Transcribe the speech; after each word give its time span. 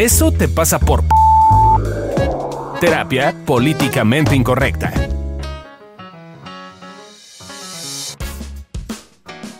Eso 0.00 0.32
te 0.32 0.48
pasa 0.48 0.78
por 0.78 1.04
terapia 2.80 3.34
políticamente 3.44 4.34
incorrecta. 4.34 4.90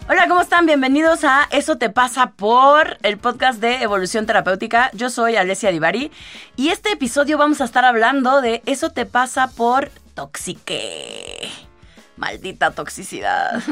Hola, 0.08 0.26
¿cómo 0.28 0.40
están? 0.40 0.64
Bienvenidos 0.64 1.24
a 1.24 1.46
Eso 1.50 1.76
te 1.76 1.90
pasa 1.90 2.30
por 2.30 2.96
el 3.02 3.18
podcast 3.18 3.60
de 3.60 3.82
Evolución 3.82 4.24
Terapéutica. 4.24 4.90
Yo 4.94 5.10
soy 5.10 5.36
Alessia 5.36 5.72
Divari 5.72 6.10
y 6.56 6.70
este 6.70 6.90
episodio 6.92 7.36
vamos 7.36 7.60
a 7.60 7.64
estar 7.64 7.84
hablando 7.84 8.40
de 8.40 8.62
Eso 8.64 8.88
te 8.92 9.04
pasa 9.04 9.48
por 9.48 9.90
toxique. 10.14 11.50
Maldita 12.16 12.70
toxicidad. 12.70 13.62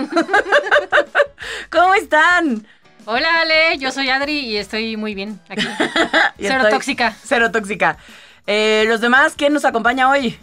¿Cómo 1.71 1.95
están? 1.95 2.67
Hola 3.11 3.41
Ale, 3.41 3.79
yo 3.79 3.91
soy 3.91 4.11
Adri 4.11 4.41
y 4.41 4.59
estoy 4.59 4.99
muy 4.99 5.15
bien 5.15 5.41
aquí. 5.49 5.67
Cero 6.39 6.57
estoy- 6.57 6.71
tóxica. 6.73 7.17
Cero 7.25 7.51
tóxica. 7.51 7.97
Eh, 8.47 8.85
Los 8.87 9.01
demás, 9.01 9.33
¿quién 9.35 9.55
nos 9.55 9.65
acompaña 9.65 10.11
hoy? 10.11 10.39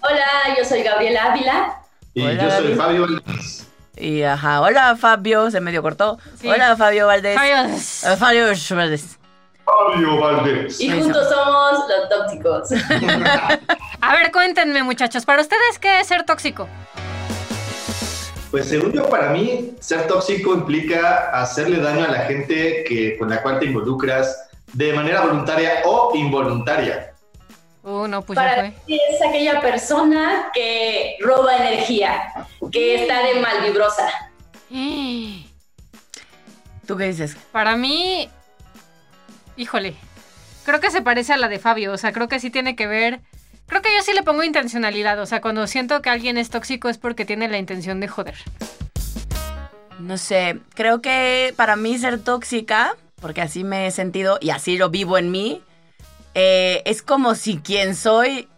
Hola, 0.00 0.56
yo 0.58 0.64
soy 0.64 0.82
Gabriela 0.82 1.26
Ávila. 1.26 1.76
Y 2.12 2.22
Hola, 2.22 2.42
yo 2.42 2.50
soy. 2.50 2.74
Fabio 2.74 3.02
Valdés. 3.02 3.68
Y 3.96 4.22
ajá, 4.24 4.62
hola 4.62 4.96
Fabio, 4.96 5.48
se 5.52 5.60
medio 5.60 5.80
cortó. 5.80 6.18
Sí. 6.40 6.48
Hola 6.48 6.76
Fabio 6.76 7.06
Valdés. 7.06 7.36
Fabio. 7.36 7.56
Eh, 8.12 8.16
Fabio 8.16 8.46
Valdés. 8.76 9.18
Fabio 9.64 10.20
Valdés. 10.20 10.80
Y 10.80 10.90
juntos 10.90 11.28
somos 11.32 11.84
los 11.88 12.08
tóxicos. 12.08 12.68
A 14.00 14.12
ver, 14.16 14.32
cuéntenme 14.32 14.82
muchachos, 14.82 15.24
¿para 15.24 15.40
ustedes 15.40 15.78
qué 15.80 16.00
es 16.00 16.08
ser 16.08 16.24
tóxico? 16.24 16.68
Pues 18.54 18.68
según 18.68 18.92
yo, 18.92 19.08
para 19.08 19.30
mí, 19.30 19.72
ser 19.80 20.06
tóxico 20.06 20.54
implica 20.54 21.30
hacerle 21.30 21.78
daño 21.78 22.04
a 22.04 22.08
la 22.08 22.20
gente 22.20 22.84
que, 22.84 23.18
con 23.18 23.28
la 23.28 23.42
cual 23.42 23.58
te 23.58 23.64
involucras 23.64 24.48
de 24.72 24.92
manera 24.92 25.22
voluntaria 25.22 25.82
o 25.84 26.12
involuntaria. 26.14 27.14
Uh, 27.82 28.06
no, 28.06 28.22
pues 28.22 28.36
ya 28.36 28.44
Para 28.44 28.54
fue. 28.54 28.74
mí 28.86 29.00
es 29.10 29.28
aquella 29.28 29.60
persona 29.60 30.52
que 30.54 31.16
roba 31.20 31.56
energía, 31.56 32.32
que 32.70 33.02
está 33.02 33.26
de 33.26 33.40
malvibrosa. 33.40 34.08
¿Tú 36.86 36.96
qué 36.96 37.06
dices? 37.06 37.36
Para 37.50 37.74
mí, 37.74 38.30
híjole, 39.56 39.96
creo 40.64 40.78
que 40.78 40.92
se 40.92 41.02
parece 41.02 41.32
a 41.32 41.38
la 41.38 41.48
de 41.48 41.58
Fabio, 41.58 41.92
o 41.92 41.98
sea, 41.98 42.12
creo 42.12 42.28
que 42.28 42.38
sí 42.38 42.50
tiene 42.50 42.76
que 42.76 42.86
ver... 42.86 43.18
Creo 43.66 43.82
que 43.82 43.94
yo 43.94 44.02
sí 44.02 44.12
le 44.12 44.22
pongo 44.22 44.42
intencionalidad, 44.42 45.18
o 45.20 45.26
sea, 45.26 45.40
cuando 45.40 45.66
siento 45.66 46.02
que 46.02 46.10
alguien 46.10 46.38
es 46.38 46.50
tóxico 46.50 46.88
es 46.88 46.98
porque 46.98 47.24
tiene 47.24 47.48
la 47.48 47.58
intención 47.58 48.00
de 48.00 48.08
joder. 48.08 48.36
No 49.98 50.18
sé, 50.18 50.58
creo 50.74 51.00
que 51.00 51.54
para 51.56 51.76
mí 51.76 51.96
ser 51.98 52.20
tóxica, 52.20 52.96
porque 53.20 53.40
así 53.40 53.64
me 53.64 53.86
he 53.86 53.90
sentido 53.90 54.38
y 54.40 54.50
así 54.50 54.76
lo 54.76 54.90
vivo 54.90 55.16
en 55.16 55.30
mí, 55.30 55.62
eh, 56.34 56.82
es 56.84 57.02
como 57.02 57.34
si 57.34 57.58
quien 57.58 57.94
soy 57.94 58.48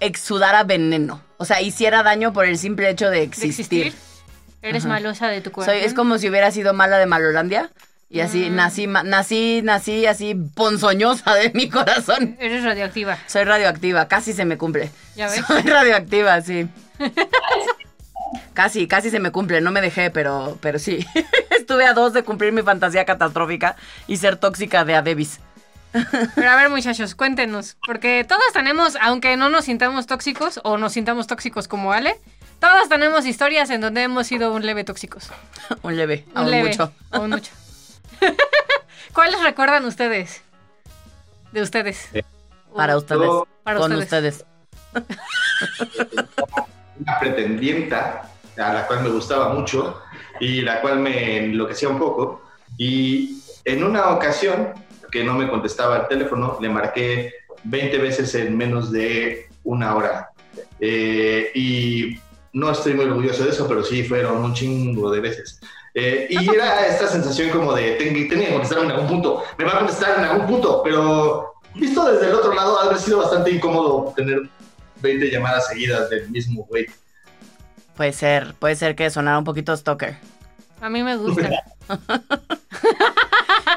exudara 0.00 0.62
veneno. 0.62 1.20
O 1.38 1.44
sea, 1.44 1.60
hiciera 1.60 2.02
daño 2.02 2.32
por 2.32 2.44
el 2.44 2.58
simple 2.58 2.90
hecho 2.90 3.10
de 3.10 3.18
De 3.18 3.22
existir. 3.24 3.94
Eres 4.62 4.84
Ajá. 4.84 4.94
malosa 4.94 5.28
de 5.28 5.40
tu. 5.40 5.50
Soy, 5.62 5.78
es 5.78 5.92
como 5.92 6.18
si 6.18 6.28
hubiera 6.28 6.50
sido 6.50 6.72
mala 6.72 6.98
de 6.98 7.06
Malolandia. 7.06 7.70
Y 8.14 8.20
así 8.20 8.48
Mm. 8.48 8.54
nací, 8.54 8.86
nací, 8.86 9.60
nací 9.64 10.06
así 10.06 10.36
ponzoñosa 10.54 11.34
de 11.34 11.50
mi 11.52 11.68
corazón. 11.68 12.36
Eres 12.38 12.62
radioactiva. 12.62 13.18
Soy 13.26 13.42
radioactiva, 13.42 14.06
casi 14.06 14.32
se 14.32 14.44
me 14.44 14.56
cumple. 14.56 14.92
¿Ya 15.16 15.28
ves? 15.28 15.42
Soy 15.44 15.62
radioactiva, 15.62 16.40
sí. 16.40 16.68
casi, 18.54 18.86
casi 18.86 19.10
se 19.10 19.18
me 19.18 19.32
cumple, 19.32 19.60
no 19.60 19.72
me 19.72 19.80
dejé, 19.80 20.10
pero, 20.10 20.56
pero 20.60 20.78
sí. 20.78 21.04
Estuve 21.50 21.86
a 21.86 21.92
dos 21.92 22.12
de 22.12 22.22
cumplir 22.22 22.52
mi 22.52 22.62
fantasía 22.62 23.04
catastrófica 23.04 23.74
y 24.06 24.16
ser 24.16 24.36
tóxica 24.36 24.84
de 24.84 24.94
Adebis. 24.94 25.40
Pero 26.36 26.50
a 26.50 26.56
ver, 26.56 26.70
muchachos, 26.70 27.16
cuéntenos. 27.16 27.76
Porque 27.86 28.24
todos 28.28 28.52
tenemos, 28.52 28.96
aunque 29.00 29.36
no 29.36 29.48
nos 29.48 29.64
sintamos 29.64 30.06
tóxicos 30.06 30.60
o 30.62 30.76
nos 30.78 30.92
sintamos 30.92 31.26
tóxicos 31.26 31.66
como 31.68 31.92
Ale, 31.92 32.16
todos 32.60 32.88
tenemos 32.88 33.26
historias 33.26 33.70
en 33.70 33.80
donde 33.80 34.02
hemos 34.04 34.26
sido 34.28 34.52
un 34.52 34.64
leve 34.64 34.84
tóxicos. 34.84 35.30
Un 35.82 35.96
leve, 35.96 36.24
Un 36.32 36.38
aún 36.38 36.50
leve. 36.52 36.68
mucho. 36.70 36.92
un 37.12 37.30
mucho. 37.30 37.50
¿Cuáles 39.12 39.42
recuerdan 39.42 39.84
ustedes? 39.84 40.42
De 41.52 41.62
ustedes. 41.62 42.08
Para 42.74 42.96
O- 42.96 42.98
ustedes. 42.98 43.22
Yo- 43.22 43.46
Para 43.62 43.78
con 43.78 43.92
ustedes. 43.92 44.44
ustedes. 44.44 44.44
Una 47.00 47.18
pretendienta 47.18 48.30
a 48.56 48.72
la 48.72 48.86
cual 48.86 49.02
me 49.02 49.10
gustaba 49.10 49.48
mucho 49.52 50.00
y 50.40 50.60
la 50.62 50.80
cual 50.80 50.98
me 51.00 51.38
enloquecía 51.38 51.88
un 51.88 51.98
poco. 51.98 52.42
Y 52.76 53.40
en 53.64 53.82
una 53.84 54.10
ocasión 54.10 54.72
que 55.10 55.24
no 55.24 55.34
me 55.34 55.48
contestaba 55.48 55.96
el 55.98 56.08
teléfono, 56.08 56.58
le 56.60 56.68
marqué 56.68 57.32
20 57.64 57.98
veces 57.98 58.34
en 58.34 58.56
menos 58.56 58.90
de 58.92 59.48
una 59.64 59.94
hora. 59.96 60.30
Eh, 60.80 61.50
y 61.54 62.18
no 62.52 62.70
estoy 62.70 62.94
muy 62.94 63.04
orgulloso 63.06 63.44
de 63.44 63.50
eso, 63.50 63.66
pero 63.68 63.82
sí 63.82 64.04
fueron 64.04 64.38
un 64.44 64.54
chingo 64.54 65.10
de 65.10 65.20
veces. 65.20 65.60
Eh, 65.94 66.26
y 66.28 66.50
era 66.50 66.86
esta 66.86 67.06
sensación 67.06 67.50
como 67.50 67.72
de 67.72 67.92
ten- 67.92 68.28
tenía 68.28 68.46
que 68.48 68.52
contestar 68.52 68.80
en 68.84 68.90
algún 68.90 69.06
punto, 69.06 69.44
me 69.56 69.64
va 69.64 69.72
a 69.74 69.78
contestar 69.78 70.18
en 70.18 70.24
algún 70.24 70.46
punto, 70.46 70.82
pero 70.82 71.54
visto 71.74 72.04
desde 72.10 72.26
el 72.28 72.34
otro 72.34 72.52
lado, 72.52 72.80
ha 72.80 72.98
sido 72.98 73.18
bastante 73.18 73.52
incómodo 73.52 74.12
tener 74.16 74.40
20 74.96 75.30
llamadas 75.30 75.68
seguidas 75.68 76.10
del 76.10 76.28
mismo 76.30 76.64
güey. 76.64 76.86
Puede 77.96 78.12
ser, 78.12 78.54
puede 78.54 78.74
ser 78.74 78.96
que 78.96 79.08
sonara 79.08 79.38
un 79.38 79.44
poquito 79.44 79.76
stalker. 79.76 80.16
A 80.80 80.88
mí 80.90 81.02
me 81.04 81.16
gusta. 81.16 81.48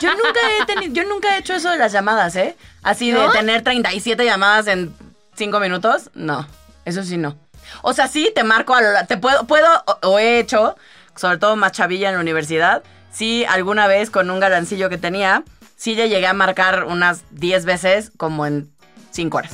Yo 0.01 0.11
nunca 0.13 0.39
he 0.61 0.65
tenido, 0.65 0.93
yo 0.93 1.03
nunca 1.09 1.35
he 1.35 1.39
hecho 1.39 1.53
eso 1.53 1.71
de 1.71 1.77
las 1.77 1.91
llamadas, 1.91 2.35
¿eh? 2.35 2.55
Así 2.83 3.11
de 3.11 3.17
¿No? 3.19 3.31
tener 3.31 3.63
37 3.63 4.23
llamadas 4.25 4.67
en 4.67 4.93
5 5.35 5.59
minutos, 5.59 6.11
no. 6.13 6.45
Eso 6.85 7.03
sí 7.03 7.17
no. 7.17 7.35
O 7.81 7.93
sea, 7.93 8.07
sí 8.07 8.31
te 8.35 8.43
marco 8.43 8.75
a 8.75 8.81
lo 8.81 8.89
te 9.07 9.17
puedo 9.17 9.45
puedo 9.45 9.67
o, 9.87 10.07
o 10.09 10.19
he 10.19 10.39
hecho, 10.39 10.75
sobre 11.17 11.37
todo 11.37 11.55
más 11.55 11.71
chavilla 11.73 12.09
en 12.09 12.15
la 12.15 12.21
universidad, 12.21 12.83
sí 13.11 13.45
alguna 13.49 13.87
vez 13.87 14.09
con 14.09 14.29
un 14.29 14.39
galancillo 14.39 14.89
que 14.89 14.97
tenía, 14.97 15.43
sí 15.75 15.95
le 15.95 16.09
llegué 16.09 16.27
a 16.27 16.33
marcar 16.33 16.85
unas 16.85 17.23
10 17.31 17.65
veces 17.65 18.11
como 18.17 18.45
en 18.45 18.69
5 19.11 19.37
horas. 19.37 19.51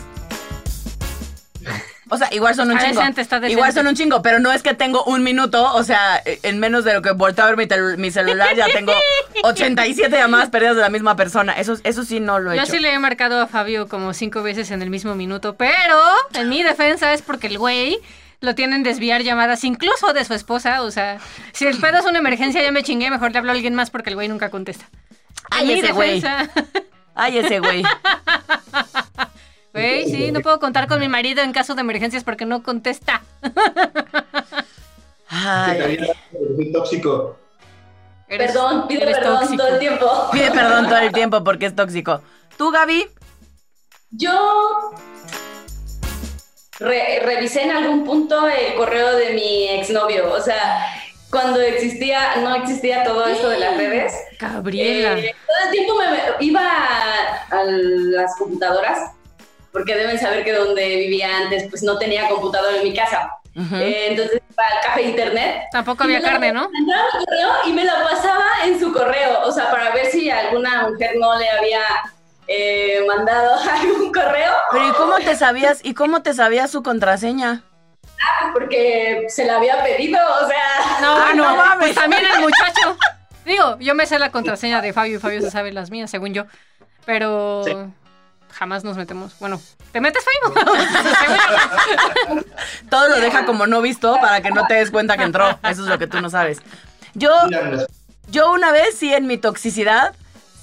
O 2.10 2.18
sea, 2.18 2.28
igual 2.32 2.54
son 2.54 2.70
un 2.70 2.78
Está 2.78 2.90
chingo. 2.90 3.00
decente, 3.00 3.22
está 3.22 3.40
decente. 3.40 3.54
Igual 3.54 3.74
son 3.74 3.88
un 3.88 3.96
chingo, 3.96 4.22
pero 4.22 4.38
no 4.40 4.52
es 4.52 4.62
que 4.62 4.76
tengo 4.76 5.04
un 5.06 5.24
minuto, 5.24 5.74
o 5.74 5.84
sea, 5.84 6.22
en 6.26 6.60
menos 6.60 6.84
de 6.84 6.94
lo 6.94 7.02
que 7.02 7.12
volteo 7.12 7.46
a 7.46 7.48
ver 7.48 7.58
mi, 7.58 7.66
tel- 7.66 7.98
mi 7.98 8.12
celular, 8.12 8.56
ya 8.56 8.68
tengo 8.68 8.92
87 9.44 10.16
llamadas 10.16 10.50
perdidas 10.52 10.76
de 10.76 10.82
la 10.84 10.90
misma 10.90 11.16
persona. 11.16 11.54
Eso, 11.54 11.76
eso 11.84 12.04
sí 12.04 12.20
no 12.20 12.38
lo 12.40 12.52
he 12.52 12.58
Yo 12.58 12.64
hecho. 12.64 12.74
sí 12.74 12.80
le 12.80 12.94
he 12.94 13.00
marcado 13.00 13.42
a 13.42 13.48
Fabio 13.48 13.88
como 13.88 14.14
cinco 14.14 14.44
veces 14.44 14.70
en 14.70 14.84
el 14.84 14.92
mismo 14.92 15.16
minuto, 15.16 15.56
pero 15.56 15.98
en 16.36 16.50
mi 16.50 16.62
defensa 16.62 17.14
es 17.14 17.24
porque 17.24 17.48
el 17.48 17.58
güey 17.58 17.98
lo 18.44 18.56
tienen 18.56 18.84
desviar 18.84 19.22
llamadas 19.24 19.64
incluso 19.64 20.14
de 20.14 20.24
su 20.26 20.34
esposa. 20.34 20.82
O 20.84 20.92
sea, 20.92 21.18
si 21.54 21.66
el 21.66 21.80
pedo 21.80 21.98
es 22.00 22.06
una 22.06 22.20
emergencia, 22.20 22.62
ya 22.62 22.72
me 22.72 22.84
chingué, 22.84 23.10
mejor 23.10 23.32
le 23.32 23.40
hablo 23.40 23.52
a 23.52 23.56
alguien 23.56 23.74
más 23.74 23.90
porque 23.90 24.10
el 24.10 24.16
güey 24.16 24.28
nunca 24.28 24.50
contesta. 24.52 24.86
Ay, 25.50 25.68
mi 25.68 25.74
ese 25.80 25.92
güey. 25.94 26.22
Ay, 27.16 27.38
ese 27.38 27.60
güey. 27.60 27.84
Güey, 29.74 30.06
sí, 30.12 30.32
no 30.32 30.42
puedo 30.42 30.60
contar 30.60 30.88
con 30.88 31.00
mi 31.00 31.08
marido 31.08 31.42
en 31.42 31.52
caso 31.54 31.74
de 31.74 31.82
emergencias 31.82 32.24
porque 32.24 32.46
no 32.46 32.62
contesta. 32.64 33.24
Ay, 35.30 35.98
soy 36.56 36.72
tóxico. 36.72 37.38
Eres- 38.28 38.52
perdón, 38.52 38.88
pide 38.88 39.06
perdón 39.06 39.40
tóxico. 39.40 39.58
todo 39.64 39.68
el 39.74 39.80
tiempo. 39.80 40.30
pide 40.32 40.52
perdón 40.52 40.86
todo 40.86 40.98
el 40.98 41.12
tiempo 41.12 41.44
porque 41.44 41.66
es 41.68 41.76
tóxico. 41.76 42.22
¿Tú, 42.58 42.72
Gaby? 42.72 43.08
Yo 44.12 44.92
re- 46.80 47.20
revisé 47.24 47.64
en 47.64 47.72
algún 47.72 48.04
punto 48.06 48.48
el 48.48 48.76
correo 48.76 49.16
de 49.16 49.32
mi 49.32 49.70
exnovio. 49.70 50.32
O 50.34 50.42
sea, 50.42 50.86
cuando 51.30 51.60
existía, 51.62 52.36
no 52.38 52.56
existía 52.56 53.04
todo 53.04 53.26
esto 53.28 53.50
de 53.50 53.60
las 53.60 53.78
redes. 53.78 54.14
Gabriela. 54.40 55.18
Eh, 55.20 55.36
todo 55.48 55.66
el 55.66 55.72
tiempo 55.72 55.94
me, 55.98 56.46
iba 56.46 56.62
a, 56.62 57.46
a 57.60 57.64
las 57.66 58.36
computadoras, 58.38 59.12
porque 59.72 59.96
deben 59.96 60.20
saber 60.20 60.44
que 60.44 60.54
donde 60.54 60.84
vivía 60.98 61.36
antes, 61.38 61.66
pues 61.70 61.82
no 61.84 61.98
tenía 61.98 62.30
computadora 62.30 62.78
en 62.78 62.84
mi 62.84 62.94
casa. 62.94 63.32
Eh, 63.56 64.08
entonces 64.10 64.42
iba 64.52 64.64
al 64.66 64.82
café 64.84 65.02
internet. 65.04 65.62
Tampoco 65.72 66.04
había 66.04 66.20
la- 66.20 66.30
carne, 66.32 66.52
¿no? 66.54 66.70
Entraba 66.76 67.04
a 67.14 67.20
mi 67.20 67.26
correo 67.26 67.50
y 67.68 67.74
me 67.74 67.84
la 67.86 68.04
pasaba 68.04 68.46
en 68.66 68.80
su 68.80 68.92
correo, 68.92 69.42
o 69.44 69.52
sea, 69.52 69.70
para 69.70 69.92
ver 69.92 70.08
si 70.08 70.30
alguna 70.30 70.88
mujer 70.90 71.12
no 71.20 71.38
le 71.38 71.48
había 71.50 71.82
eh, 72.48 73.04
mandado 73.08 73.56
algún 73.72 74.12
correo, 74.12 74.54
Pero 74.72 74.88
¿y 74.88 74.92
cómo 74.94 75.18
te 75.18 75.36
sabías, 75.36 75.80
y 75.84 75.94
cómo 75.94 76.22
te 76.22 76.34
sabías 76.34 76.72
su 76.72 76.84
contraseña? 76.84 77.64
porque 78.54 79.26
se 79.30 79.44
la 79.46 79.58
había 79.58 79.84
pedido, 79.84 80.18
o 80.42 80.48
sea, 80.48 81.00
No, 81.02 81.18
Ah, 81.18 81.32
no 81.36 81.44
no, 81.50 81.56
mames. 81.58 81.78
Pues 81.80 81.96
también 81.96 82.24
el 82.26 82.42
muchacho. 82.42 82.98
Digo, 83.46 83.78
yo 83.80 83.96
me 83.96 84.06
sé 84.06 84.18
la 84.20 84.32
contraseña 84.32 84.80
de 84.82 84.94
Fabio 84.94 85.18
y 85.18 85.20
Fabio 85.20 85.42
se 85.42 85.52
sabe 85.52 85.74
las 85.74 85.90
mías, 85.92 86.10
según 86.10 86.34
yo. 86.34 86.46
Pero 87.06 87.64
Sí. 87.66 87.74
jamás 88.52 88.86
nos 88.86 88.96
metemos. 88.96 89.38
Bueno, 89.40 89.60
¿te 89.92 90.00
metes 90.00 90.24
Facebook? 90.24 90.60
Todo 92.90 93.10
lo 93.10 93.20
deja 93.20 93.46
como 93.46 93.68
no 93.68 93.82
visto 93.82 94.18
para 94.22 94.42
que 94.42 94.52
no 94.52 94.66
te 94.68 94.76
des 94.76 94.92
cuenta 94.92 95.18
que 95.18 95.24
entró. 95.24 95.50
Eso 95.64 95.82
es 95.84 95.88
lo 95.90 95.98
que 96.00 96.08
tú 96.08 96.22
no 96.22 96.30
sabes. 96.30 96.60
Yo, 97.16 97.32
yo 98.30 98.52
una 98.54 98.72
vez 98.72 98.96
sí 98.98 99.14
en 99.14 99.28
mi 99.28 99.38
toxicidad, 99.38 100.14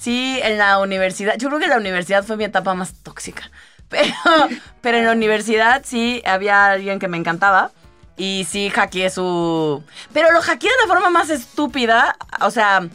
sí, 0.01 0.39
en 0.43 0.57
la 0.57 0.79
universidad, 0.79 1.35
yo 1.37 1.47
creo 1.49 1.59
que 1.59 1.67
la 1.67 1.77
universidad 1.77 2.23
fue 2.23 2.37
mi 2.37 2.43
etapa 2.45 2.73
más 2.73 2.93
tóxica. 3.03 3.51
Pero, 3.91 4.13
pero 4.79 4.97
en 4.99 5.05
la 5.05 5.11
universidad 5.11 5.81
sí 5.83 6.21
había 6.25 6.67
alguien 6.67 6.97
que 6.97 7.09
me 7.09 7.17
encantaba. 7.17 7.71
Y 8.15 8.47
sí 8.49 8.69
hackeé 8.69 9.09
su... 9.09 9.83
Pero 10.13 10.31
lo 10.31 10.41
hackeé 10.41 10.69
de 10.69 10.75
la 10.87 10.93
forma 10.93 11.09
más 11.09 11.29
estúpida. 11.29 12.15
O 12.39 12.51
sea, 12.51 12.87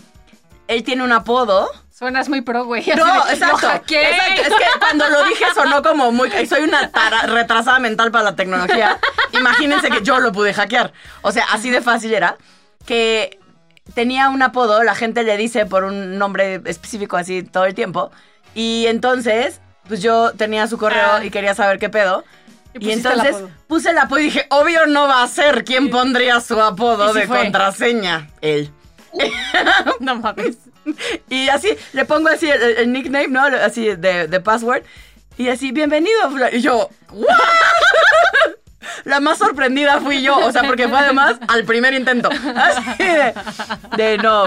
él 0.68 0.84
tiene 0.84 1.04
un 1.04 1.12
apodo. 1.12 1.68
Suenas 1.92 2.30
muy 2.30 2.40
pro, 2.40 2.64
güey. 2.64 2.82
No, 2.96 3.28
exacto. 3.28 3.58
Lo 3.60 3.68
hackeé. 3.72 4.08
exacto. 4.10 4.40
Es 4.42 4.48
que 4.48 4.78
cuando 4.78 5.06
lo 5.10 5.24
dije 5.24 5.44
sonó 5.54 5.82
como 5.82 6.12
muy... 6.12 6.30
Soy 6.46 6.62
una 6.62 6.90
tara- 6.90 7.26
retrasada 7.26 7.78
mental 7.78 8.10
para 8.10 8.24
la 8.24 8.36
tecnología. 8.36 8.98
Imagínense 9.32 9.90
que 9.90 10.00
yo 10.02 10.18
lo 10.20 10.32
pude 10.32 10.54
hackear. 10.54 10.94
O 11.20 11.30
sea, 11.30 11.44
así 11.52 11.68
de 11.68 11.82
fácil 11.82 12.14
era. 12.14 12.38
Que 12.86 13.38
tenía 13.94 14.28
un 14.28 14.42
apodo, 14.42 14.82
la 14.82 14.94
gente 14.94 15.22
le 15.22 15.36
dice 15.36 15.66
por 15.66 15.84
un 15.84 16.18
nombre 16.18 16.60
específico 16.64 17.16
así 17.16 17.42
todo 17.42 17.64
el 17.64 17.74
tiempo. 17.74 18.10
Y 18.54 18.86
entonces, 18.86 19.60
pues 19.88 20.02
yo 20.02 20.32
tenía 20.32 20.66
su 20.66 20.78
correo 20.78 21.12
Ah. 21.20 21.24
y 21.24 21.30
quería 21.30 21.54
saber 21.54 21.78
qué 21.78 21.88
pedo. 21.88 22.24
Y 22.78 22.88
Y, 22.88 22.92
el 22.92 22.98
entonces 22.98 23.36
puse 23.68 23.90
el 23.90 23.98
apodo 23.98 24.18
y 24.20 24.24
dije, 24.24 24.46
obvio 24.50 24.86
no 24.86 25.08
va 25.08 25.22
a 25.22 25.28
ser. 25.28 25.64
¿Quién 25.64 25.88
pondría 25.90 26.40
su 26.40 26.60
apodo 26.60 27.10
¿Y 27.10 27.12
si 27.14 27.20
de 27.20 27.26
fue? 27.26 27.38
contraseña? 27.44 28.28
Él. 28.40 28.70
No 30.00 30.16
mames. 30.16 30.56
Y 31.28 31.48
así, 31.48 31.68
le 31.94 32.04
pongo 32.04 32.28
así 32.28 32.48
el, 32.48 32.62
el 32.62 32.92
nickname, 32.92 33.28
¿no? 33.28 33.42
Así 33.44 33.86
de, 33.96 34.28
de 34.28 34.40
password. 34.40 34.82
Y 35.36 35.48
así, 35.48 35.72
bienvenido. 35.72 36.30
fula-". 36.30 36.54
Y 36.54 36.60
yo, 36.60 36.88
"¿What?". 37.10 37.26
La 39.06 39.20
más 39.20 39.38
sorprendida 39.38 40.00
fui 40.00 40.20
yo, 40.20 40.36
o 40.36 40.50
sea, 40.52 40.64
porque 40.64 40.88
fue 40.88 40.98
además 40.98 41.36
al 41.48 41.64
primer 41.64 41.94
intento. 41.94 42.28
Así 42.56 43.04
de, 43.04 43.34
de 43.96 44.18
no, 44.18 44.46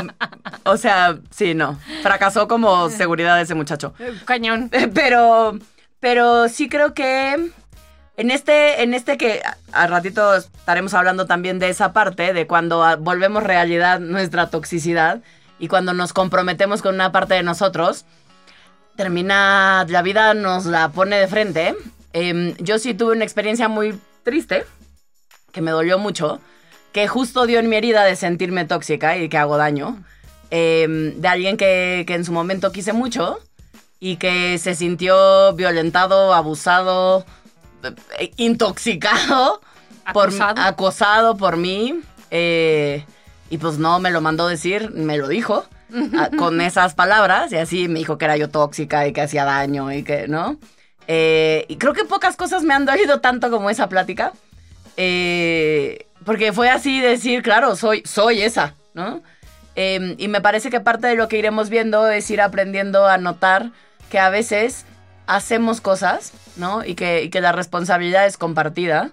o 0.66 0.76
sea, 0.78 1.18
sí, 1.32 1.54
no. 1.54 1.80
Fracasó 2.04 2.48
como 2.50 2.90
seguridad 2.90 3.40
ese 3.40 3.56
muchacho. 3.56 3.94
Cañón. 4.26 4.70
Pero, 4.94 5.58
pero 6.02 6.50
sí 6.50 6.68
creo 6.68 6.94
que 6.94 7.52
en 8.18 8.32
este, 8.32 8.84
en 8.84 8.94
este 8.94 9.18
que 9.18 9.42
a- 9.46 9.56
al 9.84 9.90
ratito 9.90 10.36
estaremos 10.36 10.94
hablando 10.94 11.26
también 11.26 11.58
de 11.60 11.70
esa 11.70 11.94
parte, 11.94 12.34
de 12.34 12.46
cuando 12.46 12.84
a- 12.84 12.98
volvemos 12.98 13.44
realidad 13.44 14.02
nuestra 14.02 14.50
toxicidad 14.50 15.22
y 15.58 15.70
cuando 15.70 15.94
nos 15.94 16.12
comprometemos 16.12 16.82
con 16.82 16.96
una 16.96 17.14
parte 17.14 17.36
de 17.36 17.44
nosotros, 17.44 18.04
termina, 18.98 19.86
la 19.88 20.02
vida 20.02 20.34
nos 20.34 20.66
la 20.66 20.90
pone 20.90 21.16
de 21.18 21.28
frente. 21.28 21.76
Em, 22.12 22.56
yo 22.58 22.80
sí 22.80 22.94
tuve 22.94 23.14
una 23.16 23.24
experiencia 23.24 23.68
muy 23.70 23.98
triste, 24.30 24.64
que 25.52 25.62
me 25.62 25.72
dolió 25.72 25.98
mucho, 25.98 26.40
que 26.92 27.08
justo 27.08 27.46
dio 27.48 27.60
en 27.60 27.68
mi 27.70 27.76
herida 27.76 28.04
de 28.04 28.16
sentirme 28.16 28.66
tóxica 28.66 29.18
y 29.18 29.28
que 29.30 29.38
hago 29.38 29.58
daño, 29.58 30.04
em, 30.52 31.20
de 31.20 31.28
alguien 31.28 31.58
que, 31.58 32.04
que 32.06 32.14
en 32.14 32.24
su 32.26 32.32
momento 32.32 32.72
quise 32.72 32.94
mucho 32.94 33.40
y 34.00 34.18
que 34.18 34.58
se 34.60 34.76
sintió 34.76 35.54
violentado, 35.56 36.34
abusado, 36.34 37.26
eh, 38.20 38.32
intoxicado, 38.38 39.62
por, 40.14 40.30
Acosado. 40.30 40.62
acosado 40.62 41.38
por 41.38 41.58
mí. 41.58 42.00
eh, 42.32 43.04
y 43.52 43.58
pues 43.58 43.80
no 43.80 44.00
me 44.00 44.12
lo 44.12 44.22
mandó 44.22 44.48
decir, 44.48 44.92
me 44.92 45.18
lo 45.18 45.28
dijo 45.28 45.66
ah, 46.18 46.30
con 46.38 46.62
esas 46.62 46.94
palabras. 46.94 47.52
Y 47.52 47.56
así 47.58 47.88
me 47.88 47.98
dijo 48.00 48.18
que 48.20 48.26
era 48.26 48.38
yo 48.38 48.50
tóxica 48.50 49.08
y 49.08 49.14
que 49.14 49.22
hacía 49.22 49.44
daño 49.46 49.92
y 49.92 50.04
que, 50.04 50.28
¿no? 50.28 50.58
Eh, 51.12 51.66
y 51.68 51.78
creo 51.78 51.94
que 51.94 52.06
pocas 52.06 52.36
cosas 52.36 52.62
me 52.62 52.76
han 52.76 52.86
dolido 52.86 53.20
tanto 53.20 53.50
como 53.50 53.72
esa 53.72 53.90
plática. 53.90 54.32
Eh, 54.96 56.06
porque 56.24 56.54
fue 56.54 56.70
así 56.70 57.02
decir, 57.02 57.42
claro, 57.42 57.76
soy, 57.76 58.04
soy 58.06 58.44
esa, 58.44 58.76
¿no? 58.94 59.24
Eh, 59.76 60.14
y 60.20 60.28
me 60.28 60.40
parece 60.40 60.70
que 60.70 60.82
parte 60.82 61.08
de 61.08 61.16
lo 61.16 61.28
que 61.28 61.40
iremos 61.40 61.70
viendo 61.70 62.08
es 62.10 62.30
ir 62.30 62.42
aprendiendo 62.42 63.08
a 63.08 63.18
notar 63.18 63.72
que 64.12 64.20
a 64.20 64.30
veces 64.30 64.86
hacemos 65.26 65.82
cosas, 65.82 66.32
¿no? 66.58 66.86
Y 66.86 66.94
que, 66.94 67.24
y 67.24 67.30
que 67.30 67.42
la 67.42 67.54
responsabilidad 67.54 68.28
es 68.28 68.38
compartida. 68.38 69.12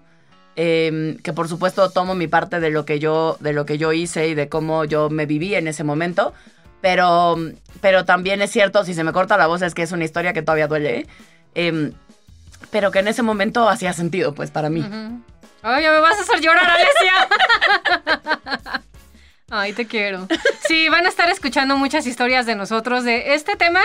Eh, 0.58 1.18
que 1.22 1.34
por 1.34 1.48
supuesto 1.48 1.90
tomo 1.90 2.14
mi 2.14 2.28
parte 2.28 2.60
de 2.60 2.70
lo 2.70 2.86
que 2.86 2.98
yo, 2.98 3.36
de 3.40 3.52
lo 3.52 3.66
que 3.66 3.76
yo 3.76 3.92
hice 3.92 4.28
y 4.28 4.34
de 4.34 4.48
cómo 4.48 4.84
yo 4.84 5.08
me 5.08 5.24
viví 5.24 5.54
en 5.54 5.66
ese 5.66 5.82
momento. 5.82 6.34
Pero, 6.82 7.36
pero 7.80 8.04
también 8.04 8.42
es 8.42 8.50
cierto, 8.50 8.84
si 8.84 8.92
se 8.92 9.02
me 9.02 9.12
corta 9.12 9.38
la 9.38 9.46
voz, 9.46 9.62
es 9.62 9.72
que 9.72 9.82
es 9.82 9.92
una 9.92 10.04
historia 10.04 10.34
que 10.34 10.42
todavía 10.42 10.66
duele. 10.66 11.00
¿eh? 11.00 11.06
Em, 11.58 11.92
pero 12.70 12.90
que 12.90 12.98
en 12.98 13.08
ese 13.08 13.22
momento 13.22 13.68
hacía 13.68 13.92
sentido, 13.94 14.34
pues, 14.34 14.50
para 14.50 14.68
mí. 14.68 14.80
Ujú. 14.80 15.22
Oye, 15.64 15.90
me 15.90 16.00
vas 16.00 16.18
a 16.18 16.22
hacer 16.22 16.40
llorar, 16.40 16.68
Alesia. 16.68 17.28
Ay, 19.50 19.72
te 19.72 19.86
quiero. 19.86 20.26
Sí, 20.66 20.88
van 20.88 21.06
a 21.06 21.08
estar 21.08 21.28
escuchando 21.30 21.76
muchas 21.76 22.06
historias 22.06 22.46
de 22.46 22.56
nosotros 22.56 23.04
de 23.04 23.34
este 23.34 23.56
tema. 23.56 23.80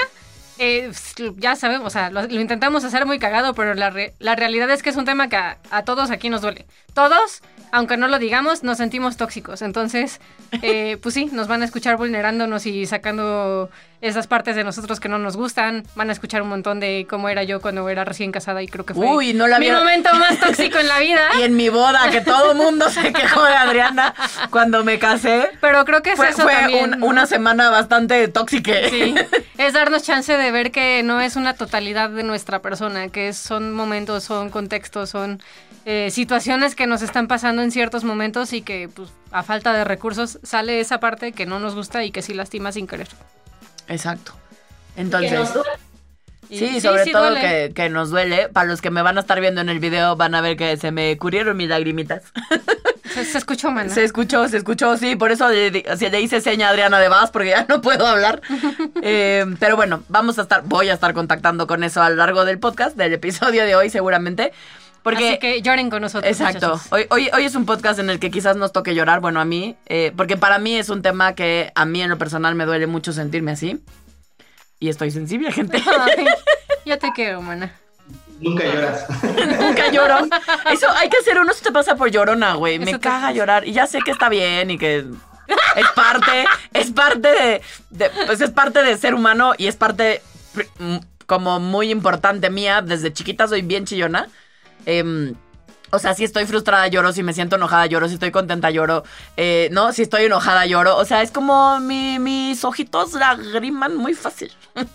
eh, 0.57 0.91
ya 1.37 1.55
sabemos, 1.55 1.87
o 1.87 1.89
sea, 1.89 2.09
lo, 2.09 2.23
lo 2.23 2.39
intentamos 2.41 2.83
hacer 2.83 3.05
muy 3.05 3.19
cagado, 3.19 3.53
pero 3.53 3.73
la, 3.73 3.89
re- 3.89 4.13
la 4.19 4.35
realidad 4.35 4.69
es 4.71 4.83
que 4.83 4.89
es 4.89 4.95
un 4.95 5.05
tema 5.05 5.29
que 5.29 5.35
a, 5.37 5.57
a 5.69 5.83
todos 5.83 6.11
aquí 6.11 6.29
nos 6.29 6.41
duele. 6.41 6.65
Todos, 6.93 7.41
aunque 7.71 7.95
no 7.97 8.07
lo 8.07 8.19
digamos, 8.19 8.63
nos 8.63 8.77
sentimos 8.77 9.17
tóxicos. 9.17 9.61
Entonces, 9.61 10.19
eh, 10.63 10.97
pues 11.01 11.13
sí, 11.15 11.29
nos 11.31 11.47
van 11.47 11.61
a 11.61 11.65
escuchar 11.65 11.95
vulnerándonos 11.97 12.65
y 12.65 12.85
sacando 12.85 13.69
esas 14.01 14.27
partes 14.27 14.55
de 14.55 14.63
nosotros 14.63 14.99
que 14.99 15.07
no 15.09 15.17
nos 15.19 15.37
gustan. 15.37 15.83
Van 15.95 16.09
a 16.09 16.13
escuchar 16.13 16.41
un 16.41 16.49
montón 16.49 16.79
de 16.79 17.05
cómo 17.09 17.29
era 17.29 17.43
yo 17.43 17.61
cuando 17.61 17.87
era 17.87 18.03
recién 18.03 18.31
casada 18.31 18.61
y 18.63 18.67
creo 18.67 18.85
que 18.85 18.93
fue 18.93 19.05
Uy, 19.07 19.33
no 19.33 19.47
la 19.47 19.59
mi 19.59 19.71
momento 19.71 20.09
más 20.15 20.39
tóxico 20.39 20.77
en 20.79 20.87
la 20.87 20.99
vida. 20.99 21.21
Y 21.39 21.43
en 21.43 21.55
mi 21.55 21.69
boda, 21.69 22.09
que 22.11 22.21
todo 22.21 22.51
el 22.51 22.57
mundo 22.57 22.89
se 22.89 23.13
quejó 23.13 23.43
de 23.43 23.53
Adriana 23.53 24.13
cuando 24.49 24.83
me 24.83 24.99
casé. 24.99 25.49
Pero 25.61 25.85
creo 25.85 26.01
que 26.01 26.11
es 26.11 26.17
Fue, 26.17 26.29
eso 26.29 26.41
fue 26.41 26.53
también. 26.53 26.93
un- 26.95 26.99
¿no? 27.01 27.05
una 27.05 27.25
semana 27.25 27.69
bastante 27.69 28.27
tóxica. 28.27 28.71
Sí, 28.89 29.13
es 29.57 29.73
darnos 29.73 30.03
chance 30.03 30.35
de 30.35 30.51
ver 30.51 30.71
que 30.71 31.03
no 31.03 31.21
es 31.21 31.35
una 31.35 31.53
totalidad 31.53 32.09
de 32.09 32.23
nuestra 32.23 32.59
persona, 32.59 33.09
que 33.09 33.33
son 33.33 33.71
momentos, 33.71 34.23
son 34.23 34.49
contextos, 34.49 35.09
son 35.11 35.41
eh, 35.85 36.09
situaciones 36.11 36.75
que 36.75 36.87
nos 36.87 37.01
están 37.01 37.27
pasando 37.27 37.61
en 37.61 37.71
ciertos 37.71 38.03
momentos 38.03 38.53
y 38.53 38.61
que 38.61 38.89
pues, 38.93 39.09
a 39.31 39.43
falta 39.43 39.73
de 39.73 39.83
recursos 39.83 40.39
sale 40.43 40.79
esa 40.79 40.99
parte 40.99 41.31
que 41.31 41.45
no 41.45 41.59
nos 41.59 41.75
gusta 41.75 42.03
y 42.03 42.11
que 42.11 42.21
sí 42.21 42.33
lastima 42.33 42.71
sin 42.71 42.87
querer. 42.87 43.07
Exacto. 43.91 44.33
Que 44.95 45.01
Entonces, 45.01 45.33
nos 45.33 45.53
duele. 45.53 45.69
Y 46.49 46.57
sí, 46.59 46.81
sobre 46.81 47.05
todo 47.05 47.33
que, 47.35 47.71
que 47.73 47.89
nos 47.89 48.09
duele. 48.09 48.49
Para 48.49 48.67
los 48.67 48.81
que 48.81 48.91
me 48.91 49.01
van 49.01 49.17
a 49.17 49.21
estar 49.21 49.39
viendo 49.39 49.61
en 49.61 49.69
el 49.69 49.79
video, 49.79 50.15
van 50.15 50.35
a 50.35 50.41
ver 50.41 50.57
que 50.57 50.75
se 50.75 50.91
me 50.91 51.17
curieron 51.17 51.55
mis 51.55 51.69
lagrimitas. 51.69 52.23
Se, 53.13 53.23
se 53.23 53.37
escuchó, 53.37 53.71
mana. 53.71 53.93
Se 53.93 54.03
escuchó, 54.03 54.47
se 54.49 54.57
escuchó, 54.57 54.97
sí, 54.97 55.15
por 55.15 55.31
eso 55.31 55.47
le, 55.47 55.71
le 55.71 56.21
hice 56.21 56.41
seña 56.41 56.67
a 56.67 56.71
Adriana 56.71 56.99
de 56.99 57.07
Vaz, 57.07 57.31
porque 57.31 57.49
ya 57.49 57.65
no 57.69 57.81
puedo 57.81 58.05
hablar. 58.05 58.41
Eh, 59.03 59.45
pero 59.59 59.75
bueno, 59.75 60.03
vamos 60.09 60.37
a 60.37 60.43
estar, 60.43 60.61
voy 60.63 60.89
a 60.89 60.93
estar 60.93 61.13
contactando 61.13 61.65
con 61.65 61.83
eso 61.83 62.03
a 62.03 62.09
lo 62.11 62.17
largo 62.17 62.45
del 62.45 62.59
podcast, 62.59 62.95
del 62.95 63.13
episodio 63.13 63.65
de 63.65 63.75
hoy 63.75 63.89
seguramente. 63.89 64.53
Porque, 65.03 65.29
Así 65.29 65.39
que 65.39 65.61
lloren 65.63 65.89
con 65.89 66.01
nosotros. 66.03 66.31
exacto, 66.31 66.79
hoy, 66.91 67.07
hoy, 67.09 67.29
hoy 67.33 67.45
es 67.45 67.55
un 67.55 67.65
podcast 67.65 67.99
en 67.99 68.09
el 68.11 68.19
que 68.19 68.29
quizás 68.29 68.55
nos 68.55 68.71
toque 68.71 68.93
llorar, 68.93 69.19
bueno, 69.19 69.39
a 69.41 69.45
mí, 69.45 69.75
eh, 69.87 70.13
porque 70.15 70.37
para 70.37 70.59
mí 70.59 70.75
es 70.77 70.89
un 70.89 71.01
tema 71.01 71.33
que 71.33 71.71
a 71.73 71.85
mí 71.85 72.01
en 72.03 72.09
lo 72.09 72.17
personal 72.19 72.53
me 72.53 72.65
duele 72.65 72.85
mucho 72.85 73.11
sentirme 73.11 73.51
así. 73.51 73.81
Y 74.79 74.89
estoy 74.89 75.09
sensible, 75.11 75.51
gente. 75.51 75.81
Ay, 76.17 76.25
yo 76.85 76.99
te 76.99 77.11
quiero, 77.13 77.41
mana. 77.41 77.73
Nunca 78.39 78.63
lloras. 78.65 79.05
Nunca 79.59 79.91
lloro. 79.91 80.17
Eso 80.71 80.87
hay 80.95 81.09
que 81.09 81.17
hacer 81.17 81.39
uno, 81.39 81.53
se 81.53 81.63
te 81.63 81.71
pasa 81.71 81.95
por 81.95 82.09
llorona, 82.11 82.53
güey. 82.55 82.79
Me 82.79 82.91
caga 82.99 83.21
pasa. 83.21 83.31
llorar. 83.31 83.67
Y 83.67 83.73
ya 83.73 83.85
sé 83.87 83.99
que 84.03 84.11
está 84.11 84.29
bien 84.29 84.71
y 84.71 84.77
que 84.77 84.97
es 85.75 85.87
parte, 85.95 86.45
es 86.73 86.91
parte 86.91 87.27
de, 87.27 87.61
de- 87.91 88.09
pues 88.25 88.41
es 88.41 88.49
parte 88.51 88.81
de 88.83 88.97
ser 88.97 89.13
humano 89.13 89.53
y 89.57 89.67
es 89.67 89.75
parte 89.75 90.21
como 91.27 91.59
muy 91.59 91.91
importante 91.91 92.49
mía. 92.49 92.81
Desde 92.81 93.13
chiquita 93.13 93.47
soy 93.47 93.61
bien 93.61 93.85
chillona. 93.85 94.27
Em, 94.85 95.33
o 95.91 95.99
sea, 95.99 96.13
si 96.13 96.23
estoy 96.23 96.45
frustrada 96.45 96.87
lloro, 96.87 97.11
si 97.11 97.21
me 97.23 97.33
siento 97.33 97.57
enojada 97.57 97.85
lloro, 97.85 98.07
si 98.07 98.13
estoy 98.13 98.31
contenta 98.31 98.69
lloro, 98.71 99.03
eh, 99.37 99.67
¿no? 99.71 99.91
Si 99.93 100.01
estoy 100.03 100.23
enojada 100.25 100.65
lloro. 100.65 100.95
O 100.97 101.05
sea, 101.05 101.21
es 101.21 101.31
como 101.31 101.79
mi- 101.79 102.17
mis 102.19 102.63
ojitos 102.63 103.13
lagriman 103.13 103.95
muy 103.97 104.13
fácil. 104.13 104.51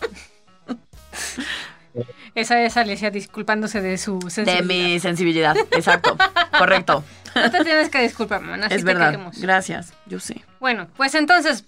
Esa 2.34 2.60
es 2.62 2.76
Alicia 2.76 3.10
disculpándose 3.10 3.80
de 3.80 3.96
su 3.96 4.18
De 4.18 4.30
sensibilidad. 4.30 4.64
mi 4.66 5.00
sensibilidad. 5.00 5.56
Exacto. 5.70 6.16
Correcto. 6.58 7.02
No 7.34 7.50
te 7.50 7.64
tienes 7.64 7.88
que 7.88 8.02
disculpar, 8.02 8.42
mana. 8.42 8.66
es 8.66 8.84
verdad. 8.84 9.10
queremos. 9.12 9.38
Gracias. 9.40 9.92
Yo 10.06 10.20
sí. 10.20 10.44
Bueno, 10.60 10.88
pues 10.96 11.14
entonces 11.14 11.64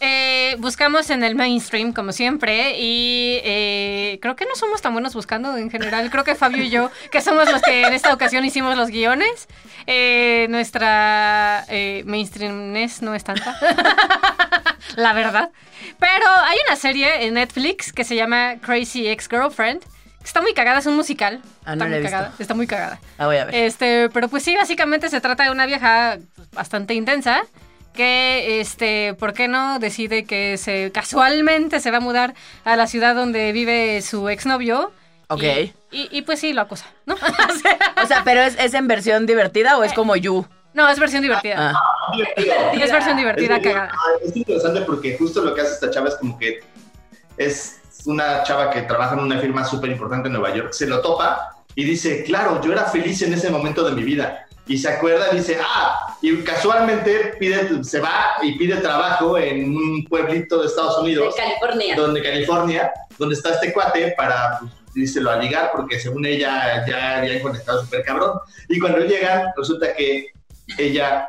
eh, 0.00 0.56
buscamos 0.58 1.10
en 1.10 1.24
el 1.24 1.34
mainstream, 1.34 1.92
como 1.92 2.12
siempre, 2.12 2.78
y 2.78 3.40
eh, 3.42 4.18
creo 4.22 4.36
que 4.36 4.44
no 4.44 4.54
somos 4.54 4.80
tan 4.80 4.92
buenos 4.92 5.14
buscando 5.14 5.56
en 5.56 5.70
general. 5.70 6.10
Creo 6.10 6.24
que 6.24 6.34
Fabio 6.34 6.62
y 6.62 6.70
yo, 6.70 6.90
que 7.10 7.20
somos 7.20 7.50
los 7.50 7.62
que 7.62 7.82
en 7.82 7.92
esta 7.92 8.12
ocasión 8.14 8.44
hicimos 8.44 8.76
los 8.76 8.90
guiones, 8.90 9.48
eh, 9.86 10.46
nuestra 10.50 11.64
eh, 11.68 12.02
mainstreamness 12.06 13.02
no 13.02 13.14
es 13.14 13.24
tanta. 13.24 13.56
La 14.96 15.12
verdad. 15.12 15.50
Pero 15.98 16.26
hay 16.28 16.56
una 16.66 16.76
serie 16.76 17.26
en 17.26 17.34
Netflix 17.34 17.92
que 17.92 18.04
se 18.04 18.14
llama 18.14 18.56
Crazy 18.60 19.08
Ex-Girlfriend. 19.08 19.80
que 19.80 20.24
Está 20.24 20.40
muy 20.40 20.54
cagada, 20.54 20.78
es 20.78 20.86
un 20.86 20.96
musical. 20.96 21.40
Ah, 21.64 21.74
no 21.74 21.84
está 21.84 21.84
la 21.84 21.84
he 21.84 21.88
muy 21.88 21.98
visto. 22.00 22.10
cagada. 22.16 22.34
Está 22.38 22.54
muy 22.54 22.66
cagada. 22.66 23.00
La 23.18 23.26
voy 23.26 23.36
a 23.36 23.44
ver. 23.44 23.54
Este, 23.54 24.08
pero 24.10 24.28
pues 24.28 24.42
sí, 24.42 24.54
básicamente 24.56 25.08
se 25.08 25.20
trata 25.20 25.44
de 25.44 25.50
una 25.50 25.66
vieja 25.66 26.18
bastante 26.52 26.94
intensa 26.94 27.42
que, 27.98 28.60
este, 28.60 29.14
¿por 29.18 29.32
qué 29.34 29.48
no? 29.48 29.80
Decide 29.80 30.24
que 30.24 30.56
se 30.56 30.92
casualmente 30.92 31.80
se 31.80 31.90
va 31.90 31.96
a 31.96 32.00
mudar 32.00 32.32
a 32.64 32.76
la 32.76 32.86
ciudad 32.86 33.16
donde 33.16 33.50
vive 33.50 34.00
su 34.02 34.28
exnovio. 34.28 34.92
Ok. 35.26 35.42
Y, 35.42 35.72
y- 35.90 36.08
y, 36.12 36.22
pues 36.22 36.38
sí, 36.38 36.52
lo 36.52 36.60
acosa, 36.62 36.86
¿no? 37.06 37.16
O 38.02 38.06
sea, 38.06 38.22
pero 38.24 38.40
¿es, 38.42 38.56
es 38.58 38.72
en 38.74 38.86
versión 38.86 39.26
divertida 39.26 39.76
o 39.76 39.82
es 39.82 39.92
como 39.92 40.14
You? 40.14 40.46
no, 40.74 40.88
es 40.88 41.00
versión 41.00 41.22
divertida. 41.22 41.72
Ah. 41.74 42.12
Es 42.72 42.92
versión 42.92 43.16
divertida, 43.16 43.56
es, 43.56 43.62
cagada. 43.64 43.90
es 44.24 44.36
interesante 44.36 44.82
porque 44.82 45.16
justo 45.18 45.42
lo 45.42 45.52
que 45.54 45.62
hace 45.62 45.72
esta 45.72 45.90
chava 45.90 46.08
es 46.08 46.14
como 46.14 46.38
que 46.38 46.60
es 47.36 47.80
una 48.06 48.44
chava 48.44 48.70
que 48.70 48.82
trabaja 48.82 49.14
en 49.14 49.20
una 49.20 49.38
firma 49.40 49.64
súper 49.64 49.90
importante 49.90 50.28
en 50.28 50.34
Nueva 50.34 50.54
York, 50.54 50.72
se 50.72 50.86
lo 50.86 51.00
topa 51.00 51.56
y 51.74 51.82
dice, 51.84 52.22
claro, 52.22 52.60
yo 52.62 52.72
era 52.72 52.84
feliz 52.84 53.20
en 53.22 53.34
ese 53.34 53.50
momento 53.50 53.82
de 53.82 53.92
mi 53.92 54.04
vida. 54.04 54.46
Y 54.68 54.76
se 54.76 54.88
acuerda 54.90 55.28
y 55.32 55.38
dice, 55.38 55.58
ah, 55.60 56.14
y 56.20 56.36
casualmente 56.42 57.34
pide, 57.40 57.82
se 57.82 58.00
va 58.00 58.36
y 58.42 58.58
pide 58.58 58.76
trabajo 58.76 59.38
en 59.38 59.74
un 59.74 60.04
pueblito 60.04 60.60
de 60.60 60.66
Estados 60.66 60.96
De 60.96 61.02
Unidos, 61.02 61.34
California. 61.34 61.96
donde 61.96 62.22
California, 62.22 62.92
donde 63.18 63.34
está 63.34 63.54
este 63.54 63.72
cuate 63.72 64.14
para, 64.16 64.58
pues, 64.58 64.72
díselo 64.94 65.30
a 65.30 65.36
ligar, 65.36 65.70
porque 65.74 65.98
según 65.98 66.26
ella 66.26 66.84
ya 66.86 67.18
habían 67.18 67.40
conectado 67.40 67.82
súper 67.82 68.02
cabrón. 68.02 68.38
Y 68.68 68.78
cuando 68.78 68.98
llegan, 68.98 69.46
resulta 69.56 69.94
que 69.94 70.26
ella, 70.76 71.28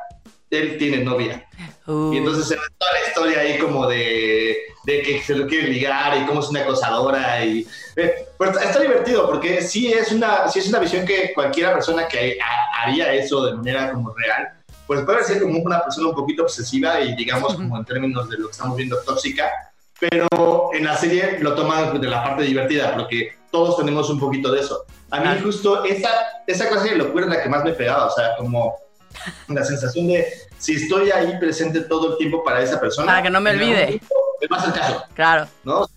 él 0.50 0.77
tiene 0.77 1.03
novia. 1.03 1.48
Uh. 1.86 2.13
Y 2.13 2.18
entonces 2.18 2.48
se 2.48 2.56
ve 2.56 2.62
toda 2.77 2.91
la 2.94 3.08
historia 3.08 3.39
ahí 3.39 3.58
como 3.58 3.88
de, 3.88 4.58
de 4.86 5.01
que 5.01 5.22
se 5.22 5.36
lo 5.36 5.48
quiere 5.48 5.68
ligar 5.68 6.18
y 6.18 6.25
cómo 6.25 6.39
es 6.41 6.48
una 6.50 6.62
acosadora. 6.62 7.44
Y, 7.46 7.68
eh, 7.96 8.27
pero 8.38 8.51
está, 8.51 8.63
está 8.63 8.79
divertido 8.79 9.27
porque 9.27 9.62
sí 9.62 9.91
es, 9.91 10.12
una, 10.12 10.48
sí 10.48 10.60
es 10.60 10.70
una 10.70 10.79
visión 10.79 11.06
que 11.06 11.34
cualquiera 11.34 11.74
persona 11.74 12.08
que 12.08 12.38
ha- 12.41 12.84
haría 12.84 13.13
eso 13.13 13.46
de 13.46 13.53
manera 13.56 13.91
como 13.91 14.13
real, 14.15 14.50
pues 14.88 15.01
puede 15.01 15.24
ser 15.24 15.41
como 15.41 15.60
una 15.60 15.82
persona 15.84 16.10
un 16.10 16.15
poquito 16.15 16.44
obsesiva 16.44 17.00
y 17.01 17.15
digamos 17.15 17.53
como 17.56 17.77
en 17.77 17.86
términos 17.86 18.29
de 18.29 18.38
lo 18.38 18.48
que 18.48 18.51
estamos 18.53 18.75
viendo 18.75 18.98
tóxica, 19.03 19.50
pero 20.00 20.70
en 20.74 20.86
la 20.86 20.96
serie 20.96 21.38
lo 21.41 21.53
toman 21.53 22.00
de 22.00 22.08
la 22.08 22.24
parte 22.24 22.44
divertida 22.44 22.96
porque 22.96 23.34
todos 23.51 23.77
tenemos 23.77 24.10
un 24.10 24.20
poquito 24.20 24.51
de 24.51 24.62
eso. 24.62 24.86
A 25.12 25.20
mí 25.20 25.39
justo 25.44 25.84
esa, 25.84 26.10
esa 26.48 26.70
clase 26.70 26.89
de 26.89 26.96
locura 26.96 27.25
es 27.25 27.32
la 27.32 27.44
que 27.44 27.50
más 27.50 27.63
me 27.63 27.74
pegaba, 27.74 28.06
o 28.06 28.12
sea, 28.12 28.36
como 28.38 28.75
la 29.47 29.63
sensación 29.63 30.07
de 30.07 30.27
si 30.57 30.75
estoy 30.75 31.11
ahí 31.11 31.38
presente 31.39 31.81
todo 31.81 32.11
el 32.11 32.17
tiempo 32.17 32.43
para 32.43 32.61
esa 32.61 32.79
persona. 32.79 33.07
Para 33.07 33.23
que 33.23 33.29
no 33.29 33.41
me 33.41 33.51
olvide. 33.51 34.01
Me 34.41 34.47
pasa 34.47 34.67
el 34.67 34.73
caso, 34.73 35.03
Claro. 35.13 35.47
¿no? 35.63 35.88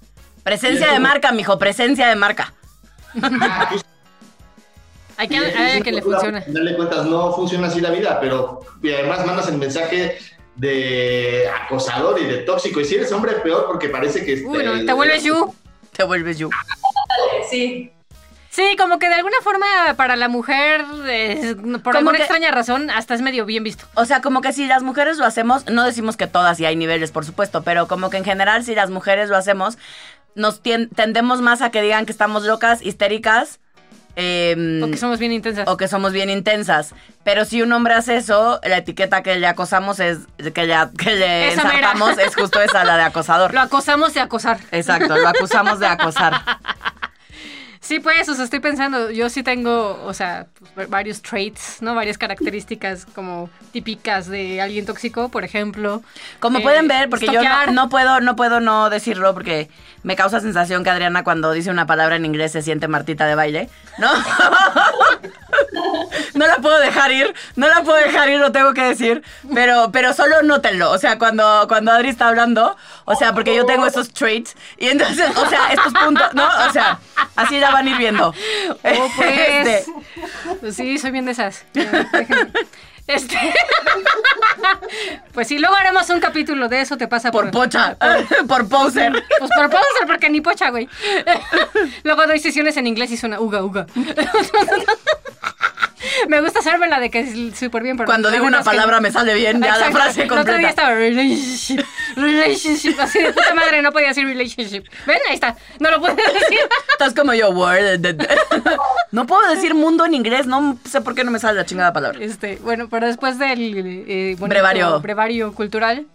Presencia 0.42 0.92
de 0.92 0.98
marca, 0.98 1.32
mijo, 1.32 1.58
presencia 1.58 2.08
de 2.08 2.16
marca. 2.16 2.52
Ah, 3.22 3.74
Hay 5.18 5.28
que, 5.28 5.36
hay 5.36 5.82
que 5.82 5.92
le 5.92 6.02
funcione. 6.02 6.40
De 6.46 6.74
cuentas 6.74 7.04
no 7.06 7.32
funciona 7.32 7.68
así 7.68 7.80
la 7.80 7.90
vida, 7.90 8.18
pero 8.20 8.60
y 8.82 8.92
además 8.92 9.24
mandas 9.24 9.46
el 9.46 9.56
mensaje 9.58 10.18
de 10.56 11.48
acosador 11.48 12.20
y 12.20 12.24
de 12.24 12.38
tóxico. 12.38 12.80
Y 12.80 12.84
si 12.84 12.96
eres 12.96 13.12
hombre, 13.12 13.34
peor 13.34 13.66
porque 13.66 13.88
parece 13.88 14.24
que... 14.24 14.42
Uy, 14.44 14.64
no, 14.64 14.74
este, 14.74 14.86
te 14.86 14.92
vuelves 14.92 15.22
you. 15.22 15.54
Te 15.92 16.04
vuelves 16.04 16.38
You. 16.38 16.50
Sí. 17.50 17.92
Sí, 18.54 18.76
como 18.76 18.98
que 18.98 19.08
de 19.08 19.14
alguna 19.14 19.38
forma 19.42 19.64
para 19.96 20.14
la 20.14 20.28
mujer, 20.28 20.84
eh, 21.06 21.54
por 21.56 21.80
Como 21.82 21.98
alguna 22.00 22.18
que- 22.18 22.24
extraña 22.24 22.50
razón, 22.50 22.90
hasta 22.90 23.14
es 23.14 23.22
medio 23.22 23.46
bien 23.46 23.64
visto. 23.64 23.86
O 23.94 24.04
sea, 24.04 24.20
como 24.20 24.42
que 24.42 24.52
si 24.52 24.66
las 24.66 24.82
mujeres 24.82 25.16
lo 25.16 25.24
hacemos, 25.24 25.64
no 25.70 25.84
decimos 25.84 26.18
que 26.18 26.26
todas 26.26 26.60
y 26.60 26.66
hay 26.66 26.76
niveles, 26.76 27.12
por 27.12 27.24
supuesto, 27.24 27.62
pero 27.62 27.88
como 27.88 28.10
que 28.10 28.18
en 28.18 28.24
general 28.24 28.62
si 28.62 28.74
las 28.74 28.90
mujeres 28.90 29.30
lo 29.30 29.38
hacemos, 29.38 29.78
nos 30.34 30.60
tendemos 30.62 31.40
más 31.40 31.62
a 31.62 31.70
que 31.70 31.80
digan 31.80 32.04
que 32.04 32.12
estamos 32.12 32.42
locas, 32.44 32.82
histéricas. 32.82 33.58
em, 34.16 34.80
Porque 34.80 34.98
somos 34.98 35.18
bien 35.18 35.32
intensas. 35.32 35.66
o 35.66 35.78
que 35.78 35.88
somos 35.88 36.12
bien 36.12 36.28
intensas. 36.28 36.94
Pero 37.24 37.46
si 37.46 37.62
un 37.62 37.72
hombre 37.72 37.94
hace 37.94 38.16
eso, 38.18 38.60
la 38.64 38.76
etiqueta 38.76 39.22
que 39.22 39.36
le 39.36 39.46
acosamos 39.46 39.98
es, 40.00 40.18
que 40.54 40.66
le, 40.66 40.76
que 40.98 41.14
le 41.14 41.52
ensartamos 41.54 42.18
es 42.18 42.34
justo 42.36 42.60
esa, 42.60 42.84
la 42.84 42.98
de 42.98 43.04
acosador. 43.04 43.54
Lo 43.54 43.62
acosamos 43.62 44.12
de 44.12 44.20
acosar. 44.20 44.58
Exacto, 44.72 45.16
lo 45.16 45.26
acusamos 45.28 45.78
de 45.80 45.86
acosar. 45.86 46.42
Sí, 47.82 47.98
pues, 47.98 48.28
o 48.28 48.34
sea, 48.36 48.44
estoy 48.44 48.60
pensando, 48.60 49.10
yo 49.10 49.28
sí 49.28 49.42
tengo, 49.42 50.00
o 50.04 50.14
sea, 50.14 50.46
pues, 50.74 50.88
varios 50.88 51.20
traits, 51.20 51.82
¿no? 51.82 51.96
Varias 51.96 52.16
características 52.16 53.06
como 53.06 53.50
típicas 53.72 54.28
de 54.28 54.60
alguien 54.60 54.86
tóxico, 54.86 55.30
por 55.30 55.42
ejemplo. 55.42 56.00
Como 56.38 56.60
eh, 56.60 56.62
pueden 56.62 56.86
ver, 56.86 57.10
porque 57.10 57.26
yo 57.26 57.42
no, 57.72 57.88
puedo, 57.88 58.20
no 58.20 58.36
puedo 58.36 58.60
no 58.60 58.88
decirlo, 58.88 59.34
porque 59.34 59.68
me 60.04 60.14
causa 60.14 60.38
sensación 60.40 60.84
que 60.84 60.90
Adriana 60.90 61.24
cuando 61.24 61.50
dice 61.50 61.72
una 61.72 61.84
palabra 61.84 62.14
en 62.14 62.24
inglés 62.24 62.52
se 62.52 62.62
siente 62.62 62.86
Martita 62.86 63.26
de 63.26 63.34
baile, 63.34 63.68
¿no? 63.98 64.08
no 66.34 66.46
la 66.46 66.56
puedo 66.56 66.78
dejar 66.78 67.12
ir, 67.12 67.34
no 67.56 67.68
la 67.68 67.82
puedo 67.82 67.98
dejar 67.98 68.28
ir, 68.30 68.38
lo 68.38 68.52
tengo 68.52 68.74
que 68.74 68.82
decir, 68.82 69.22
pero, 69.54 69.90
pero 69.92 70.12
solo 70.12 70.42
nótenlo, 70.42 70.90
o 70.90 70.98
sea, 70.98 71.18
cuando, 71.18 71.66
cuando 71.68 71.92
Adri 71.92 72.08
está 72.08 72.28
hablando, 72.28 72.76
o 73.04 73.14
sea, 73.14 73.32
porque 73.32 73.54
yo 73.54 73.66
tengo 73.66 73.86
esos 73.86 74.12
traits, 74.12 74.56
y 74.78 74.88
entonces, 74.88 75.36
o 75.36 75.46
sea, 75.48 75.72
estos 75.72 75.92
puntos, 75.92 76.32
¿no? 76.34 76.46
O 76.68 76.72
sea, 76.72 76.98
así 77.36 77.58
la 77.58 77.70
van 77.70 77.86
a 77.86 77.90
ir 77.90 77.96
viendo. 77.96 78.34
Oh, 78.84 79.08
pues. 79.16 79.82
Este, 79.82 80.72
sí, 80.72 80.98
soy 80.98 81.10
bien 81.10 81.24
de 81.24 81.32
esas. 81.32 81.64
Déjenme. 81.72 82.52
Este. 83.14 83.36
pues 85.32 85.48
sí, 85.48 85.58
luego 85.58 85.76
haremos 85.76 86.08
un 86.10 86.20
capítulo 86.20 86.68
de 86.68 86.80
eso, 86.80 86.96
te 86.96 87.08
pasa 87.08 87.30
por 87.30 87.50
pocha, 87.50 87.96
por 88.48 88.68
poser. 88.68 89.12
Pues 89.38 89.50
por 89.56 89.70
poser, 89.70 90.06
porque 90.06 90.30
ni 90.30 90.40
pocha, 90.40 90.70
güey. 90.70 90.88
Luego 92.04 92.26
doy 92.26 92.38
sesiones 92.38 92.76
en 92.76 92.86
inglés 92.86 93.10
y 93.10 93.16
suena 93.16 93.40
uga, 93.40 93.62
uga. 93.62 93.86
Me 96.28 96.40
gusta 96.40 96.58
hacerme 96.60 96.88
la 96.88 97.00
de 97.00 97.10
que 97.10 97.20
es 97.20 97.58
súper 97.58 97.82
bien, 97.82 97.96
pero 97.96 98.06
Cuando 98.06 98.30
digo 98.30 98.44
una 98.46 98.58
que 98.58 98.64
palabra 98.64 99.00
me 99.00 99.10
sale 99.12 99.34
bien, 99.34 99.60
ya 99.62 99.76
la 99.76 99.90
frase 99.90 100.22
El 100.22 100.32
otro 100.32 100.42
día 100.44 100.52
completa. 100.52 100.68
estaba 100.70 100.94
relationship, 100.94 101.80
relationship, 102.16 102.94
así 103.00 103.20
de 103.20 103.32
puta 103.32 103.54
madre, 103.54 103.82
no 103.82 103.92
podía 103.92 104.08
decir 104.08 104.24
relationship. 104.26 104.84
¿Ven? 105.06 105.18
Ahí 105.28 105.34
está, 105.34 105.56
no 105.80 105.90
lo 105.90 106.00
puedo 106.00 106.14
decir. 106.14 106.58
Estás 106.92 107.14
como 107.14 107.34
yo, 107.34 107.50
word. 107.50 108.00
No 109.12 109.26
puedo 109.26 109.46
decir 109.50 109.74
mundo 109.74 110.06
en 110.06 110.14
inglés, 110.14 110.46
no 110.46 110.78
sé 110.88 111.00
por 111.02 111.14
qué 111.14 111.22
no 111.22 111.30
me 111.30 111.38
sale 111.38 111.56
la 111.58 111.66
chingada 111.66 111.92
palabra. 111.92 112.18
Este, 112.22 112.56
bueno, 112.62 112.88
pero 112.88 113.06
después 113.06 113.38
del 113.38 114.04
eh, 114.08 114.36
bonito 114.38 114.46
Brevario. 114.48 115.00
brevario 115.00 115.52
cultural. 115.54 116.06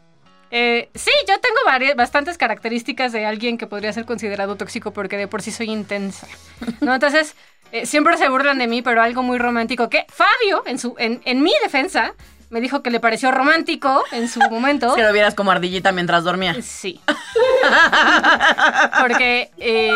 eh, 0.49 0.89
sí, 0.95 1.11
yo 1.27 1.35
tengo 1.39 1.57
vari- 1.67 1.95
bastantes 1.95 2.37
características 2.39 3.11
de 3.11 3.25
alguien 3.27 3.57
que 3.59 3.67
podría 3.67 3.93
ser 3.93 4.05
considerado 4.05 4.55
tóxico 4.55 4.91
porque 4.93 5.15
de 5.17 5.27
por 5.27 5.41
sí 5.43 5.51
soy 5.51 5.69
intensa. 5.69 6.25
¿no? 6.81 6.93
Entonces, 6.95 7.35
eh, 7.71 7.85
siempre 7.85 8.17
se 8.17 8.27
burlan 8.29 8.57
de 8.57 8.67
mí, 8.67 8.81
pero 8.81 9.01
algo 9.01 9.23
muy 9.23 9.37
romántico 9.37 9.89
que 9.89 10.05
Fabio, 10.09 10.63
en, 10.65 10.79
su, 10.79 10.95
en, 10.97 11.21
en 11.25 11.41
mi 11.43 11.51
defensa, 11.63 12.13
me 12.49 12.61
dijo 12.61 12.81
que 12.81 12.89
le 12.89 12.99
pareció 12.99 13.31
romántico 13.31 14.03
en 14.11 14.27
su 14.29 14.39
momento. 14.39 14.93
Que 14.95 15.03
lo 15.03 15.11
vieras 15.13 15.35
como 15.35 15.51
ardillita 15.51 15.91
mientras 15.91 16.23
dormía. 16.23 16.55
Sí. 16.61 17.01
Porque, 19.01 19.51
eh, 19.57 19.91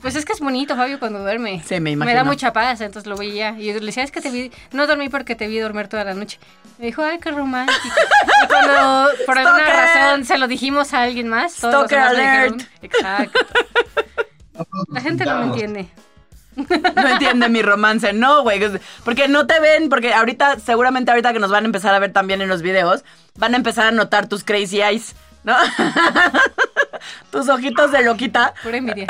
pues 0.00 0.16
es 0.16 0.24
que 0.24 0.32
es 0.32 0.40
bonito, 0.40 0.74
Fabio, 0.76 0.98
cuando 0.98 1.20
duerme. 1.20 1.62
Sí, 1.64 1.74
me 1.74 1.80
Me 1.80 1.90
imagino. 1.92 2.16
da 2.16 2.24
mucha 2.24 2.52
paz, 2.52 2.80
entonces 2.80 3.08
lo 3.08 3.16
veía. 3.16 3.50
Y 3.58 3.66
yo 3.66 3.74
le 3.74 3.86
decía, 3.86 4.02
es 4.02 4.10
que 4.10 4.20
te 4.20 4.30
vi, 4.30 4.50
no 4.72 4.86
dormí 4.86 5.08
porque 5.08 5.36
te 5.36 5.46
vi 5.46 5.58
dormir 5.60 5.86
toda 5.88 6.02
la 6.04 6.14
noche. 6.14 6.38
Me 6.78 6.86
dijo, 6.86 7.02
ay, 7.02 7.18
qué 7.20 7.30
romántico. 7.30 7.78
y 8.44 8.46
cuando 8.48 9.10
por 9.26 9.38
alguna 9.38 9.64
razón 9.66 10.24
se 10.24 10.38
lo 10.38 10.48
dijimos 10.48 10.92
a 10.94 11.02
alguien 11.02 11.28
más, 11.28 11.54
todos 11.56 11.82
los 11.82 11.90
me 11.92 11.96
alert. 11.98 12.54
dijeron, 12.56 12.68
Exacto. 12.82 13.38
La 14.88 15.00
gente 15.00 15.24
no 15.24 15.36
me 15.38 15.44
entiende. 15.46 15.88
No 16.56 17.08
entiende 17.08 17.48
mi 17.48 17.62
romance. 17.62 18.12
No, 18.12 18.42
güey. 18.42 18.60
Porque 19.04 19.28
no 19.28 19.46
te 19.46 19.58
ven, 19.60 19.88
porque 19.88 20.12
ahorita, 20.12 20.58
seguramente 20.60 21.10
ahorita 21.10 21.32
que 21.32 21.38
nos 21.38 21.50
van 21.50 21.64
a 21.64 21.66
empezar 21.66 21.94
a 21.94 21.98
ver 21.98 22.12
también 22.12 22.42
en 22.42 22.48
los 22.48 22.62
videos, 22.62 23.04
van 23.36 23.54
a 23.54 23.56
empezar 23.56 23.86
a 23.86 23.90
notar 23.90 24.28
tus 24.28 24.44
crazy 24.44 24.82
eyes, 24.82 25.14
¿no? 25.44 25.54
tus 27.30 27.48
ojitos 27.48 27.92
de 27.92 28.02
loquita. 28.02 28.54
Pura 28.62 28.76
envidia. 28.76 29.06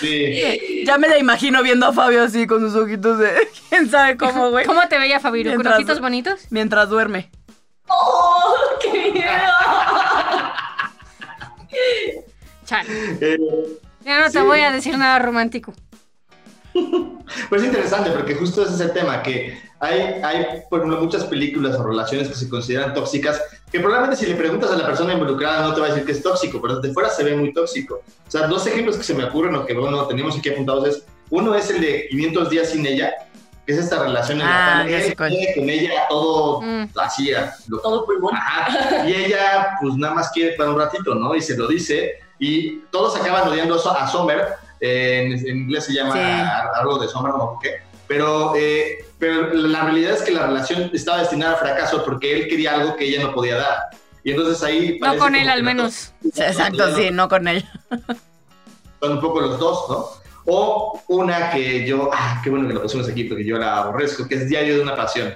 Sí. 0.00 0.84
Ya 0.84 0.98
me 0.98 1.08
la 1.08 1.18
imagino 1.18 1.62
viendo 1.62 1.86
a 1.86 1.92
Fabio 1.92 2.22
así 2.22 2.46
con 2.46 2.60
sus 2.60 2.74
ojitos 2.74 3.18
de. 3.18 3.48
¿Quién 3.68 3.90
sabe 3.90 4.16
cómo, 4.16 4.50
güey? 4.50 4.64
¿Cómo 4.64 4.86
te 4.88 4.98
veía, 4.98 5.20
Fabio? 5.20 5.56
¿Con 5.56 5.66
ojitos 5.66 6.00
bonitos? 6.00 6.46
Mientras 6.50 6.88
duerme. 6.88 7.30
¡Oh, 7.88 8.54
qué 8.80 9.10
miedo! 9.12 9.52
Chale. 12.64 12.88
Eh, 13.20 13.38
Ya 14.08 14.18
no 14.20 14.24
te 14.24 14.38
Sí. 14.38 14.44
voy 14.44 14.60
a 14.60 14.72
decir 14.72 14.96
nada 14.96 15.18
romántico. 15.18 15.74
Pues 17.50 17.60
es 17.60 17.68
interesante 17.68 18.10
porque 18.10 18.34
justo 18.34 18.62
ese 18.62 18.72
es 18.74 18.80
el 18.80 18.92
tema, 18.92 19.22
que 19.22 19.58
hay, 19.80 20.00
hay, 20.24 20.46
por 20.70 20.78
ejemplo, 20.80 20.98
muchas 21.02 21.24
películas 21.24 21.76
o 21.76 21.82
relaciones 21.82 22.26
que 22.28 22.34
se 22.34 22.48
consideran 22.48 22.94
tóxicas, 22.94 23.38
que 23.70 23.80
probablemente 23.80 24.16
si 24.16 24.24
le 24.30 24.34
preguntas 24.34 24.70
a 24.70 24.76
la 24.78 24.86
persona 24.86 25.12
involucrada 25.12 25.60
no 25.68 25.74
te 25.74 25.80
va 25.82 25.86
a 25.88 25.90
decir 25.90 26.06
que 26.06 26.12
es 26.12 26.22
tóxico, 26.22 26.58
pero 26.62 26.80
desde 26.80 26.94
fuera 26.94 27.10
se 27.10 27.24
ve 27.24 27.36
muy 27.36 27.52
tóxico. 27.52 27.96
O 28.26 28.30
sea, 28.30 28.46
dos 28.46 28.66
ejemplos 28.66 28.96
que 28.96 29.02
se 29.02 29.12
me 29.12 29.24
ocurren 29.24 29.54
o 29.56 29.66
que, 29.66 29.74
bueno, 29.74 30.06
tenemos 30.06 30.38
aquí 30.38 30.48
apuntados 30.48 30.88
es, 30.88 31.04
uno 31.28 31.54
es 31.54 31.68
el 31.68 31.82
de 31.82 32.06
500 32.08 32.48
días 32.48 32.70
sin 32.70 32.86
ella, 32.86 33.12
que 33.66 33.72
es 33.74 33.78
esta 33.78 34.02
relación 34.02 34.40
en 34.40 34.46
Ah, 34.46 34.84
la 34.86 34.90
él 34.90 35.14
quiere 35.14 35.54
con 35.54 35.68
ella 35.68 35.92
todo 36.08 36.62
Mm. 36.62 36.84
así, 36.96 37.30
lo 37.68 37.78
Todo 37.80 38.06
pulmón. 38.06 38.34
Ajá. 38.34 39.06
Y 39.06 39.12
ella, 39.12 39.76
pues 39.82 39.96
nada 39.96 40.14
más 40.14 40.30
quiere 40.30 40.56
para 40.56 40.70
un 40.70 40.78
ratito, 40.78 41.14
¿no? 41.14 41.34
Y 41.34 41.42
se 41.42 41.58
lo 41.58 41.66
dice. 41.68 42.20
Y 42.38 42.78
todos 42.90 43.16
acaban 43.16 43.48
odiando 43.48 43.74
a 43.74 43.78
So- 43.78 43.90
a 43.96 44.06
Sommer. 44.08 44.46
eh, 44.80 45.22
en, 45.26 45.32
en 45.32 45.56
inglés 45.62 45.86
se 45.86 45.92
llama 45.92 46.12
Sí. 46.12 46.18
a- 46.20 46.70
algo 46.80 46.98
de 46.98 47.08
Sommer, 47.08 47.32
¿no? 47.34 47.58
¿Qué? 47.60 47.78
Pero, 48.06 48.54
eh, 48.56 49.04
pero 49.18 49.52
la 49.52 49.82
realidad 49.82 50.12
es 50.14 50.22
que 50.22 50.30
la 50.30 50.46
relación 50.46 50.90
estaba 50.94 51.18
destinada 51.18 51.54
al 51.54 51.58
fracaso 51.58 52.04
porque 52.04 52.32
él 52.32 52.48
quería 52.48 52.74
algo 52.74 52.94
que 52.96 53.04
ella 53.06 53.22
no 53.24 53.34
podía 53.34 53.56
dar. 53.56 53.78
Y 54.24 54.30
entonces 54.30 54.62
ahí... 54.62 54.98
No 55.00 55.16
con 55.18 55.34
él 55.34 55.48
al 55.48 55.62
menos. 55.62 56.12
Sí, 56.22 56.30
Exacto, 56.42 56.94
sí, 56.96 57.08
no 57.10 57.28
con 57.28 57.48
él. 57.48 57.64
Son 59.00 59.12
un 59.12 59.20
poco 59.20 59.40
los 59.40 59.58
dos, 59.58 59.84
¿no? 59.90 60.06
O 60.46 61.02
una 61.08 61.50
que 61.50 61.84
yo, 61.86 62.08
ah, 62.12 62.40
qué 62.42 62.50
bueno 62.50 62.66
que 62.68 62.74
lo 62.74 62.82
pusimos 62.82 63.08
aquí 63.08 63.24
porque 63.24 63.44
yo 63.44 63.58
la 63.58 63.78
aborrezco, 63.82 64.26
que 64.28 64.36
es 64.36 64.48
Diario 64.48 64.76
de 64.76 64.82
una 64.82 64.96
Pasión. 64.96 65.34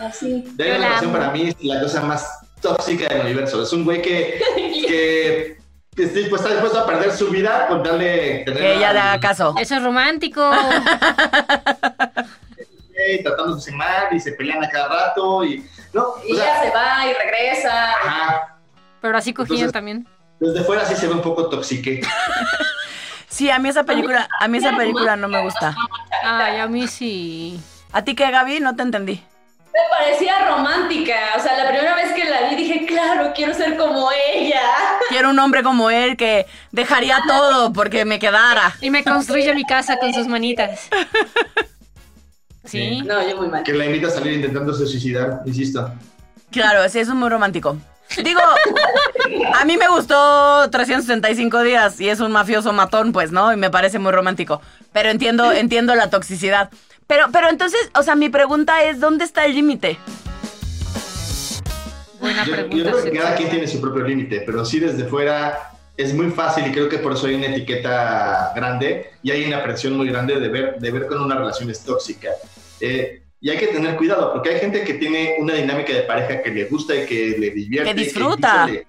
Así. 0.00 0.44
Diario 0.56 0.74
de 0.74 0.78
una 0.80 0.88
Pasión 0.90 1.10
amo. 1.10 1.18
para 1.18 1.30
mí 1.32 1.48
es 1.48 1.56
la 1.64 1.80
cosa 1.80 2.02
más 2.02 2.28
tóxica 2.60 3.08
del 3.08 3.22
universo. 3.22 3.62
Es 3.62 3.72
un 3.72 3.84
güey 3.84 4.02
que, 4.02 4.40
que, 4.86 5.58
que 5.96 6.04
está 6.04 6.18
dispuesto- 6.18 6.48
está 6.48 6.50
dispuesto 6.60 6.78
a 6.80 6.86
perder 6.86 7.10
su 7.12 7.30
vida 7.30 7.66
con 7.68 7.82
darle... 7.82 8.42
tener 8.44 8.60
Que 8.60 8.74
ella 8.76 8.90
haga 8.90 9.18
caso. 9.20 9.54
Eso 9.58 9.76
es 9.76 9.82
romántico. 9.82 10.50
güey, 12.92 13.22
tratándose 13.22 13.72
mal 13.72 14.08
y 14.12 14.20
se 14.20 14.32
pelean 14.32 14.62
a 14.64 14.68
cada 14.68 14.88
rato 14.88 15.44
y... 15.44 15.66
No, 15.92 16.14
Y 16.26 16.32
o 16.32 16.36
sea, 16.36 16.62
se 16.62 16.70
va 16.70 17.06
y 17.06 17.12
regresa. 17.14 17.90
ajá, 17.92 18.56
Pero 19.00 19.16
así 19.18 19.32
cogían 19.32 19.56
Entonces- 19.68 19.72
también. 19.72 20.06
desde 20.40 20.62
fuera 20.64 20.84
sí 20.84 20.94
se 20.94 21.06
ve 21.08 21.14
un 21.14 21.22
poco 21.22 21.48
toxique. 21.48 22.00
Sí, 23.28 23.50
a 23.50 23.58
mí 23.58 23.68
esa 23.68 23.82
película, 23.84 24.28
a 24.40 24.48
mí 24.48 24.56
esa 24.58 24.74
película 24.74 25.14
no 25.16 25.28
me 25.28 25.42
gusta. 25.42 25.76
Ay, 26.22 26.58
a 26.58 26.66
mí 26.68 26.86
sí. 26.88 27.60
¿A 27.92 28.02
ti 28.02 28.14
qué, 28.14 28.30
Gaby? 28.30 28.60
No 28.60 28.74
te 28.76 28.82
entendí. 28.82 29.22
Me 29.76 29.90
parecía 29.90 30.46
romántica. 30.46 31.34
O 31.36 31.40
sea, 31.40 31.54
la 31.62 31.68
primera 31.68 31.94
vez 31.94 32.12
que 32.14 32.24
la 32.24 32.48
vi 32.48 32.56
dije, 32.56 32.86
claro, 32.86 33.32
quiero 33.34 33.52
ser 33.52 33.76
como 33.76 34.08
ella. 34.32 34.62
Quiero 35.10 35.30
un 35.30 35.38
hombre 35.38 35.62
como 35.62 35.90
él 35.90 36.16
que 36.16 36.46
dejaría 36.72 37.20
todo 37.28 37.72
porque 37.72 38.06
me 38.06 38.18
quedara. 38.18 38.74
Y 38.80 38.88
me 38.88 39.04
construye 39.04 39.54
mi 39.54 39.64
casa 39.64 39.98
con 39.98 40.14
sus 40.14 40.26
manitas. 40.26 40.88
Sí. 42.64 43.02
No, 43.02 43.28
yo 43.28 43.36
muy 43.36 43.48
mal. 43.48 43.62
Que 43.62 43.72
la 43.72 43.86
invita 43.86 44.08
a 44.08 44.10
salir 44.10 44.32
intentándose 44.32 44.86
suicidar, 44.86 45.42
insisto. 45.44 45.92
Claro, 46.50 46.88
sí, 46.88 46.98
eso 46.98 47.12
es 47.12 47.16
muy 47.16 47.28
romántico. 47.28 47.76
Digo, 48.22 48.40
a 49.54 49.64
mí 49.64 49.76
me 49.76 49.88
gustó 49.88 50.70
365 50.70 51.62
días 51.62 52.00
y 52.00 52.08
es 52.08 52.20
un 52.20 52.32
mafioso 52.32 52.72
matón, 52.72 53.12
pues, 53.12 53.30
¿no? 53.30 53.52
Y 53.52 53.56
me 53.56 53.70
parece 53.70 53.98
muy 53.98 54.12
romántico. 54.12 54.62
Pero 54.92 55.10
entiendo, 55.10 55.52
entiendo 55.52 55.94
la 55.94 56.08
toxicidad. 56.08 56.70
Pero, 57.06 57.26
pero 57.32 57.48
entonces, 57.48 57.78
o 57.94 58.02
sea, 58.02 58.16
mi 58.16 58.28
pregunta 58.28 58.82
es, 58.82 58.98
¿dónde 59.00 59.24
está 59.24 59.44
el 59.44 59.54
límite? 59.54 59.98
Buena 62.20 62.44
Yo, 62.44 62.50
yo 62.50 62.56
pregunta. 62.66 62.90
creo 62.90 63.04
que 63.04 63.18
cada 63.18 63.34
quien 63.36 63.50
tiene 63.50 63.66
su 63.68 63.80
propio 63.80 64.02
límite, 64.04 64.42
pero 64.44 64.64
sí 64.64 64.80
desde 64.80 65.04
fuera 65.04 65.70
es 65.96 66.12
muy 66.12 66.30
fácil 66.30 66.66
y 66.66 66.72
creo 66.72 66.88
que 66.88 66.98
por 66.98 67.12
eso 67.12 67.26
hay 67.26 67.36
una 67.36 67.46
etiqueta 67.46 68.52
grande 68.54 69.12
y 69.22 69.30
hay 69.30 69.44
una 69.46 69.62
presión 69.62 69.96
muy 69.96 70.08
grande 70.08 70.38
de 70.40 70.48
ver, 70.48 70.76
de 70.78 70.90
ver 70.90 71.06
con 71.06 71.20
una 71.22 71.36
relación 71.36 71.70
es 71.70 71.82
tóxica. 71.84 72.30
Eh, 72.80 73.22
y 73.40 73.50
hay 73.50 73.58
que 73.58 73.68
tener 73.68 73.96
cuidado 73.96 74.32
porque 74.32 74.50
hay 74.50 74.60
gente 74.60 74.82
que 74.82 74.94
tiene 74.94 75.36
una 75.38 75.54
dinámica 75.54 75.92
de 75.92 76.02
pareja 76.02 76.42
que 76.42 76.50
le 76.50 76.64
gusta 76.64 76.94
y 76.94 77.06
que 77.06 77.36
le 77.38 77.50
divierte. 77.50 77.88
Que 77.94 77.94
disfruta. 77.94 78.66
que 78.66 78.78
en 78.78 78.86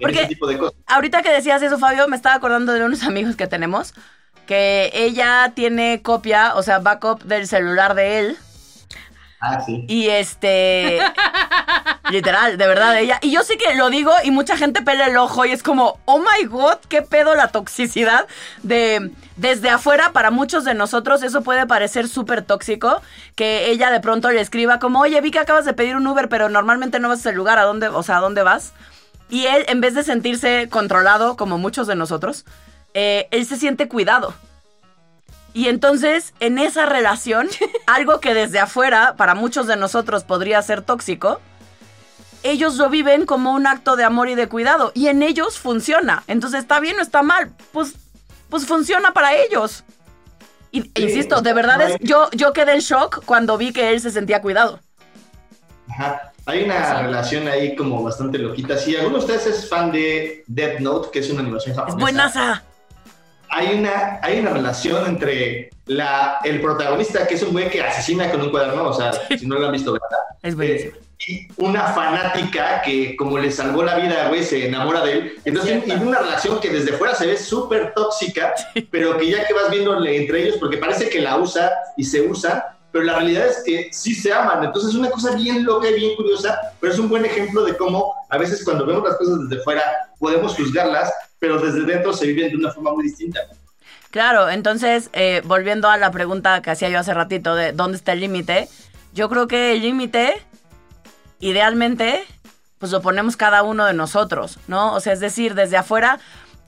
Porque- 0.00 0.18
ese 0.20 0.28
tipo 0.28 0.46
de 0.46 0.58
cosas. 0.58 0.74
Ahorita 0.86 1.22
que 1.22 1.30
decías 1.32 1.60
eso, 1.62 1.78
Fabio, 1.78 2.06
me 2.08 2.16
estaba 2.16 2.34
acordando 2.34 2.72
de 2.72 2.84
unos 2.84 3.02
amigos 3.02 3.34
que 3.36 3.46
tenemos, 3.46 3.94
que 4.52 4.90
ella 4.92 5.50
tiene 5.54 6.02
copia, 6.02 6.54
o 6.56 6.62
sea, 6.62 6.78
backup 6.78 7.22
del 7.22 7.46
celular 7.46 7.94
de 7.94 8.18
él. 8.18 8.36
Ah, 9.40 9.62
sí. 9.64 9.86
Y 9.88 10.08
este. 10.08 11.00
literal, 12.10 12.58
de 12.58 12.66
verdad, 12.66 12.98
ella. 12.98 13.18
Y 13.22 13.30
yo 13.30 13.44
sí 13.44 13.56
que 13.56 13.74
lo 13.74 13.88
digo 13.88 14.12
y 14.22 14.30
mucha 14.30 14.58
gente 14.58 14.82
pela 14.82 15.06
el 15.06 15.16
ojo 15.16 15.46
y 15.46 15.52
es 15.52 15.62
como, 15.62 15.98
oh 16.04 16.18
my 16.18 16.44
god, 16.48 16.76
qué 16.90 17.00
pedo 17.00 17.34
la 17.34 17.48
toxicidad 17.48 18.26
de. 18.62 19.10
Desde 19.36 19.70
afuera, 19.70 20.12
para 20.12 20.30
muchos 20.30 20.66
de 20.66 20.74
nosotros, 20.74 21.22
eso 21.22 21.40
puede 21.40 21.66
parecer 21.66 22.06
súper 22.06 22.42
tóxico. 22.42 23.00
Que 23.34 23.70
ella 23.70 23.90
de 23.90 24.00
pronto 24.00 24.30
le 24.30 24.42
escriba 24.42 24.78
como, 24.78 25.00
oye, 25.00 25.18
vi 25.22 25.30
que 25.30 25.38
acabas 25.38 25.64
de 25.64 25.72
pedir 25.72 25.96
un 25.96 26.06
Uber, 26.06 26.28
pero 26.28 26.50
normalmente 26.50 27.00
no 27.00 27.08
vas 27.08 27.24
al 27.24 27.34
lugar, 27.36 27.58
¿a 27.58 27.62
dónde? 27.62 27.88
O 27.88 28.02
sea, 28.02 28.18
¿a 28.18 28.20
dónde 28.20 28.42
vas? 28.42 28.74
Y 29.30 29.46
él, 29.46 29.64
en 29.68 29.80
vez 29.80 29.94
de 29.94 30.02
sentirse 30.02 30.68
controlado, 30.68 31.38
como 31.38 31.56
muchos 31.56 31.86
de 31.86 31.96
nosotros, 31.96 32.44
eh, 32.94 33.28
él 33.30 33.46
se 33.46 33.56
siente 33.56 33.88
cuidado. 33.88 34.34
Y 35.54 35.68
entonces, 35.68 36.34
en 36.40 36.58
esa 36.58 36.86
relación, 36.86 37.48
algo 37.86 38.20
que 38.20 38.34
desde 38.34 38.58
afuera, 38.58 39.14
para 39.16 39.34
muchos 39.34 39.66
de 39.66 39.76
nosotros 39.76 40.24
podría 40.24 40.62
ser 40.62 40.82
tóxico, 40.82 41.40
ellos 42.42 42.76
lo 42.76 42.88
viven 42.88 43.26
como 43.26 43.52
un 43.52 43.66
acto 43.66 43.96
de 43.96 44.04
amor 44.04 44.28
y 44.28 44.34
de 44.34 44.48
cuidado. 44.48 44.92
Y 44.94 45.08
en 45.08 45.22
ellos 45.22 45.58
funciona. 45.58 46.24
Entonces, 46.26 46.60
¿está 46.60 46.80
bien 46.80 46.98
o 46.98 47.02
está 47.02 47.22
mal? 47.22 47.52
Pues, 47.72 47.94
pues 48.48 48.66
funciona 48.66 49.12
para 49.12 49.34
ellos. 49.36 49.84
Y, 50.70 50.90
insisto, 51.00 51.42
de 51.42 51.52
verdad 51.52 51.82
es, 51.82 51.98
yo, 52.00 52.30
yo 52.32 52.52
quedé 52.54 52.72
en 52.72 52.80
shock 52.80 53.24
cuando 53.26 53.58
vi 53.58 53.72
que 53.72 53.90
él 53.90 54.00
se 54.00 54.10
sentía 54.10 54.40
cuidado. 54.40 54.80
Ajá. 55.88 56.32
Hay 56.46 56.64
una 56.64 57.02
relación 57.02 57.46
ahí 57.46 57.76
como 57.76 58.02
bastante 58.02 58.38
loquita. 58.38 58.76
Si 58.76 58.96
alguno 58.96 59.18
de 59.18 59.24
ustedes 59.24 59.46
es 59.46 59.68
fan 59.68 59.92
de 59.92 60.42
Death 60.48 60.80
Note, 60.80 61.10
que 61.12 61.20
es 61.20 61.30
una 61.30 61.40
animación 61.40 61.72
Es 61.72 61.78
japonesa, 61.78 62.00
buenaza. 62.00 62.64
Hay 63.52 63.78
una, 63.78 64.18
hay 64.22 64.40
una 64.40 64.50
relación 64.50 65.06
entre 65.06 65.70
la, 65.86 66.38
el 66.42 66.60
protagonista, 66.60 67.26
que 67.26 67.34
es 67.34 67.42
un 67.42 67.52
güey 67.52 67.68
que 67.68 67.82
asesina 67.82 68.30
con 68.30 68.40
un 68.40 68.50
cuaderno, 68.50 68.88
o 68.88 68.94
sea, 68.94 69.12
si 69.38 69.46
no 69.46 69.58
lo 69.58 69.66
han 69.66 69.72
visto, 69.72 69.92
¿verdad? 69.92 70.18
Es 70.42 70.56
buenísimo. 70.56 70.92
Eh, 70.96 71.02
y 71.28 71.46
una 71.58 71.88
fanática 71.88 72.82
que 72.82 73.14
como 73.14 73.38
le 73.38 73.52
salvó 73.52 73.84
la 73.84 73.96
vida, 73.96 74.28
güey, 74.28 74.42
se 74.42 74.66
enamora 74.66 75.04
de 75.04 75.12
él. 75.12 75.32
Entonces, 75.44 75.84
y 75.86 75.90
una 75.92 76.18
relación 76.18 76.60
que 76.60 76.70
desde 76.70 76.94
fuera 76.94 77.14
se 77.14 77.26
ve 77.26 77.36
súper 77.36 77.92
tóxica, 77.94 78.54
pero 78.90 79.18
que 79.18 79.30
ya 79.30 79.46
que 79.46 79.52
vas 79.52 79.70
viendo 79.70 80.02
entre 80.04 80.44
ellos, 80.44 80.56
porque 80.58 80.78
parece 80.78 81.10
que 81.10 81.20
la 81.20 81.36
usa 81.36 81.70
y 81.96 82.04
se 82.04 82.22
usa, 82.22 82.78
pero 82.92 83.04
la 83.04 83.14
realidad 83.14 83.46
es 83.46 83.62
que 83.64 83.88
sí 83.90 84.14
se 84.14 84.32
aman. 84.32 84.64
Entonces 84.64 84.90
es 84.90 84.96
una 84.96 85.10
cosa 85.10 85.34
bien 85.34 85.64
loca 85.64 85.88
y 85.88 85.94
bien 85.94 86.14
curiosa, 86.14 86.58
pero 86.78 86.92
es 86.92 86.98
un 86.98 87.08
buen 87.08 87.24
ejemplo 87.24 87.64
de 87.64 87.76
cómo 87.76 88.14
a 88.28 88.38
veces 88.38 88.62
cuando 88.64 88.86
vemos 88.86 89.02
las 89.02 89.16
cosas 89.16 89.48
desde 89.48 89.62
fuera 89.64 89.82
podemos 90.18 90.54
juzgarlas, 90.54 91.12
pero 91.38 91.58
desde 91.58 91.82
dentro 91.82 92.12
se 92.12 92.26
viven 92.26 92.50
de 92.50 92.56
una 92.56 92.70
forma 92.70 92.92
muy 92.92 93.04
distinta. 93.04 93.40
Claro, 94.10 94.50
entonces, 94.50 95.08
eh, 95.14 95.40
volviendo 95.44 95.88
a 95.88 95.96
la 95.96 96.10
pregunta 96.10 96.60
que 96.60 96.70
hacía 96.70 96.90
yo 96.90 96.98
hace 96.98 97.14
ratito 97.14 97.54
de 97.54 97.72
dónde 97.72 97.96
está 97.96 98.12
el 98.12 98.20
límite, 98.20 98.68
yo 99.14 99.30
creo 99.30 99.48
que 99.48 99.72
el 99.72 99.80
límite, 99.80 100.34
idealmente, 101.40 102.22
pues 102.78 102.92
lo 102.92 103.00
ponemos 103.00 103.38
cada 103.38 103.62
uno 103.62 103.86
de 103.86 103.94
nosotros, 103.94 104.58
¿no? 104.68 104.92
O 104.92 105.00
sea, 105.00 105.14
es 105.14 105.20
decir, 105.20 105.54
desde 105.54 105.78
afuera, 105.78 106.20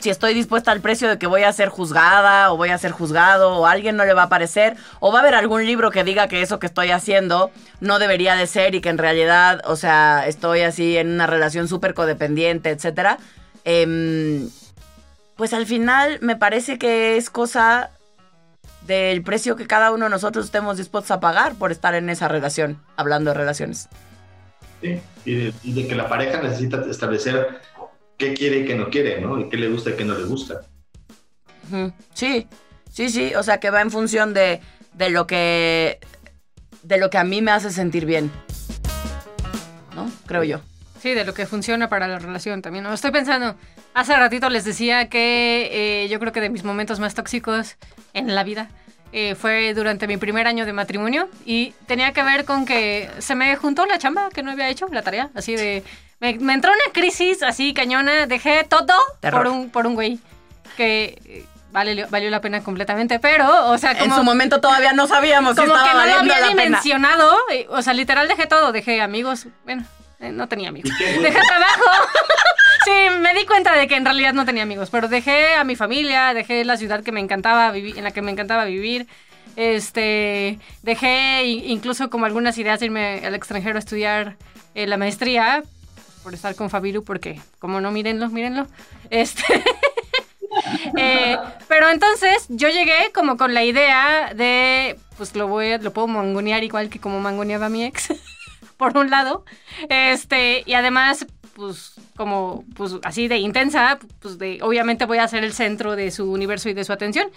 si 0.04 0.10
estoy 0.10 0.34
dispuesta 0.34 0.70
al 0.70 0.82
precio 0.82 1.08
de 1.08 1.16
que 1.16 1.26
voy 1.26 1.44
a 1.44 1.52
ser 1.54 1.70
juzgada 1.70 2.52
o 2.52 2.58
voy 2.58 2.68
a 2.68 2.76
ser 2.76 2.90
juzgado 2.90 3.56
o 3.56 3.64
alguien 3.64 3.96
no 3.96 4.04
le 4.04 4.12
va 4.12 4.24
a 4.24 4.28
parecer 4.28 4.76
o 5.00 5.10
va 5.10 5.20
a 5.20 5.22
haber 5.22 5.34
algún 5.34 5.64
libro 5.64 5.90
que 5.90 6.04
diga 6.04 6.28
que 6.28 6.42
eso 6.42 6.58
que 6.58 6.66
estoy 6.66 6.90
haciendo 6.90 7.50
no 7.80 7.98
debería 7.98 8.36
de 8.36 8.46
ser 8.46 8.74
y 8.74 8.82
que 8.82 8.90
en 8.90 8.98
realidad, 8.98 9.62
o 9.64 9.76
sea, 9.76 10.26
estoy 10.26 10.60
así 10.60 10.98
en 10.98 11.08
una 11.08 11.26
relación 11.26 11.68
súper 11.68 11.94
codependiente, 11.94 12.68
etcétera. 12.68 13.16
Em, 13.64 14.50
pues 15.36 15.54
al 15.54 15.64
final 15.64 16.18
me 16.20 16.36
parece 16.36 16.76
que 16.78 17.16
es 17.16 17.30
cosa 17.30 17.88
del 18.86 19.22
precio 19.22 19.56
que 19.56 19.66
cada 19.66 19.90
uno 19.90 20.04
de 20.04 20.10
nosotros 20.10 20.44
estemos 20.44 20.76
dispuestos 20.76 21.12
a 21.12 21.20
pagar 21.20 21.54
por 21.54 21.72
estar 21.72 21.94
en 21.94 22.10
esa 22.10 22.28
relación, 22.28 22.78
hablando 22.98 23.30
de 23.30 23.38
relaciones. 23.38 23.88
Sí, 24.82 25.00
y 25.24 25.72
de 25.72 25.88
que 25.88 25.94
la 25.94 26.10
pareja 26.10 26.42
necesita 26.42 26.84
establecer 26.90 27.62
qué 28.16 28.34
quiere 28.34 28.60
y 28.60 28.64
qué 28.64 28.74
no 28.74 28.88
quiere, 28.90 29.20
¿no? 29.20 29.40
Y 29.40 29.48
qué 29.48 29.56
le 29.56 29.68
gusta 29.68 29.90
y 29.90 29.94
qué 29.94 30.04
no 30.04 30.16
le 30.16 30.24
gusta. 30.24 30.62
Sí, 32.12 32.46
sí, 32.90 33.08
sí, 33.08 33.34
o 33.34 33.42
sea 33.42 33.58
que 33.58 33.70
va 33.70 33.80
en 33.80 33.90
función 33.90 34.34
de, 34.34 34.60
de 34.92 35.10
lo 35.10 35.26
que 35.26 35.98
de 36.82 36.98
lo 36.98 37.10
que 37.10 37.18
a 37.18 37.24
mí 37.24 37.42
me 37.42 37.50
hace 37.50 37.70
sentir 37.70 38.06
bien. 38.06 38.30
¿No? 39.94 40.10
Creo 40.26 40.44
yo. 40.44 40.60
Sí, 41.00 41.14
de 41.14 41.24
lo 41.24 41.34
que 41.34 41.46
funciona 41.46 41.88
para 41.88 42.08
la 42.08 42.18
relación 42.18 42.62
también. 42.62 42.84
¿no? 42.84 42.92
Estoy 42.92 43.10
pensando, 43.10 43.56
hace 43.94 44.16
ratito 44.16 44.48
les 44.48 44.64
decía 44.64 45.08
que 45.08 45.68
eh, 46.04 46.08
yo 46.08 46.18
creo 46.18 46.32
que 46.32 46.40
de 46.40 46.50
mis 46.50 46.64
momentos 46.64 47.00
más 47.00 47.14
tóxicos 47.14 47.76
en 48.12 48.34
la 48.34 48.44
vida 48.44 48.70
eh, 49.12 49.34
fue 49.34 49.74
durante 49.74 50.06
mi 50.06 50.16
primer 50.16 50.46
año 50.46 50.66
de 50.66 50.72
matrimonio 50.72 51.28
y 51.44 51.74
tenía 51.86 52.12
que 52.12 52.22
ver 52.22 52.44
con 52.44 52.64
que 52.64 53.10
se 53.18 53.34
me 53.34 53.54
juntó 53.56 53.86
la 53.86 53.98
chamba 53.98 54.28
que 54.30 54.42
no 54.42 54.50
había 54.50 54.68
hecho, 54.68 54.86
la 54.90 55.02
tarea, 55.02 55.30
así 55.34 55.56
de... 55.56 55.82
Me, 56.20 56.34
me 56.38 56.54
entró 56.54 56.70
una 56.72 56.92
crisis 56.92 57.42
así 57.42 57.74
cañona, 57.74 58.26
dejé 58.26 58.64
todo 58.64 58.94
Terror. 59.20 59.42
por 59.44 59.52
un, 59.52 59.70
por 59.70 59.86
un 59.86 59.94
güey 59.94 60.18
que 60.76 61.18
eh, 61.26 61.44
vale, 61.72 62.06
valió 62.06 62.30
la 62.30 62.40
pena 62.40 62.62
completamente, 62.62 63.18
pero, 63.18 63.68
o 63.70 63.78
sea, 63.78 63.92
como... 63.98 64.04
en 64.06 64.18
su 64.18 64.24
momento 64.24 64.60
todavía 64.60 64.92
no 64.92 65.06
sabíamos 65.06 65.54
si 65.56 65.62
Como 65.62 65.74
estaba 65.76 65.88
que 66.04 66.08
no 66.08 66.14
lo 66.14 66.20
había 66.20 66.40
la 66.40 66.46
pena. 66.48 66.64
dimensionado. 66.64 67.36
eh, 67.52 67.66
O 67.70 67.82
sea, 67.82 67.92
literal 67.94 68.26
dejé 68.28 68.46
todo. 68.46 68.72
Dejé 68.72 69.00
amigos. 69.00 69.46
Bueno, 69.64 69.84
eh, 70.20 70.30
no 70.30 70.48
tenía 70.48 70.68
amigos. 70.70 70.90
Dejé 70.98 71.40
trabajo. 71.46 71.84
sí, 72.84 72.92
me 73.20 73.34
di 73.34 73.44
cuenta 73.44 73.74
de 73.74 73.86
que 73.88 73.96
en 73.96 74.04
realidad 74.04 74.32
no 74.32 74.44
tenía 74.44 74.62
amigos. 74.62 74.88
Pero 74.90 75.08
dejé 75.08 75.54
a 75.54 75.64
mi 75.64 75.76
familia, 75.76 76.32
dejé 76.32 76.64
la 76.64 76.76
ciudad 76.76 77.02
que 77.02 77.12
me 77.12 77.20
encantaba 77.20 77.70
vivir, 77.72 77.98
en 77.98 78.04
la 78.04 78.10
que 78.12 78.22
me 78.22 78.30
encantaba 78.30 78.64
vivir. 78.64 79.06
Este, 79.56 80.58
dejé 80.82 81.44
incluso 81.44 82.10
como 82.10 82.26
algunas 82.26 82.58
ideas 82.58 82.80
de 82.80 82.86
irme 82.86 83.22
al 83.24 83.34
extranjero 83.34 83.76
a 83.76 83.78
estudiar 83.78 84.36
eh, 84.74 84.86
la 84.86 84.96
maestría 84.96 85.62
por 86.24 86.34
estar 86.34 86.56
con 86.56 86.70
Fabiru, 86.70 87.04
porque 87.04 87.40
como 87.60 87.80
no, 87.80 87.92
mírenlo, 87.92 88.28
mírenlo. 88.30 88.66
Este, 89.10 89.44
Eh, 90.96 91.36
pero 91.68 91.90
entonces 91.90 92.46
yo 92.48 92.68
llegué 92.68 93.10
como 93.12 93.36
con 93.36 93.54
la 93.54 93.64
idea 93.64 94.32
de 94.34 94.96
pues 95.16 95.34
lo 95.34 95.48
voy 95.48 95.76
lo 95.78 95.92
puedo 95.92 96.06
mangonear 96.06 96.62
igual 96.62 96.88
que 96.88 97.00
como 97.00 97.20
mangoneaba 97.20 97.68
mi 97.68 97.84
ex, 97.84 98.08
por 98.76 98.96
un 98.96 99.10
lado. 99.10 99.44
Este, 99.88 100.62
y 100.66 100.74
además, 100.74 101.26
pues, 101.54 101.94
como, 102.16 102.64
pues, 102.74 102.92
así 103.02 103.28
de 103.28 103.38
intensa, 103.38 103.98
pues, 104.20 104.38
de, 104.38 104.58
obviamente 104.62 105.04
voy 105.06 105.18
a 105.18 105.28
ser 105.28 105.44
el 105.44 105.52
centro 105.52 105.96
de 105.96 106.10
su 106.10 106.30
universo 106.30 106.68
y 106.68 106.74
de 106.74 106.84
su 106.84 106.92
atención. 106.92 107.28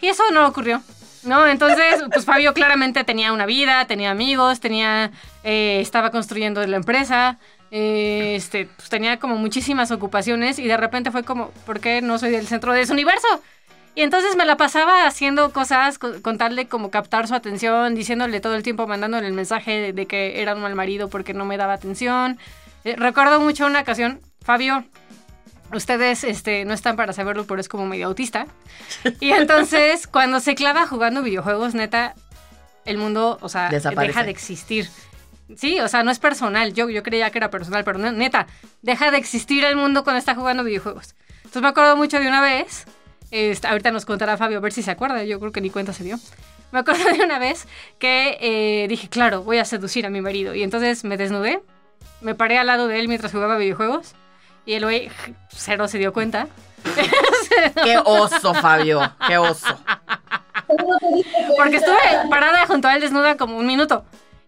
Y 0.00 0.06
eso 0.06 0.22
no 0.32 0.46
ocurrió. 0.46 0.82
¿No? 1.24 1.46
Entonces, 1.46 2.02
pues 2.12 2.24
Fabio 2.24 2.52
claramente 2.52 3.04
tenía 3.04 3.32
una 3.32 3.46
vida, 3.46 3.84
tenía 3.84 4.10
amigos, 4.10 4.58
tenía, 4.58 5.12
eh, 5.44 5.78
estaba 5.80 6.10
construyendo 6.10 6.66
la 6.66 6.76
empresa, 6.76 7.38
eh, 7.72 8.34
este, 8.36 8.66
pues 8.66 8.90
tenía 8.90 9.18
como 9.18 9.36
muchísimas 9.36 9.90
ocupaciones 9.90 10.58
y 10.58 10.68
de 10.68 10.76
repente 10.76 11.10
fue 11.10 11.24
como, 11.24 11.48
¿por 11.66 11.80
qué 11.80 12.02
no 12.02 12.18
soy 12.18 12.34
el 12.34 12.46
centro 12.46 12.72
de 12.74 12.86
su 12.86 12.92
universo? 12.92 13.26
Y 13.94 14.02
entonces 14.02 14.36
me 14.36 14.44
la 14.44 14.56
pasaba 14.56 15.06
haciendo 15.06 15.52
cosas 15.52 15.98
con, 15.98 16.20
con 16.20 16.36
tal 16.38 16.54
de 16.54 16.66
como 16.66 16.90
captar 16.90 17.26
su 17.28 17.34
atención, 17.34 17.94
diciéndole 17.94 18.40
todo 18.40 18.54
el 18.54 18.62
tiempo, 18.62 18.86
mandándole 18.86 19.26
el 19.26 19.32
mensaje 19.32 19.70
de, 19.80 19.92
de 19.94 20.06
que 20.06 20.42
era 20.42 20.54
un 20.54 20.60
mal 20.60 20.74
marido 20.74 21.08
porque 21.08 21.34
no 21.34 21.46
me 21.46 21.56
daba 21.56 21.72
atención. 21.72 22.38
Eh, 22.84 22.94
recuerdo 22.96 23.40
mucho 23.40 23.66
una 23.66 23.80
ocasión, 23.80 24.20
Fabio, 24.42 24.84
ustedes 25.72 26.24
este, 26.24 26.64
no 26.66 26.74
están 26.74 26.96
para 26.96 27.14
saberlo, 27.14 27.46
pero 27.46 27.60
es 27.60 27.68
como 27.68 27.86
medio 27.86 28.06
autista. 28.06 28.46
Y 29.20 29.32
entonces, 29.32 30.06
cuando 30.06 30.40
se 30.40 30.54
clava 30.54 30.86
jugando 30.86 31.22
videojuegos, 31.22 31.74
neta, 31.74 32.14
el 32.84 32.98
mundo, 32.98 33.38
o 33.40 33.48
sea, 33.48 33.68
Desaparece. 33.68 34.08
deja 34.08 34.24
de 34.24 34.30
existir. 34.30 34.88
Sí, 35.56 35.80
o 35.80 35.88
sea, 35.88 36.02
no 36.02 36.10
es 36.10 36.18
personal. 36.18 36.72
Yo, 36.72 36.88
yo 36.88 37.02
creía 37.02 37.30
que 37.30 37.38
era 37.38 37.50
personal, 37.50 37.84
pero 37.84 37.98
neta, 37.98 38.46
deja 38.82 39.10
de 39.10 39.18
existir 39.18 39.64
el 39.64 39.76
mundo 39.76 40.04
cuando 40.04 40.18
está 40.18 40.34
jugando 40.34 40.64
videojuegos. 40.64 41.14
Entonces 41.36 41.62
me 41.62 41.68
acuerdo 41.68 41.96
mucho 41.96 42.18
de 42.18 42.28
una 42.28 42.40
vez, 42.40 42.86
este, 43.30 43.66
ahorita 43.66 43.90
nos 43.90 44.04
contará 44.04 44.36
Fabio 44.36 44.58
a 44.58 44.60
ver 44.60 44.72
si 44.72 44.82
se 44.82 44.90
acuerda, 44.90 45.24
yo 45.24 45.38
creo 45.40 45.52
que 45.52 45.60
ni 45.60 45.70
cuenta 45.70 45.92
se 45.92 46.04
dio. 46.04 46.18
Me 46.70 46.78
acuerdo 46.78 47.04
de 47.04 47.22
una 47.22 47.38
vez 47.38 47.66
que 47.98 48.38
eh, 48.40 48.88
dije, 48.88 49.08
claro, 49.08 49.42
voy 49.42 49.58
a 49.58 49.64
seducir 49.64 50.06
a 50.06 50.10
mi 50.10 50.20
marido. 50.20 50.54
Y 50.54 50.62
entonces 50.62 51.04
me 51.04 51.16
desnudé, 51.16 51.62
me 52.20 52.34
paré 52.34 52.58
al 52.58 52.66
lado 52.66 52.88
de 52.88 52.98
él 52.98 53.08
mientras 53.08 53.32
jugaba 53.32 53.58
videojuegos. 53.58 54.14
Y 54.64 54.74
el 54.74 54.84
güey 54.84 55.10
cero 55.50 55.88
se 55.88 55.98
dio 55.98 56.12
cuenta. 56.12 56.48
Qué 57.84 57.98
oso, 58.04 58.54
Fabio. 58.54 59.00
Qué 59.26 59.36
oso. 59.36 59.76
Porque 61.56 61.76
estuve 61.76 61.98
parada 62.30 62.66
junto 62.66 62.88
a 62.88 62.94
él 62.94 63.00
desnuda 63.00 63.36
como 63.36 63.58
un 63.58 63.66
minuto. 63.66 64.04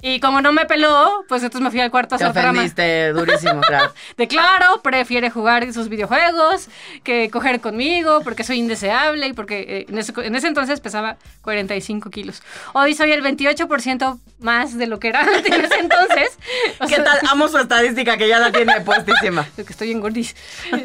Y 0.06 0.20
como 0.20 0.42
no 0.42 0.52
me 0.52 0.66
peló, 0.66 1.24
pues 1.28 1.42
entonces 1.42 1.62
me 1.64 1.70
fui 1.70 1.80
al 1.80 1.90
cuarto 1.90 2.16
a 2.16 2.18
Te 2.18 2.24
hacer 2.24 2.34
drama. 2.42 2.58
ofendiste 2.58 3.08
durísimo, 3.14 3.62
claro. 3.62 3.90
De 4.18 4.28
claro, 4.28 4.82
prefiere 4.82 5.30
jugar 5.30 5.72
sus 5.72 5.88
videojuegos 5.88 6.68
que 7.02 7.30
coger 7.30 7.62
conmigo 7.62 8.20
porque 8.22 8.44
soy 8.44 8.58
indeseable 8.58 9.26
y 9.28 9.32
porque 9.32 9.60
eh, 9.66 9.86
en, 9.88 9.96
ese, 9.96 10.12
en 10.22 10.34
ese 10.34 10.48
entonces 10.48 10.80
pesaba 10.80 11.16
45 11.40 12.10
kilos. 12.10 12.42
Hoy 12.74 12.92
soy 12.94 13.12
el 13.12 13.22
28% 13.24 14.18
más 14.40 14.76
de 14.76 14.86
lo 14.88 14.98
que 15.00 15.08
era 15.08 15.20
antes 15.22 15.46
en 15.46 15.64
ese 15.64 15.78
entonces. 15.78 16.38
O 16.80 16.86
¿Qué 16.86 16.96
sea, 16.96 17.04
tal? 17.04 17.20
Amo 17.30 17.48
su 17.48 17.56
estadística 17.56 18.18
que 18.18 18.28
ya 18.28 18.38
la 18.40 18.52
tiene 18.52 18.78
puestísima. 18.84 19.46
que 19.56 19.62
estoy 19.62 19.90
en 19.90 20.00
gordis. 20.02 20.36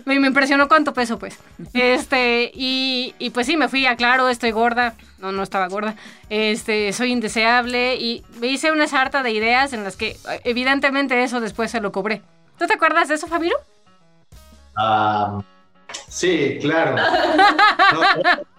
Me, 0.05 0.17
me 0.21 0.27
impresionó 0.27 0.69
cuánto 0.69 0.93
peso, 0.93 1.19
pues. 1.19 1.38
Este, 1.73 2.51
y, 2.53 3.13
y 3.19 3.32
pues 3.32 3.47
sí, 3.47 3.58
me 3.58 3.67
fui 3.67 3.86
a 3.86 3.97
claro, 3.97 4.29
estoy 4.29 4.51
gorda. 4.51 4.95
No, 5.17 5.34
no 5.34 5.43
estaba 5.43 5.67
gorda. 5.67 5.95
Este, 6.29 6.93
soy 6.93 7.12
indeseable 7.12 7.95
y 7.95 8.23
me 8.39 8.47
hice 8.47 8.71
una 8.71 8.88
sarta 8.88 9.09
de 9.10 9.32
ideas 9.32 9.74
en 9.74 9.84
las 9.84 9.95
que 9.95 10.15
evidentemente 10.43 11.24
eso 11.24 11.39
después 11.41 11.72
se 11.72 11.82
lo 11.82 11.91
cobré. 11.91 12.22
¿Tú 12.58 12.67
te 12.67 12.74
acuerdas 12.74 13.08
de 13.10 13.15
eso, 13.15 13.28
Fabiro? 13.28 13.56
Ah, 14.78 15.41
sí, 16.08 16.58
claro. 16.62 16.95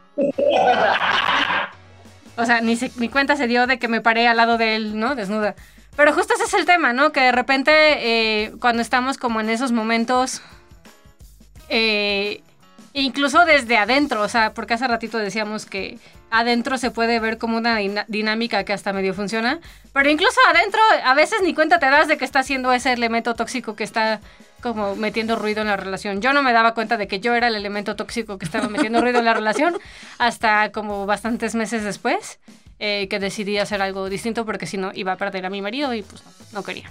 O 2.36 2.44
sea, 2.46 2.60
ni, 2.60 2.76
se- 2.76 2.92
ni 2.96 3.08
cuenta 3.08 3.36
se 3.36 3.46
dio 3.46 3.66
de 3.66 3.78
que 3.78 3.88
me 3.88 4.00
paré 4.00 4.26
al 4.26 4.36
lado 4.36 4.56
de 4.56 4.76
él, 4.76 4.98
¿no? 4.98 5.14
Desnuda. 5.14 5.54
Pero 5.96 6.14
justo 6.14 6.34
ese 6.34 6.44
es 6.44 6.54
el 6.54 6.64
tema, 6.64 6.92
¿no? 6.92 7.12
Que 7.12 7.20
de 7.20 7.32
repente, 7.32 7.70
eh, 7.74 8.52
cuando 8.60 8.80
estamos 8.80 9.18
como 9.18 9.40
en 9.40 9.50
esos 9.50 9.72
momentos, 9.72 10.40
eh, 11.68 12.42
incluso 12.94 13.44
desde 13.44 13.76
adentro, 13.76 14.22
o 14.22 14.28
sea, 14.28 14.54
porque 14.54 14.74
hace 14.74 14.88
ratito 14.88 15.18
decíamos 15.18 15.66
que 15.66 15.98
adentro 16.30 16.78
se 16.78 16.90
puede 16.90 17.20
ver 17.20 17.38
como 17.38 17.56
una 17.56 17.78
dinámica 18.08 18.64
que 18.64 18.72
hasta 18.72 18.92
medio 18.92 19.14
funciona, 19.14 19.60
pero 19.92 20.08
incluso 20.08 20.38
adentro 20.48 20.80
a 21.04 21.14
veces 21.14 21.40
ni 21.42 21.54
cuenta 21.54 21.78
te 21.78 21.86
das 21.86 22.08
de 22.08 22.16
que 22.16 22.24
está 22.24 22.40
haciendo 22.40 22.72
ese 22.72 22.92
elemento 22.92 23.34
tóxico 23.34 23.74
que 23.76 23.84
está 23.84 24.20
como 24.60 24.94
metiendo 24.94 25.36
ruido 25.36 25.62
en 25.62 25.68
la 25.68 25.76
relación. 25.76 26.20
Yo 26.20 26.32
no 26.32 26.42
me 26.42 26.52
daba 26.52 26.74
cuenta 26.74 26.96
de 26.96 27.08
que 27.08 27.20
yo 27.20 27.34
era 27.34 27.48
el 27.48 27.56
elemento 27.56 27.96
tóxico 27.96 28.38
que 28.38 28.44
estaba 28.44 28.68
metiendo 28.68 29.00
ruido 29.00 29.18
en 29.18 29.24
la 29.24 29.34
relación 29.34 29.76
hasta 30.18 30.70
como 30.72 31.06
bastantes 31.06 31.54
meses 31.54 31.82
después 31.82 32.38
eh, 32.78 33.08
que 33.08 33.18
decidí 33.18 33.58
hacer 33.58 33.82
algo 33.82 34.08
distinto 34.08 34.44
porque 34.44 34.66
si 34.66 34.76
no 34.76 34.92
iba 34.94 35.12
a 35.12 35.16
perder 35.16 35.46
a 35.46 35.50
mi 35.50 35.62
marido 35.62 35.92
y 35.94 36.02
pues 36.02 36.22
no, 36.24 36.30
no 36.52 36.62
quería. 36.62 36.90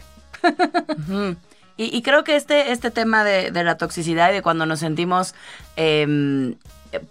Y 1.82 2.02
creo 2.02 2.25
que 2.25 2.36
este, 2.36 2.73
este 2.73 2.91
tema 2.91 3.23
de, 3.23 3.52
de 3.52 3.63
la 3.63 3.78
toxicidad 3.78 4.32
y 4.32 4.34
de 4.34 4.41
cuando 4.41 4.65
nos 4.65 4.82
sentimos 4.82 5.34
em, 5.78 6.56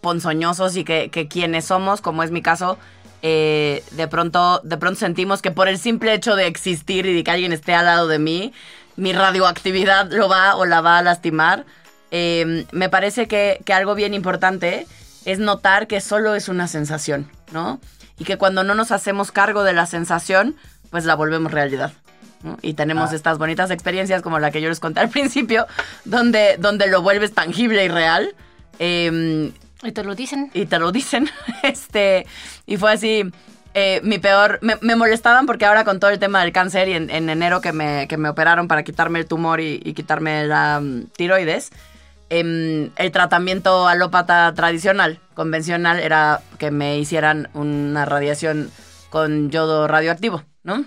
ponzoñosos 0.01 0.77
y 0.77 0.85
que, 0.85 1.11
que 1.11 1.29
quienes 1.29 1.67
somos, 1.67 2.01
como 2.01 2.23
es 2.23 2.31
mi 2.31 2.43
caso, 2.43 2.79
eh, 3.23 3.83
de, 3.93 4.07
pronto, 4.09 4.61
de 4.62 4.77
pronto 4.77 5.01
sentimos 5.01 5.43
que 5.43 5.51
por 5.51 5.69
el 5.69 5.79
simple 5.79 6.14
hecho 6.14 6.37
de 6.37 6.47
existir 6.47 7.07
y 7.07 7.14
de 7.14 7.25
que 7.25 7.31
alguien 7.31 7.53
esté 7.53 7.75
al 7.75 7.87
lado 7.87 8.07
de 8.09 8.19
mí, 8.19 8.53
mi 8.97 9.12
radioactividad 9.12 10.11
lo 10.12 10.29
va 10.29 10.57
o 10.57 10.64
la 10.67 10.81
va 10.81 10.99
a 10.99 11.03
lastimar. 11.03 11.64
Em, 12.11 12.64
me 12.73 12.88
parece 12.88 13.29
que, 13.29 13.61
que 13.64 13.73
algo 13.73 13.95
bien 13.95 14.14
importante 14.14 14.87
es 15.25 15.38
notar 15.38 15.87
que 15.87 16.01
solo 16.01 16.35
es 16.35 16.49
una 16.49 16.69
sensación, 16.69 17.31
¿no? 17.53 17.81
Y 18.19 18.25
que 18.25 18.38
cuando 18.38 18.64
no 18.64 18.75
nos 18.75 18.91
hacemos 18.93 19.31
cargo 19.31 19.62
de 19.62 19.73
la 19.73 19.87
sensación, 19.87 20.57
pues 20.91 21.05
la 21.05 21.14
volvemos 21.14 21.53
realidad. 21.53 21.93
¿no? 22.43 22.57
Y 22.62 22.75
tenemos 22.75 23.11
Ah. 23.12 23.17
estas 23.17 23.37
bonitas 23.38 23.71
experiencias 23.71 24.23
como 24.23 24.38
la 24.38 24.51
que 24.53 24.61
yo 24.61 24.69
les 24.69 24.81
conté 24.81 25.01
al 25.01 25.09
principio, 25.11 25.67
donde, 26.05 26.57
donde 26.59 26.87
lo 26.87 27.03
vuelves 27.03 27.33
tangible 27.35 27.85
y 27.85 27.88
real. 27.88 28.35
em, 28.79 29.53
Y 29.83 29.93
te 29.93 30.03
lo 30.05 30.14
dicen. 30.14 30.51
y 30.55 30.67
te 30.67 30.79
lo 30.79 30.93
dicen. 30.93 31.29
Este, 31.62 32.27
y 32.67 32.77
fue 32.77 32.93
así. 32.93 33.25
eh, 33.75 34.01
mi 34.03 34.19
peor. 34.19 34.59
Me, 34.62 34.77
me 34.81 34.97
molestaban 34.97 35.47
porque 35.47 35.67
ahora 35.67 35.85
con 35.85 36.01
todo 36.01 36.11
el 36.11 36.19
tema 36.19 36.43
del 36.43 36.53
cáncer 36.53 36.88
y 36.88 36.95
en, 36.95 37.11
en 37.11 37.31
enero 37.31 37.61
que 37.61 37.73
me, 37.73 38.09
que 38.09 38.17
me 38.17 38.29
operaron 38.29 38.67
para 38.69 38.83
quitarme 38.83 39.19
el 39.21 39.27
tumor 39.27 39.61
y, 39.61 39.81
y 39.85 39.95
quitarme 39.95 40.45
la 40.47 40.81
mm, 40.81 41.07
tiroides, 41.17 41.71
em, 42.31 42.91
el 42.97 43.12
tratamiento 43.12 43.87
alópata 43.87 44.53
tradicional, 44.55 45.21
convencional, 45.35 46.01
era 46.01 46.41
que 46.59 46.71
me 46.71 46.99
hicieran 46.99 47.49
una 47.55 48.05
radiación 48.05 48.71
con 49.11 49.51
yodo 49.51 49.87
radioactivo, 49.87 50.43
¿no? 50.64 50.85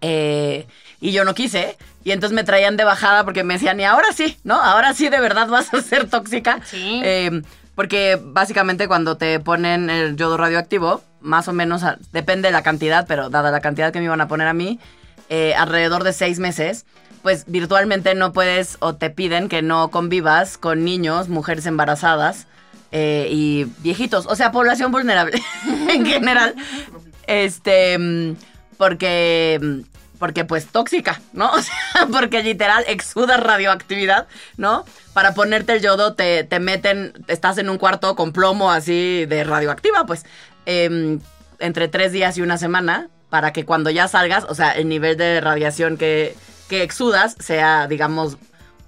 Eh, 0.00 0.66
y 1.00 1.12
yo 1.12 1.24
no 1.24 1.34
quise. 1.34 1.76
Y 2.04 2.12
entonces 2.12 2.34
me 2.34 2.44
traían 2.44 2.76
de 2.76 2.84
bajada 2.84 3.24
porque 3.24 3.44
me 3.44 3.54
decían, 3.54 3.78
y 3.80 3.84
ahora 3.84 4.12
sí, 4.14 4.38
¿no? 4.44 4.54
Ahora 4.60 4.94
sí 4.94 5.08
de 5.08 5.20
verdad 5.20 5.48
vas 5.48 5.72
a 5.74 5.82
ser 5.82 6.08
tóxica. 6.08 6.60
Sí. 6.64 7.00
Eh, 7.04 7.42
porque 7.78 8.18
básicamente 8.20 8.88
cuando 8.88 9.16
te 9.16 9.38
ponen 9.38 9.88
el 9.88 10.16
yodo 10.16 10.36
radioactivo, 10.36 11.00
más 11.20 11.46
o 11.46 11.52
menos, 11.52 11.82
depende 12.10 12.48
de 12.48 12.52
la 12.52 12.64
cantidad, 12.64 13.06
pero 13.06 13.30
dada 13.30 13.52
la 13.52 13.60
cantidad 13.60 13.92
que 13.92 14.00
me 14.00 14.06
iban 14.06 14.20
a 14.20 14.26
poner 14.26 14.48
a 14.48 14.52
mí, 14.52 14.80
eh, 15.28 15.54
alrededor 15.54 16.02
de 16.02 16.12
seis 16.12 16.40
meses, 16.40 16.86
pues 17.22 17.44
virtualmente 17.46 18.16
no 18.16 18.32
puedes 18.32 18.78
o 18.80 18.96
te 18.96 19.10
piden 19.10 19.48
que 19.48 19.62
no 19.62 19.92
convivas 19.92 20.58
con 20.58 20.84
niños, 20.84 21.28
mujeres 21.28 21.66
embarazadas 21.66 22.48
eh, 22.90 23.28
y 23.30 23.66
viejitos, 23.78 24.26
o 24.26 24.34
sea, 24.34 24.50
población 24.50 24.90
vulnerable 24.90 25.40
en 25.88 26.04
general. 26.04 26.56
Este, 27.28 27.96
mm, 27.96 28.36
porque, 28.76 29.60
mm, 29.62 29.97
porque 30.18 30.44
pues 30.44 30.66
tóxica, 30.66 31.20
¿no? 31.32 31.50
O 31.52 31.62
sea, 31.62 32.06
porque 32.12 32.42
literal 32.42 32.84
exuda 32.88 33.36
radioactividad, 33.36 34.26
¿no? 34.56 34.84
Para 35.14 35.34
ponerte 35.34 35.72
el 35.74 35.80
yodo 35.82 36.14
te, 36.14 36.44
te 36.44 36.60
meten, 36.60 37.12
estás 37.28 37.58
en 37.58 37.68
un 37.70 37.78
cuarto 37.78 38.14
con 38.16 38.32
plomo 38.32 38.70
así 38.72 39.26
de 39.26 39.44
radioactiva, 39.44 40.06
pues, 40.06 40.24
em, 40.66 41.20
entre 41.58 41.88
tres 41.88 42.12
días 42.12 42.36
y 42.38 42.42
una 42.42 42.58
semana, 42.58 43.08
para 43.30 43.52
que 43.52 43.64
cuando 43.64 43.90
ya 43.90 44.08
salgas, 44.08 44.44
o 44.48 44.54
sea, 44.54 44.72
el 44.72 44.88
nivel 44.88 45.16
de 45.16 45.40
radiación 45.40 45.96
que, 45.96 46.34
que 46.68 46.82
exudas 46.82 47.36
sea, 47.40 47.86
digamos, 47.88 48.36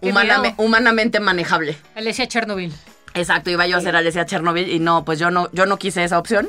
humaname- 0.00 0.54
humanamente 0.56 1.20
manejable. 1.20 1.76
Alesia 1.94 2.26
Chernobyl. 2.26 2.72
Exacto, 3.14 3.50
iba 3.50 3.66
yo 3.66 3.76
a 3.76 3.78
hacer 3.80 3.96
Alesia 3.96 4.24
Chernobyl 4.24 4.68
y 4.68 4.78
no, 4.78 5.04
pues 5.04 5.18
yo 5.18 5.30
no, 5.30 5.50
yo 5.52 5.66
no 5.66 5.78
quise 5.78 6.04
esa 6.04 6.18
opción. 6.18 6.48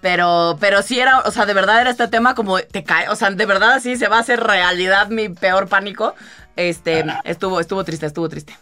Pero, 0.00 0.56
pero 0.60 0.82
sí 0.82 1.00
era, 1.00 1.20
o 1.20 1.30
sea, 1.30 1.46
de 1.46 1.54
verdad 1.54 1.80
era 1.80 1.90
este 1.90 2.06
tema 2.08 2.34
como 2.34 2.58
te 2.58 2.84
cae, 2.84 3.08
o 3.08 3.16
sea, 3.16 3.30
de 3.30 3.46
verdad 3.46 3.72
así 3.72 3.96
se 3.96 4.08
va 4.08 4.18
a 4.18 4.20
hacer 4.20 4.40
realidad 4.40 5.08
mi 5.08 5.28
peor 5.28 5.68
pánico. 5.68 6.14
Este, 6.54 7.04
estuvo, 7.24 7.60
estuvo 7.60 7.84
triste, 7.84 8.06
estuvo 8.06 8.28
triste. 8.28 8.56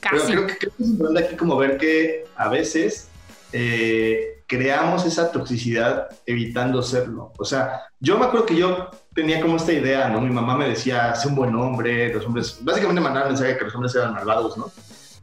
Pero 0.00 0.18
Casi. 0.18 0.32
creo 0.32 0.46
que, 0.46 0.58
creo 0.58 0.72
que 0.76 0.82
es 0.82 0.88
importante 0.88 1.24
aquí 1.24 1.36
como 1.36 1.56
ver 1.56 1.78
que 1.78 2.26
a 2.36 2.48
veces 2.48 3.08
eh, 3.52 4.42
creamos 4.46 5.06
esa 5.06 5.30
toxicidad 5.30 6.08
evitando 6.26 6.82
serlo. 6.82 7.32
O 7.38 7.44
sea, 7.44 7.82
yo 8.00 8.18
me 8.18 8.26
acuerdo 8.26 8.46
que 8.46 8.56
yo 8.56 8.90
tenía 9.14 9.40
como 9.40 9.56
esta 9.56 9.72
idea, 9.72 10.08
¿no? 10.08 10.20
Mi 10.20 10.30
mamá 10.30 10.56
me 10.56 10.68
decía, 10.68 11.14
sé 11.14 11.28
un 11.28 11.36
buen 11.36 11.54
hombre, 11.54 12.12
los 12.12 12.26
hombres, 12.26 12.58
básicamente 12.60 13.00
mandaba 13.00 13.26
el 13.26 13.32
mensaje 13.32 13.52
de 13.52 13.58
que 13.58 13.64
los 13.64 13.74
hombres 13.74 13.94
eran 13.94 14.12
malvados, 14.12 14.56
¿no? 14.56 14.70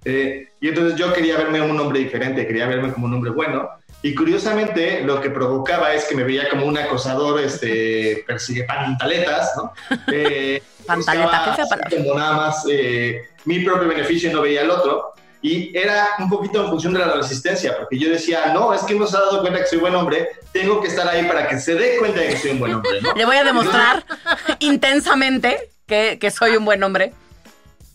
Eh, 0.03 0.49
y 0.59 0.67
entonces 0.67 0.97
yo 0.97 1.13
quería 1.13 1.37
verme 1.37 1.61
un 1.61 1.79
hombre 1.79 1.99
diferente, 1.99 2.47
quería 2.47 2.67
verme 2.67 2.91
como 2.91 3.05
un 3.05 3.13
hombre 3.13 3.31
bueno. 3.31 3.69
Y 4.03 4.15
curiosamente 4.15 5.01
lo 5.01 5.21
que 5.21 5.29
provocaba 5.29 5.93
es 5.93 6.05
que 6.05 6.15
me 6.15 6.23
veía 6.23 6.49
como 6.49 6.65
un 6.65 6.77
acosador, 6.77 7.39
este, 7.39 8.23
persigue 8.27 8.63
pantaletas, 8.63 9.51
¿no? 9.55 9.73
Eh, 10.11 10.61
Pantaleta, 10.85 11.53
qué 11.55 11.63
palabra. 11.69 11.89
Como 11.89 12.15
nada 12.15 12.33
más 12.33 12.65
eh, 12.69 13.29
mi 13.45 13.59
propio 13.59 13.87
beneficio 13.87 14.29
y 14.29 14.33
no 14.33 14.41
veía 14.41 14.61
el 14.61 14.71
otro. 14.71 15.13
Y 15.43 15.75
era 15.75 16.09
un 16.19 16.29
poquito 16.29 16.63
en 16.63 16.69
función 16.69 16.93
de 16.93 16.99
la 16.99 17.13
resistencia, 17.13 17.75
porque 17.77 17.97
yo 17.97 18.11
decía, 18.11 18.51
no, 18.53 18.73
es 18.73 18.81
que 18.83 18.93
no 18.93 19.07
se 19.07 19.17
ha 19.17 19.21
dado 19.21 19.41
cuenta 19.41 19.59
que 19.59 19.65
soy 19.65 19.79
buen 19.79 19.95
hombre, 19.95 20.29
tengo 20.51 20.79
que 20.81 20.87
estar 20.87 21.07
ahí 21.07 21.23
para 21.25 21.47
que 21.47 21.59
se 21.59 21.73
dé 21.73 21.97
cuenta 21.97 22.19
de 22.19 22.29
que 22.29 22.37
soy 22.37 22.51
un 22.51 22.59
buen 22.59 22.73
hombre, 22.75 23.01
¿no? 23.01 23.13
Le 23.13 23.25
voy 23.25 23.37
a 23.37 23.43
demostrar 23.43 24.05
intensamente 24.59 25.71
que, 25.87 26.19
que 26.19 26.29
soy 26.29 26.57
un 26.57 26.65
buen 26.65 26.83
hombre. 26.83 27.13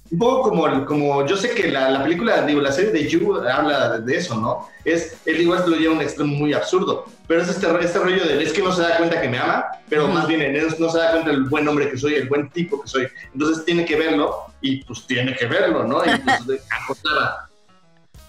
Un 0.08 0.18
poco 0.18 0.50
como, 0.50 0.84
como 0.86 1.26
yo 1.26 1.36
sé 1.36 1.50
que 1.50 1.68
la, 1.68 1.90
la 1.90 2.02
película, 2.02 2.42
digo, 2.42 2.60
la 2.60 2.70
serie 2.70 2.92
de 2.92 3.08
You 3.08 3.34
habla 3.48 3.98
de 3.98 4.16
eso, 4.16 4.36
¿no? 4.36 4.68
Es, 4.84 5.16
él 5.26 5.40
igual 5.40 5.68
lo 5.68 5.76
lleva 5.76 5.94
a 5.94 5.96
un 5.96 6.02
extremo 6.02 6.34
muy 6.36 6.52
absurdo, 6.52 7.06
pero 7.26 7.42
es 7.42 7.48
este, 7.48 7.66
este 7.80 7.98
rollo 7.98 8.24
de, 8.24 8.40
es 8.42 8.52
que 8.52 8.62
no 8.62 8.70
se 8.72 8.82
da 8.82 8.98
cuenta 8.98 9.20
que 9.20 9.28
me 9.28 9.38
ama, 9.38 9.66
pero 9.88 10.04
Ujú. 10.04 10.12
más 10.14 10.28
bien 10.28 10.42
en 10.42 10.54
él 10.54 10.68
no 10.78 10.88
se 10.88 10.98
da 10.98 11.10
cuenta 11.10 11.30
del 11.30 11.42
buen 11.44 11.66
hombre 11.66 11.90
que 11.90 11.98
soy, 11.98 12.14
el 12.14 12.28
buen 12.28 12.48
tipo 12.50 12.80
que 12.80 12.88
soy. 12.88 13.08
Entonces 13.32 13.64
tiene 13.64 13.84
que 13.84 13.96
verlo 13.96 14.44
y 14.60 14.84
pues 14.84 15.04
tiene 15.06 15.34
que 15.34 15.46
verlo, 15.46 15.82
¿no? 15.82 16.04
Y 16.04 16.16
pues 16.18 16.46
de- 16.46 16.60
acotada. 16.84 17.48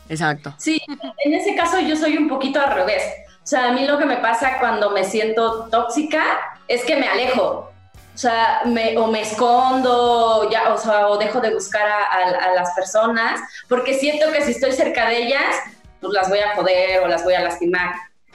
Exacto. 0.09 0.53
Sí, 0.57 0.81
en 1.25 1.33
ese 1.33 1.55
caso 1.55 1.79
yo 1.79 1.95
soy 1.95 2.17
un 2.17 2.27
poquito 2.27 2.59
al 2.59 2.73
revés. 2.73 3.03
O 3.43 3.47
sea, 3.49 3.69
a 3.69 3.73
mí 3.73 3.85
lo 3.85 3.97
que 3.99 4.05
me 4.05 4.17
pasa 4.17 4.57
cuando 4.59 4.89
me 4.91 5.03
siento 5.03 5.67
tóxica 5.69 6.23
es 6.67 6.83
que 6.85 6.95
me 6.97 7.07
alejo. 7.07 7.71
O 8.17 8.19
sea, 8.19 8.61
me, 8.65 8.97
o 8.97 9.05
me 9.11 9.21
escondo, 9.21 10.49
ya, 10.49 10.73
o 10.73 10.77
sea, 10.79 11.07
o 11.07 11.19
dejo 11.19 11.39
de 11.39 11.53
buscar 11.53 11.87
a, 11.87 11.99
a- 12.01 12.45
a 12.49 12.53
las 12.55 12.71
personas, 12.71 13.39
porque 13.69 13.93
siento 13.93 14.31
que 14.31 14.41
si 14.41 14.53
estoy 14.53 14.71
cerca 14.71 15.07
de 15.07 15.27
ellas, 15.27 15.55
pues 16.01 16.11
las 16.13 16.27
voy 16.27 16.39
a 16.39 16.55
joder 16.55 17.03
o 17.03 17.07
las 17.07 17.23
voy 17.23 17.35
a 17.35 17.41
lastimar. 17.43 17.93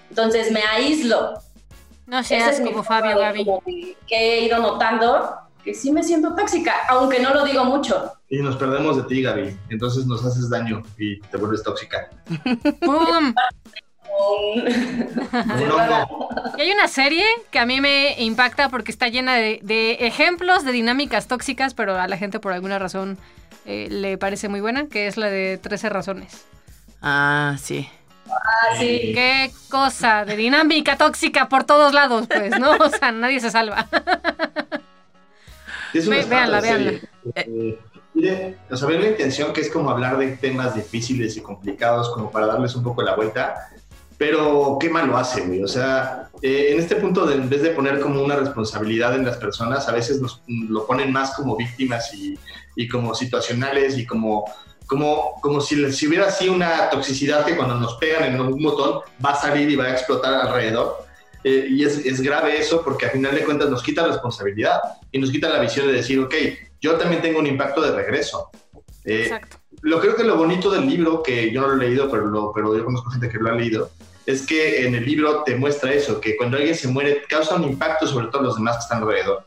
Entonces 0.08 0.52
me 0.52 0.62
aíslo. 0.62 1.34
No 2.06 2.22
seas 2.22 2.52
es 2.54 2.60
mi 2.60 2.70
como 2.70 2.84
Fabio, 2.84 3.18
Gaby. 3.18 3.96
que 4.06 4.16
he 4.38 4.40
ido 4.44 4.58
notando 4.58 5.34
que 5.64 5.74
sí 5.74 5.90
me 5.90 6.04
siento 6.04 6.32
tóxica, 6.36 6.74
aunque 6.88 7.18
no 7.18 7.34
lo 7.34 7.44
digo 7.44 7.64
mucho. 7.64 8.12
Y 8.28 8.38
nos 8.40 8.54
perdemos 8.54 8.96
de 8.98 9.02
ti, 9.04 9.20
Gaby. 9.20 9.56
Entonces 9.68 10.06
nos 10.06 10.24
haces 10.24 10.48
daño 10.48 10.84
y 10.96 11.20
te 11.22 11.36
vuelves 11.38 11.64
tóxica. 11.64 12.08
¡Pum! 12.84 13.34
Y 16.56 16.60
hay 16.60 16.70
una 16.72 16.88
serie 16.88 17.24
que 17.50 17.58
a 17.58 17.66
mí 17.66 17.80
me 17.80 18.20
impacta 18.22 18.68
porque 18.68 18.90
está 18.92 19.08
llena 19.08 19.34
de, 19.36 19.60
de 19.62 19.92
ejemplos 20.06 20.64
de 20.64 20.72
dinámicas 20.72 21.28
tóxicas, 21.28 21.74
pero 21.74 21.98
a 21.98 22.06
la 22.08 22.16
gente 22.18 22.40
por 22.40 22.52
alguna 22.52 22.78
razón 22.78 23.18
eh, 23.64 23.88
le 23.90 24.18
parece 24.18 24.48
muy 24.48 24.60
buena, 24.60 24.86
que 24.88 25.06
es 25.06 25.16
la 25.16 25.30
de 25.30 25.58
13 25.58 25.88
razones. 25.88 26.44
Ah, 27.00 27.56
sí. 27.60 27.88
Ah, 28.28 28.76
sí. 28.78 29.12
Qué 29.14 29.50
cosa 29.70 30.24
de 30.24 30.36
dinámica 30.36 30.96
tóxica 30.96 31.48
por 31.48 31.64
todos 31.64 31.92
lados, 31.92 32.26
pues, 32.28 32.58
¿no? 32.58 32.72
O 32.72 32.88
sea, 32.90 33.12
nadie 33.12 33.40
se 33.40 33.50
salva. 33.50 33.86
Es 35.94 36.06
una 36.06 36.16
Ve- 36.16 36.24
véanla. 36.24 36.60
serie. 36.62 37.02
Eh, 37.34 37.78
mire, 38.14 38.56
o 38.70 38.76
sea, 38.78 38.88
la 38.88 39.08
intención 39.08 39.52
que 39.52 39.60
es 39.60 39.70
como 39.70 39.90
hablar 39.90 40.16
de 40.16 40.38
temas 40.38 40.74
difíciles 40.74 41.36
y 41.36 41.42
complicados, 41.42 42.08
como 42.14 42.30
para 42.30 42.46
darles 42.46 42.74
un 42.74 42.82
poco 42.82 43.02
la 43.02 43.14
vuelta, 43.14 43.68
pero 44.22 44.78
qué 44.78 44.88
mal 44.88 45.08
lo 45.08 45.16
hace, 45.16 45.40
güey. 45.40 45.64
O 45.64 45.66
sea, 45.66 46.28
eh, 46.42 46.68
en 46.70 46.78
este 46.78 46.94
punto, 46.94 47.26
de, 47.26 47.34
en 47.34 47.48
vez 47.48 47.60
de 47.60 47.70
poner 47.70 47.98
como 47.98 48.22
una 48.22 48.36
responsabilidad 48.36 49.16
en 49.16 49.24
las 49.24 49.36
personas, 49.36 49.88
a 49.88 49.92
veces 49.92 50.20
nos, 50.20 50.40
lo 50.46 50.86
ponen 50.86 51.10
más 51.10 51.34
como 51.34 51.56
víctimas 51.56 52.14
y, 52.14 52.38
y 52.76 52.86
como 52.86 53.16
situacionales 53.16 53.98
y 53.98 54.06
como, 54.06 54.44
como, 54.86 55.40
como 55.40 55.60
si, 55.60 55.90
si 55.90 56.06
hubiera 56.06 56.28
así 56.28 56.48
una 56.48 56.88
toxicidad 56.88 57.44
que 57.44 57.56
cuando 57.56 57.74
nos 57.74 57.94
pegan 57.94 58.32
en 58.32 58.40
un 58.40 58.62
botón 58.62 59.00
va 59.26 59.30
a 59.30 59.34
salir 59.34 59.68
y 59.68 59.74
va 59.74 59.86
a 59.86 59.90
explotar 59.90 60.34
alrededor. 60.34 61.04
Eh, 61.42 61.66
y 61.70 61.84
es, 61.84 61.98
es 62.06 62.20
grave 62.20 62.60
eso 62.60 62.84
porque 62.84 63.06
a 63.06 63.10
final 63.10 63.34
de 63.34 63.42
cuentas 63.42 63.70
nos 63.70 63.82
quita 63.82 64.06
responsabilidad 64.06 64.78
y 65.10 65.18
nos 65.18 65.32
quita 65.32 65.48
la 65.48 65.58
visión 65.58 65.88
de 65.88 65.94
decir, 65.94 66.20
ok, 66.20 66.34
yo 66.80 66.94
también 66.94 67.22
tengo 67.22 67.40
un 67.40 67.48
impacto 67.48 67.82
de 67.82 67.90
regreso. 67.90 68.50
Eh, 69.04 69.22
Exacto. 69.24 69.56
lo 69.80 70.00
creo 70.00 70.14
que 70.14 70.22
lo 70.22 70.36
bonito 70.36 70.70
del 70.70 70.86
libro, 70.86 71.24
que 71.24 71.50
yo 71.50 71.62
no 71.62 71.74
lo 71.74 71.82
he 71.82 71.88
leído, 71.88 72.08
pero, 72.08 72.26
lo, 72.26 72.52
pero 72.52 72.76
yo 72.76 72.84
conozco 72.84 73.10
gente 73.10 73.28
que 73.28 73.38
lo 73.38 73.50
ha 73.50 73.54
leído, 73.54 73.90
es 74.26 74.46
que 74.46 74.86
en 74.86 74.94
el 74.94 75.04
libro 75.04 75.42
te 75.44 75.56
muestra 75.56 75.92
eso, 75.92 76.20
que 76.20 76.36
cuando 76.36 76.56
alguien 76.56 76.74
se 76.74 76.88
muere 76.88 77.22
causa 77.28 77.56
un 77.56 77.64
impacto 77.64 78.06
sobre 78.06 78.28
todos 78.28 78.44
los 78.44 78.54
demás 78.56 78.76
que 78.76 78.82
están 78.82 79.02
alrededor. 79.02 79.44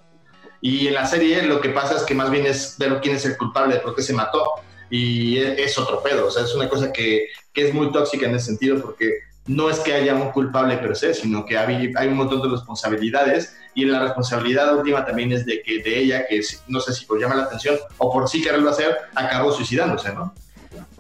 Y 0.62 0.88
en 0.88 0.96
la 0.96 1.06
serie 1.06 1.44
lo 1.44 1.62
que 1.62 1.70
pasa 1.70 1.96
es 1.96 2.04
que 2.04 2.16
más 2.16 2.30
bien 2.30 2.46
es 2.46 2.76
ver 2.78 3.00
quién 3.02 3.16
es 3.16 3.26
el 3.26 3.38
culpable 3.38 3.76
de 3.76 3.82
por 3.82 3.96
qué 3.96 4.02
se 4.02 4.14
mató. 4.14 4.44
Y 4.90 5.38
es, 5.38 5.78
otro 5.78 6.02
pedo, 6.02 6.28
o 6.28 6.32
sea, 6.32 6.44
es 6.44 6.54
una 6.54 6.70
cosa 6.70 6.92
que, 6.92 7.28
que 7.54 7.68
es 7.68 7.74
muy 7.74 7.92
tóxica 7.92 8.28
en 8.28 8.36
ese 8.36 8.48
sentido 8.48 8.82
porque 8.82 9.20
no 9.48 9.70
es 9.70 9.80
que 9.80 9.94
haya 9.94 10.16
un 10.16 10.32
culpable 10.32 10.78
per 10.78 10.96
se, 10.96 11.14
sino 11.14 11.46
que 11.46 11.58
hay, 11.58 12.08
un 12.08 12.16
montón 12.16 12.42
de 12.42 12.50
responsabilidades 12.50 13.56
y 13.76 13.86
la 13.86 14.00
responsabilidad 14.00 14.76
última 14.76 15.06
también 15.06 15.32
es 15.32 15.46
de 15.46 15.62
que 15.62 15.84
de 15.84 16.00
ella, 16.00 16.26
que 16.28 16.42
no 16.68 16.80
sé 16.80 16.94
si 16.94 17.06
por 17.06 17.20
llamar 17.20 17.38
la 17.38 17.44
atención 17.44 17.78
o 17.98 18.12
por 18.12 18.28
sí 18.28 18.42
quererlo 18.42 18.70
hacer, 18.70 18.98
acabó 19.14 19.52
suicidándose, 19.52 20.14
¿no? 20.14 20.34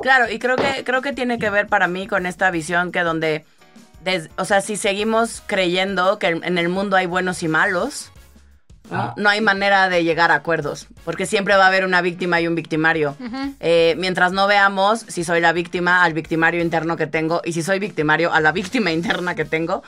Claro, 0.01 0.29
y 0.29 0.39
creo 0.39 0.55
que, 0.57 0.83
creo 0.83 1.01
que 1.01 1.13
tiene 1.13 1.39
que 1.39 1.49
ver 1.49 1.67
para 1.67 1.87
mí 1.87 2.07
con 2.07 2.25
esta 2.25 2.51
visión 2.51 2.91
que 2.91 3.01
donde, 3.01 3.45
des- 4.05 4.29
o 4.37 4.45
sea, 4.45 4.61
si 4.61 4.77
seguimos 4.77 5.41
creyendo 5.45 6.17
que 6.19 6.27
en 6.27 6.57
el 6.57 6.69
mundo 6.69 6.95
hay 6.95 7.05
buenos 7.07 7.43
y 7.43 7.47
malos, 7.49 8.11
¿no? 8.89 8.97
Ah. 8.97 9.13
no 9.17 9.29
hay 9.29 9.41
manera 9.41 9.89
de 9.89 10.03
llegar 10.03 10.31
a 10.31 10.35
acuerdos, 10.35 10.87
porque 11.03 11.25
siempre 11.25 11.55
va 11.55 11.63
a 11.65 11.67
haber 11.67 11.83
una 11.85 12.01
víctima 12.01 12.39
y 12.39 12.47
un 12.47 12.53
victimario. 12.55 13.15
Eh, 13.59 13.95
mientras 13.97 14.31
no 14.31 14.45
veamos 14.47 14.99
si 15.07 15.23
soy 15.23 15.41
la 15.41 15.51
víctima 15.53 16.03
al 16.03 16.13
victimario 16.13 16.61
interno 16.61 16.95
que 16.95 17.07
tengo 17.07 17.41
y 17.43 17.53
si 17.53 17.63
soy 17.63 17.79
victimario 17.79 18.31
a 18.31 18.39
la 18.39 18.51
víctima 18.51 18.91
interna 18.99 19.33
que 19.35 19.43
tengo, 19.43 19.81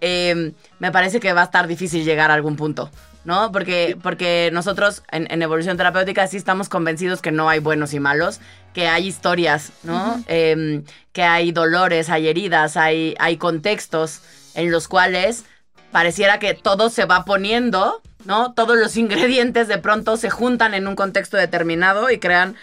eh, 0.00 0.52
me 0.80 0.90
parece 0.90 1.20
que 1.20 1.32
va 1.32 1.42
a 1.42 1.44
estar 1.44 1.68
difícil 1.68 2.04
llegar 2.04 2.30
a 2.30 2.34
algún 2.34 2.56
punto, 2.56 2.90
¿no? 3.24 3.52
Porque, 3.52 3.96
porque 4.02 4.50
nosotros 4.52 5.02
en, 5.10 5.26
en 5.30 5.42
evolución 5.42 5.76
terapéutica 5.76 6.26
sí 6.26 6.36
estamos 6.36 6.68
convencidos 6.68 7.20
que 7.20 7.32
no 7.32 7.48
hay 7.48 7.58
buenos 7.58 7.92
y 7.94 8.00
malos, 8.00 8.40
que 8.72 8.88
hay 8.88 9.06
historias, 9.06 9.72
¿no? 9.82 10.22
Eh, 10.28 10.82
que 11.12 11.22
hay 11.22 11.52
dolores, 11.52 12.08
hay 12.08 12.28
heridas, 12.28 12.76
hay, 12.76 13.14
hay 13.18 13.36
contextos 13.36 14.20
en 14.54 14.70
los 14.70 14.88
cuales 14.88 15.44
pareciera 15.90 16.38
que 16.38 16.54
todo 16.54 16.88
se 16.88 17.04
va 17.04 17.24
poniendo, 17.24 18.00
¿no? 18.24 18.52
Todos 18.52 18.78
los 18.78 18.96
ingredientes 18.96 19.68
de 19.68 19.78
pronto 19.78 20.16
se 20.16 20.30
juntan 20.30 20.74
en 20.74 20.86
un 20.86 20.96
contexto 20.96 21.36
determinado 21.36 22.10
y 22.10 22.18
crean 22.18 22.56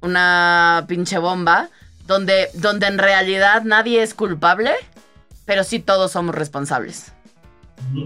una 0.00 0.86
pinche 0.88 1.18
bomba 1.18 1.68
donde, 2.06 2.48
donde 2.54 2.86
en 2.86 2.98
realidad 2.98 3.62
nadie 3.64 4.02
es 4.02 4.14
culpable, 4.14 4.72
pero 5.44 5.62
sí 5.62 5.78
todos 5.78 6.12
somos 6.12 6.34
responsables. 6.34 7.12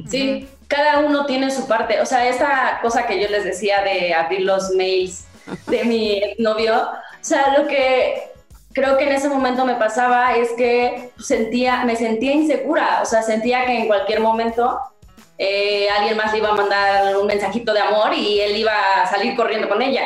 Sí, 0.08 0.48
cada 0.68 1.00
uno 1.00 1.26
tiene 1.26 1.50
su 1.50 1.66
parte. 1.66 2.00
O 2.00 2.06
sea, 2.06 2.28
esta 2.28 2.78
cosa 2.82 3.06
que 3.06 3.20
yo 3.20 3.28
les 3.28 3.44
decía 3.44 3.82
de 3.82 4.14
abrir 4.14 4.42
los 4.42 4.70
mails 4.70 5.26
de 5.66 5.84
mi 5.84 6.22
novio, 6.38 6.74
o 6.74 7.24
sea, 7.24 7.58
lo 7.58 7.66
que 7.66 8.30
creo 8.72 8.98
que 8.98 9.04
en 9.04 9.12
ese 9.12 9.28
momento 9.28 9.64
me 9.64 9.76
pasaba 9.76 10.34
es 10.36 10.50
que 10.52 11.10
sentía, 11.18 11.84
me 11.84 11.96
sentía 11.96 12.32
insegura, 12.32 13.00
o 13.02 13.06
sea, 13.06 13.22
sentía 13.22 13.64
que 13.64 13.78
en 13.78 13.86
cualquier 13.86 14.20
momento 14.20 14.78
eh, 15.38 15.88
alguien 15.90 16.16
más 16.16 16.32
le 16.32 16.38
iba 16.38 16.50
a 16.50 16.54
mandar 16.54 17.16
un 17.16 17.26
mensajito 17.26 17.72
de 17.72 17.80
amor 17.80 18.12
y 18.14 18.40
él 18.40 18.56
iba 18.56 18.72
a 18.96 19.06
salir 19.06 19.36
corriendo 19.36 19.68
con 19.68 19.80
ella. 19.80 20.02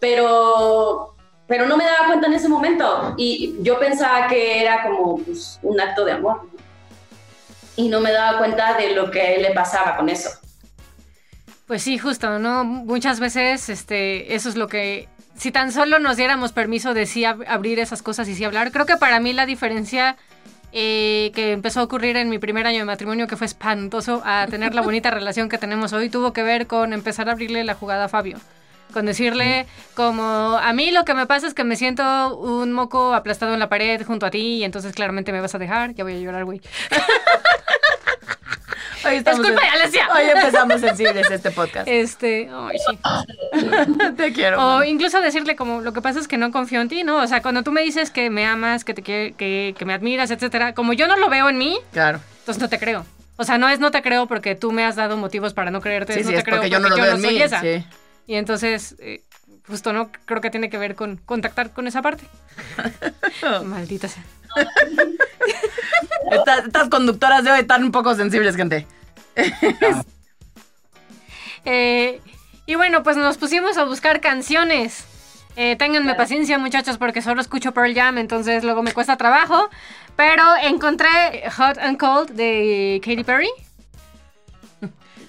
Pero, 0.00 1.14
pero 1.46 1.66
no 1.66 1.76
me 1.76 1.84
daba 1.84 2.06
cuenta 2.06 2.26
en 2.26 2.34
ese 2.34 2.48
momento 2.48 3.14
y 3.16 3.56
yo 3.60 3.78
pensaba 3.78 4.26
que 4.28 4.60
era 4.60 4.82
como 4.82 5.18
pues, 5.18 5.58
un 5.62 5.80
acto 5.80 6.04
de 6.04 6.12
amor. 6.12 6.42
Y 7.76 7.88
no 7.88 8.00
me 8.00 8.10
daba 8.12 8.38
cuenta 8.38 8.76
de 8.76 8.94
lo 8.94 9.10
que 9.10 9.38
le 9.40 9.52
pasaba 9.52 9.96
con 9.96 10.08
eso. 10.08 10.30
Pues 11.66 11.82
sí, 11.82 11.98
justo, 11.98 12.38
¿no? 12.38 12.64
Muchas 12.64 13.20
veces 13.20 13.68
este, 13.68 14.34
eso 14.34 14.48
es 14.48 14.56
lo 14.56 14.68
que... 14.68 15.08
Si 15.36 15.50
tan 15.50 15.70
solo 15.72 15.98
nos 15.98 16.16
diéramos 16.16 16.52
permiso 16.52 16.94
de 16.94 17.04
sí 17.06 17.22
ab- 17.24 17.44
abrir 17.46 17.78
esas 17.78 18.00
cosas 18.02 18.26
y 18.28 18.34
sí 18.34 18.44
hablar, 18.44 18.72
creo 18.72 18.86
que 18.86 18.96
para 18.96 19.20
mí 19.20 19.32
la 19.34 19.44
diferencia 19.44 20.16
eh, 20.72 21.30
que 21.34 21.52
empezó 21.52 21.80
a 21.80 21.82
ocurrir 21.82 22.16
en 22.16 22.30
mi 22.30 22.38
primer 22.38 22.66
año 22.66 22.78
de 22.78 22.84
matrimonio, 22.86 23.26
que 23.26 23.36
fue 23.36 23.46
espantoso, 23.46 24.22
a 24.24 24.46
tener 24.48 24.74
la 24.74 24.80
bonita 24.80 25.10
relación 25.12 25.48
que 25.48 25.58
tenemos 25.58 25.92
hoy, 25.92 26.08
tuvo 26.08 26.32
que 26.32 26.42
ver 26.42 26.66
con 26.66 26.92
empezar 26.92 27.28
a 27.28 27.32
abrirle 27.32 27.64
la 27.64 27.74
jugada 27.74 28.04
a 28.04 28.08
Fabio. 28.08 28.38
Con 28.94 29.04
decirle 29.04 29.66
como, 29.94 30.22
a 30.22 30.72
mí 30.72 30.90
lo 30.92 31.04
que 31.04 31.12
me 31.12 31.26
pasa 31.26 31.48
es 31.48 31.52
que 31.54 31.64
me 31.64 31.76
siento 31.76 32.36
un 32.38 32.72
moco 32.72 33.12
aplastado 33.12 33.52
en 33.52 33.58
la 33.60 33.68
pared 33.68 34.02
junto 34.06 34.24
a 34.24 34.30
ti 34.30 34.38
y 34.58 34.64
entonces 34.64 34.94
claramente 34.94 35.32
me 35.32 35.40
vas 35.40 35.54
a 35.54 35.58
dejar, 35.58 35.92
ya 35.94 36.04
voy 36.04 36.14
a 36.14 36.20
llorar, 36.20 36.44
güey. 36.44 36.60
Hoy 39.04 39.16
Es 39.16 39.24
culpa 39.24 39.48
de 39.62 39.68
Alessia. 39.68 40.08
Hoy 40.14 40.24
empezamos 40.34 40.80
sensibles 40.80 41.30
este 41.30 41.50
podcast. 41.50 41.86
Este, 41.88 42.48
ay, 42.52 42.78
sí. 42.78 42.98
Te 44.16 44.32
quiero. 44.32 44.64
O 44.76 44.84
incluso 44.84 45.20
decirle 45.20 45.54
como, 45.56 45.80
lo 45.80 45.92
que 45.92 46.00
pasa 46.00 46.18
es 46.18 46.26
que 46.28 46.38
no 46.38 46.50
confío 46.50 46.80
en 46.80 46.88
ti, 46.88 47.04
¿no? 47.04 47.18
O 47.22 47.26
sea, 47.26 47.42
cuando 47.42 47.62
tú 47.62 47.72
me 47.72 47.82
dices 47.82 48.10
que 48.10 48.30
me 48.30 48.46
amas, 48.46 48.84
que 48.84 48.94
te 48.94 49.02
que, 49.02 49.34
que 49.76 49.84
me 49.84 49.92
admiras, 49.94 50.30
etcétera, 50.30 50.74
como 50.74 50.92
yo 50.92 51.06
no 51.06 51.16
lo 51.16 51.28
veo 51.28 51.48
en 51.48 51.58
mí, 51.58 51.78
Claro. 51.92 52.20
entonces 52.40 52.60
no 52.60 52.68
te 52.68 52.78
creo. 52.78 53.04
O 53.36 53.44
sea, 53.44 53.58
no 53.58 53.68
es 53.68 53.80
no 53.80 53.90
te 53.90 54.02
creo 54.02 54.26
porque 54.26 54.54
tú 54.54 54.72
me 54.72 54.84
has 54.84 54.96
dado 54.96 55.16
motivos 55.16 55.52
para 55.52 55.70
no 55.70 55.80
creerte, 55.80 56.14
Sí, 56.14 56.20
es 56.20 56.26
no 56.26 56.30
sí, 56.30 56.34
te 56.34 56.38
es 56.40 56.44
creo 56.44 56.56
porque 56.56 56.70
yo 56.70 56.80
no 56.80 56.88
lo 56.88 56.96
veo 56.96 57.14
en 57.16 57.20
soy 57.22 57.34
mí. 57.34 57.42
esa. 57.42 57.60
Sí. 57.60 57.84
Y 58.26 58.34
entonces, 58.36 58.96
eh, 58.98 59.22
justo 59.68 59.92
no, 59.92 60.10
creo 60.24 60.40
que 60.40 60.50
tiene 60.50 60.70
que 60.70 60.78
ver 60.78 60.94
con 60.94 61.16
contactar 61.18 61.70
con 61.72 61.86
esa 61.86 62.00
parte. 62.02 62.24
Maldita 63.64 64.08
sea. 64.08 64.22
Estas, 66.30 66.66
estas 66.66 66.88
conductoras 66.88 67.44
de 67.44 67.52
hoy 67.52 67.60
están 67.60 67.84
un 67.84 67.92
poco 67.92 68.14
sensibles, 68.14 68.56
gente. 68.56 68.86
Eh, 71.68 72.20
y 72.64 72.76
bueno, 72.76 73.02
pues 73.02 73.16
nos 73.16 73.38
pusimos 73.38 73.76
a 73.76 73.82
buscar 73.82 74.20
canciones. 74.20 75.04
Eh, 75.56 75.74
ténganme 75.74 76.14
paciencia, 76.14 76.58
muchachos, 76.58 76.96
porque 76.96 77.22
solo 77.22 77.40
escucho 77.40 77.72
Pearl 77.72 77.92
Jam, 77.92 78.18
entonces 78.18 78.62
luego 78.62 78.84
me 78.84 78.92
cuesta 78.92 79.16
trabajo. 79.16 79.68
Pero 80.14 80.44
encontré 80.62 81.08
Hot 81.56 81.76
and 81.78 81.98
Cold 81.98 82.30
de 82.30 83.00
Katy 83.04 83.24
Perry. 83.24 83.48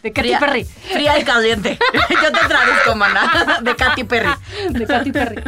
De 0.07 0.13
Katy 0.13 0.27
Fría, 0.27 0.39
Perry. 0.39 0.63
fría 0.93 1.19
y 1.19 1.23
caliente. 1.23 1.77
Yo 2.09 2.31
te 2.31 2.47
traduzco, 2.47 2.95
mana. 2.95 3.59
De 3.61 3.75
Katy 3.75 4.03
Perry. 4.05 4.29
De 4.69 4.85
Katy 4.85 5.11
Perry. 5.11 5.43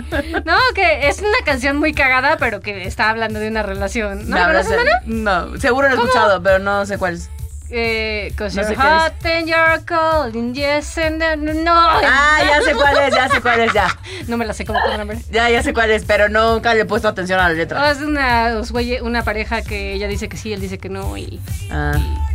No, 0.45 0.57
que 0.75 1.07
es 1.07 1.19
una 1.19 1.37
canción 1.45 1.77
muy 1.77 1.93
cagada, 1.93 2.37
pero 2.37 2.59
que 2.59 2.85
está 2.85 3.09
hablando 3.09 3.39
de 3.39 3.47
una 3.47 3.63
relación. 3.63 4.29
¿No 4.29 4.35
la 4.37 4.47
mana? 4.47 4.65
No, 5.05 5.57
seguro 5.59 5.87
lo 5.89 5.95
he 5.95 5.97
escuchado, 5.97 6.43
pero 6.43 6.59
no 6.59 6.85
sé 6.85 6.97
cuál 6.97 7.13
es. 7.15 7.29
Eh, 7.71 8.33
No 8.39 8.49
sé 8.49 8.75
hot 8.75 9.23
and 9.25 9.45
you're 9.47 9.85
cold 9.87 10.35
and 10.35 10.55
yes 10.55 10.97
and 10.97 11.19
then- 11.21 11.63
no. 11.63 11.71
Ah, 11.75 12.39
ya 12.43 12.61
sé 12.63 12.73
cuál 12.73 12.97
es, 12.97 13.13
ya 13.15 13.29
sé 13.29 13.41
cuál 13.41 13.59
es, 13.59 13.73
ya. 13.73 13.87
No 14.27 14.37
me 14.37 14.45
la 14.47 14.53
sé 14.55 14.65
cómo 14.65 14.79
nombre. 14.97 15.19
Ya, 15.29 15.51
ya 15.51 15.61
sé 15.61 15.71
cuál 15.71 15.91
es, 15.91 16.03
pero 16.03 16.29
nunca 16.29 16.73
le 16.73 16.81
he 16.81 16.85
puesto 16.85 17.07
atención 17.07 17.39
a 17.39 17.47
la 17.47 17.53
letra. 17.53 17.91
Es 17.91 18.01
una, 18.01 18.55
una 19.03 19.23
pareja 19.23 19.61
que 19.61 19.93
ella 19.93 20.07
dice 20.07 20.27
que 20.29 20.35
sí, 20.37 20.51
él 20.51 20.61
dice 20.61 20.79
que 20.79 20.89
no 20.89 21.15
y 21.15 21.39
Ah. 21.69 21.93
no 21.95 22.28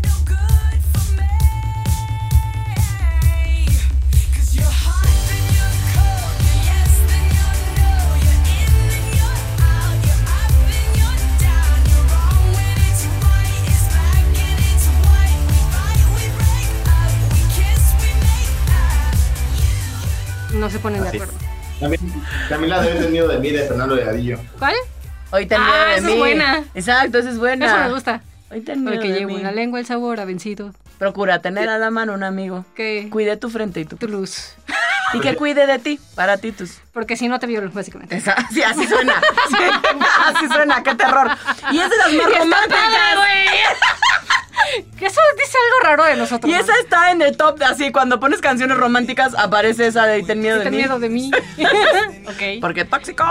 También, 22.48 22.48
también 22.48 22.70
la 22.70 22.82
debe 22.82 22.94
tener 22.96 23.10
miedo 23.10 23.28
de 23.28 23.38
mí 23.38 23.50
de 23.50 23.62
Fernando 23.66 23.94
Delgadillo. 23.96 24.38
¿Cuál? 24.58 24.74
Hoy 25.30 25.48
Ah, 25.50 25.58
miedo 25.58 25.84
de 25.84 25.90
esa 25.90 25.96
es 25.96 26.02
mí. 26.04 26.18
buena. 26.18 26.64
Exacto, 26.74 27.18
esa 27.18 27.30
es 27.30 27.38
buena. 27.38 27.66
Eso 27.66 27.76
me 27.78 27.92
gusta. 27.92 28.22
Hoy 28.50 28.60
ten 28.60 28.82
miedo 28.84 28.94
Porque 28.96 29.12
de 29.12 29.18
llevo 29.20 29.30
mí. 29.32 29.36
en 29.38 29.42
la 29.44 29.52
lengua 29.52 29.80
el 29.80 29.86
sabor 29.86 30.20
a 30.20 30.24
vencido. 30.24 30.72
Procura 30.98 31.40
tener 31.40 31.68
a 31.68 31.78
la 31.78 31.90
mano 31.90 32.14
un 32.14 32.22
amigo. 32.22 32.64
Que 32.76 33.08
Cuide 33.10 33.36
tu 33.36 33.50
frente 33.50 33.80
y 33.80 33.84
tu 33.84 33.96
tu 33.96 34.08
luz. 34.08 34.54
Y 35.12 35.20
que 35.20 35.36
cuide 35.36 35.68
de 35.68 35.78
ti, 35.78 36.00
para 36.16 36.38
ti 36.38 36.50
tus. 36.50 36.80
Porque 36.92 37.16
si 37.16 37.28
no 37.28 37.38
te 37.38 37.46
violo, 37.46 37.70
básicamente. 37.70 38.16
Esa, 38.16 38.34
sí, 38.50 38.64
así 38.64 38.84
suena. 38.84 39.20
Sí, 39.48 39.54
así 40.24 40.48
suena, 40.48 40.82
qué 40.82 40.92
terror. 40.96 41.30
Y 41.70 41.78
es 41.78 41.88
de 41.88 41.96
las 41.96 42.12
más 42.12 42.32
románticas. 42.38 42.80
Que 44.98 45.06
eso 45.06 45.20
dice 45.36 45.58
algo 45.66 45.88
raro 45.96 46.04
de 46.04 46.16
nosotros. 46.16 46.50
Y 46.50 46.54
¿no? 46.54 46.60
esa 46.60 46.72
está 46.80 47.10
en 47.10 47.22
el 47.22 47.36
top 47.36 47.58
de 47.58 47.64
así, 47.64 47.90
cuando 47.92 48.20
pones 48.20 48.40
canciones 48.40 48.76
románticas, 48.76 49.34
aparece 49.36 49.86
esa 49.88 50.06
de 50.06 50.22
Ten 50.22 50.40
miedo 50.40 50.58
de 50.58 50.64
Ten 50.64 50.72
mí. 50.72 50.76
miedo 50.78 50.98
de 50.98 51.08
mí. 51.08 51.30
ok. 52.26 52.60
Porque 52.60 52.84
tóxico. 52.84 53.24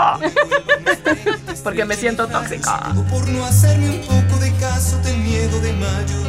Porque 1.62 1.84
me 1.84 1.96
siento 1.96 2.26
tóxico. 2.28 2.70
Por 3.10 3.28
no 3.28 3.44
hacerme 3.44 3.90
un 3.90 4.00
poco 4.02 4.38
de 4.40 4.52
caso, 4.56 4.98
ten 5.02 5.22
miedo 5.22 5.58
de 5.60 5.72
mayo 5.72 6.20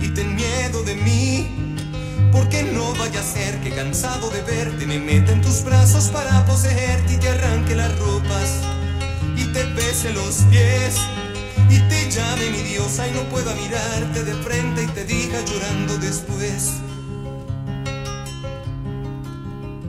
y 0.00 0.08
ten 0.14 0.34
miedo 0.34 0.82
de 0.84 0.94
mí. 0.94 1.54
Porque 2.32 2.62
no 2.62 2.92
vaya 2.94 3.20
a 3.20 3.22
ser 3.22 3.58
que 3.60 3.70
cansado 3.70 4.30
de 4.30 4.42
verte 4.42 4.86
me 4.86 4.98
meta 4.98 5.32
en 5.32 5.40
tus 5.42 5.64
brazos 5.64 6.08
para 6.08 6.44
poseerte 6.44 7.14
y 7.14 7.16
te 7.16 7.28
arranque 7.28 7.74
las 7.74 7.98
ropas 7.98 8.60
y 9.34 9.44
te 9.46 9.64
bese 9.64 10.12
los 10.12 10.42
pies 10.50 10.96
y 11.70 11.78
te 11.88 12.10
llame 12.10 12.50
mi 12.50 12.58
diosa 12.62 13.06
y 13.06 13.12
no 13.12 13.22
pueda 13.24 13.54
mirarte 13.54 14.24
de 14.24 14.34
frente 14.42 14.82
y 14.84 14.86
te 14.88 15.04
diga 15.04 15.38
llorando 15.44 15.96
después. 15.98 16.74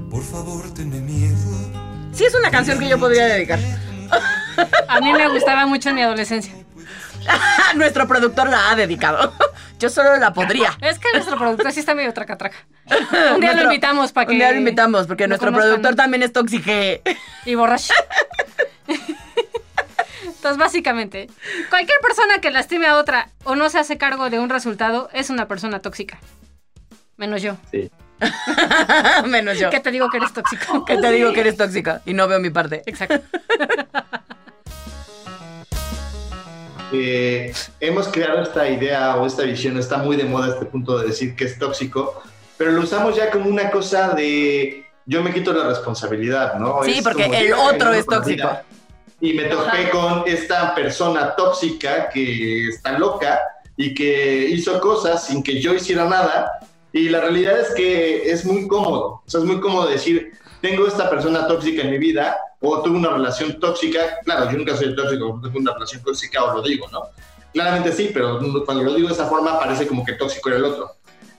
Por 0.10 0.24
favor, 0.24 0.74
tenme 0.74 1.00
miedo. 1.00 1.36
Sí, 2.14 2.26
es 2.26 2.34
una 2.36 2.52
canción 2.52 2.80
que 2.80 2.90
yo 2.90 3.00
podría 3.00 3.26
dedicar. 3.28 3.60
A 4.88 5.00
mí 5.00 5.14
me 5.14 5.30
gustaba 5.30 5.66
mucho 5.66 5.90
en 5.90 5.96
mi 5.96 6.02
adolescencia. 6.02 6.54
Nuestro 7.76 8.08
productor 8.08 8.50
la 8.50 8.72
ha 8.72 8.76
dedicado. 8.76 9.34
Yo 9.78 9.90
solo 9.90 10.18
la 10.18 10.34
podría. 10.34 10.76
Es 10.82 11.00
que 11.00 11.08
nuestro 11.14 11.38
productor 11.38 11.72
sí 11.72 11.80
está 11.80 11.96
medio 11.96 12.14
traca 12.14 12.38
traca. 12.38 12.58
Un 13.34 13.40
día 13.40 13.54
lo 13.54 13.64
invitamos 13.64 14.12
para 14.12 14.26
que. 14.26 14.34
Un 14.34 14.40
día 14.40 14.52
lo 14.52 14.58
invitamos 14.58 15.08
porque 15.08 15.24
lo 15.24 15.30
nuestro 15.30 15.52
conozcan. 15.52 15.70
productor 15.70 15.96
también 15.96 16.24
es 16.24 16.34
tóxique. 16.34 17.02
Y 17.46 17.56
borracho. 17.56 17.94
Entonces, 20.40 20.58
básicamente, 20.58 21.28
cualquier 21.70 22.00
persona 22.00 22.40
que 22.40 22.50
lastime 22.50 22.88
a 22.88 22.96
otra 22.96 23.28
o 23.44 23.58
no 23.58 23.70
se 23.70 23.78
hace 23.78 23.98
cargo 23.98 24.30
de 24.30 24.40
un 24.40 24.48
resultado 24.50 25.10
es 25.12 25.30
una 25.30 25.50
persona 25.50 25.82
tóxica. 25.82 26.18
Menos 27.18 27.42
yo. 27.42 27.58
Sí. 27.72 27.92
Menos 29.28 29.60
yo. 29.60 29.70
¿Qué 29.70 29.82
te 29.82 29.92
digo 29.92 30.10
que 30.10 30.16
eres 30.16 30.32
tóxico? 30.32 30.86
Que 30.86 30.96
te 30.96 31.12
digo 31.12 31.34
que 31.34 31.42
eres 31.42 31.58
tóxica 31.58 32.02
y 32.06 32.14
no 32.14 32.30
veo 32.30 32.40
mi 32.40 32.52
parte. 32.52 32.84
Exacto. 32.86 33.20
Eh, 36.92 37.54
hemos 37.80 38.08
creado 38.08 38.42
esta 38.42 38.68
idea 38.68 39.16
o 39.16 39.28
esta 39.28 39.44
visión, 39.44 39.78
está 39.78 39.98
muy 40.00 40.16
de 40.16 40.24
moda 40.24 40.56
este 40.56 40.66
punto 40.66 40.98
de 40.98 41.06
decir 41.06 41.36
que 41.36 41.44
es 41.44 41.60
tóxico, 41.60 42.24
pero 42.58 42.72
lo 42.72 42.82
usamos 42.82 43.16
ya 43.16 43.30
como 43.30 43.48
una 43.48 43.70
cosa 43.70 44.16
de 44.16 44.86
yo 45.06 45.22
me 45.22 45.32
quito 45.32 45.54
la 45.54 45.68
responsabilidad, 45.68 46.56
¿no? 46.56 46.82
Sí, 46.84 46.94
Es 46.98 47.04
porque 47.04 47.26
el 47.26 47.54
otro 47.54 47.94
es 47.94 48.08
tóxico. 48.08 48.48
vida 48.48 48.66
Y 49.22 49.34
me 49.34 49.46
topé 49.46 49.90
con 49.90 50.24
esta 50.26 50.74
persona 50.74 51.36
tóxica 51.36 52.10
que 52.10 52.70
está 52.70 52.98
loca 52.98 53.40
y 53.76 53.94
que 53.94 54.50
hizo 54.50 54.80
cosas 54.80 55.26
sin 55.26 55.44
que 55.44 55.62
yo 55.62 55.74
hiciera 55.74 56.06
nada. 56.06 56.60
Y 56.94 57.10
la 57.10 57.22
realidad 57.22 57.60
es 57.60 57.70
que 57.74 58.30
es 58.30 58.46
muy 58.46 58.68
cómodo. 58.68 59.22
O 59.26 59.30
sea, 59.30 59.42
es 59.42 59.46
muy 59.46 59.60
cómodo 59.60 59.88
decir, 59.88 60.32
tengo 60.62 60.88
esta 60.88 61.10
persona 61.10 61.48
tóxica 61.48 61.84
en 61.84 61.92
mi 61.92 61.98
vida 61.98 62.38
o 62.62 62.82
tuve 62.82 62.98
una 62.98 63.10
relación 63.10 63.60
tóxica. 63.60 64.20
Claro, 64.24 64.52
yo 64.52 64.58
nunca 64.58 64.76
soy 64.76 64.96
tóxico, 64.96 65.40
tuve 65.42 65.60
una 65.60 65.74
relación 65.74 66.04
tóxica 66.04 66.44
o 66.44 66.58
lo 66.58 66.62
digo, 66.62 66.88
¿no? 66.92 67.04
Claramente 67.54 67.92
sí, 67.92 68.12
pero 68.14 68.40
cuando 68.66 68.84
lo 68.84 68.94
digo 68.94 69.08
de 69.08 69.14
esa 69.14 69.26
forma 69.26 69.60
parece 69.60 69.88
como 69.88 70.06
que 70.06 70.14
tóxico 70.14 70.50
era 70.50 70.58
el 70.60 70.66
otro. 70.66 70.92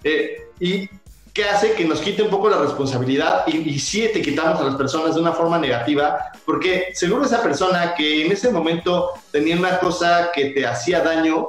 Eh, 0.02 0.48
y 0.58 0.88
que 1.32 1.44
hace 1.44 1.74
que 1.74 1.84
nos 1.84 2.00
quite 2.00 2.22
un 2.22 2.30
poco 2.30 2.48
la 2.48 2.58
responsabilidad 2.58 3.44
y, 3.46 3.56
y 3.58 3.78
sí 3.78 4.08
te 4.12 4.20
quitamos 4.20 4.60
a 4.60 4.64
las 4.64 4.74
personas 4.74 5.14
de 5.14 5.20
una 5.20 5.32
forma 5.32 5.58
negativa, 5.58 6.32
porque 6.44 6.90
seguro 6.94 7.24
esa 7.24 7.42
persona 7.42 7.94
que 7.94 8.26
en 8.26 8.32
ese 8.32 8.50
momento 8.50 9.10
tenía 9.30 9.56
una 9.56 9.78
cosa 9.78 10.30
que 10.32 10.46
te 10.46 10.66
hacía 10.66 11.00
daño, 11.00 11.48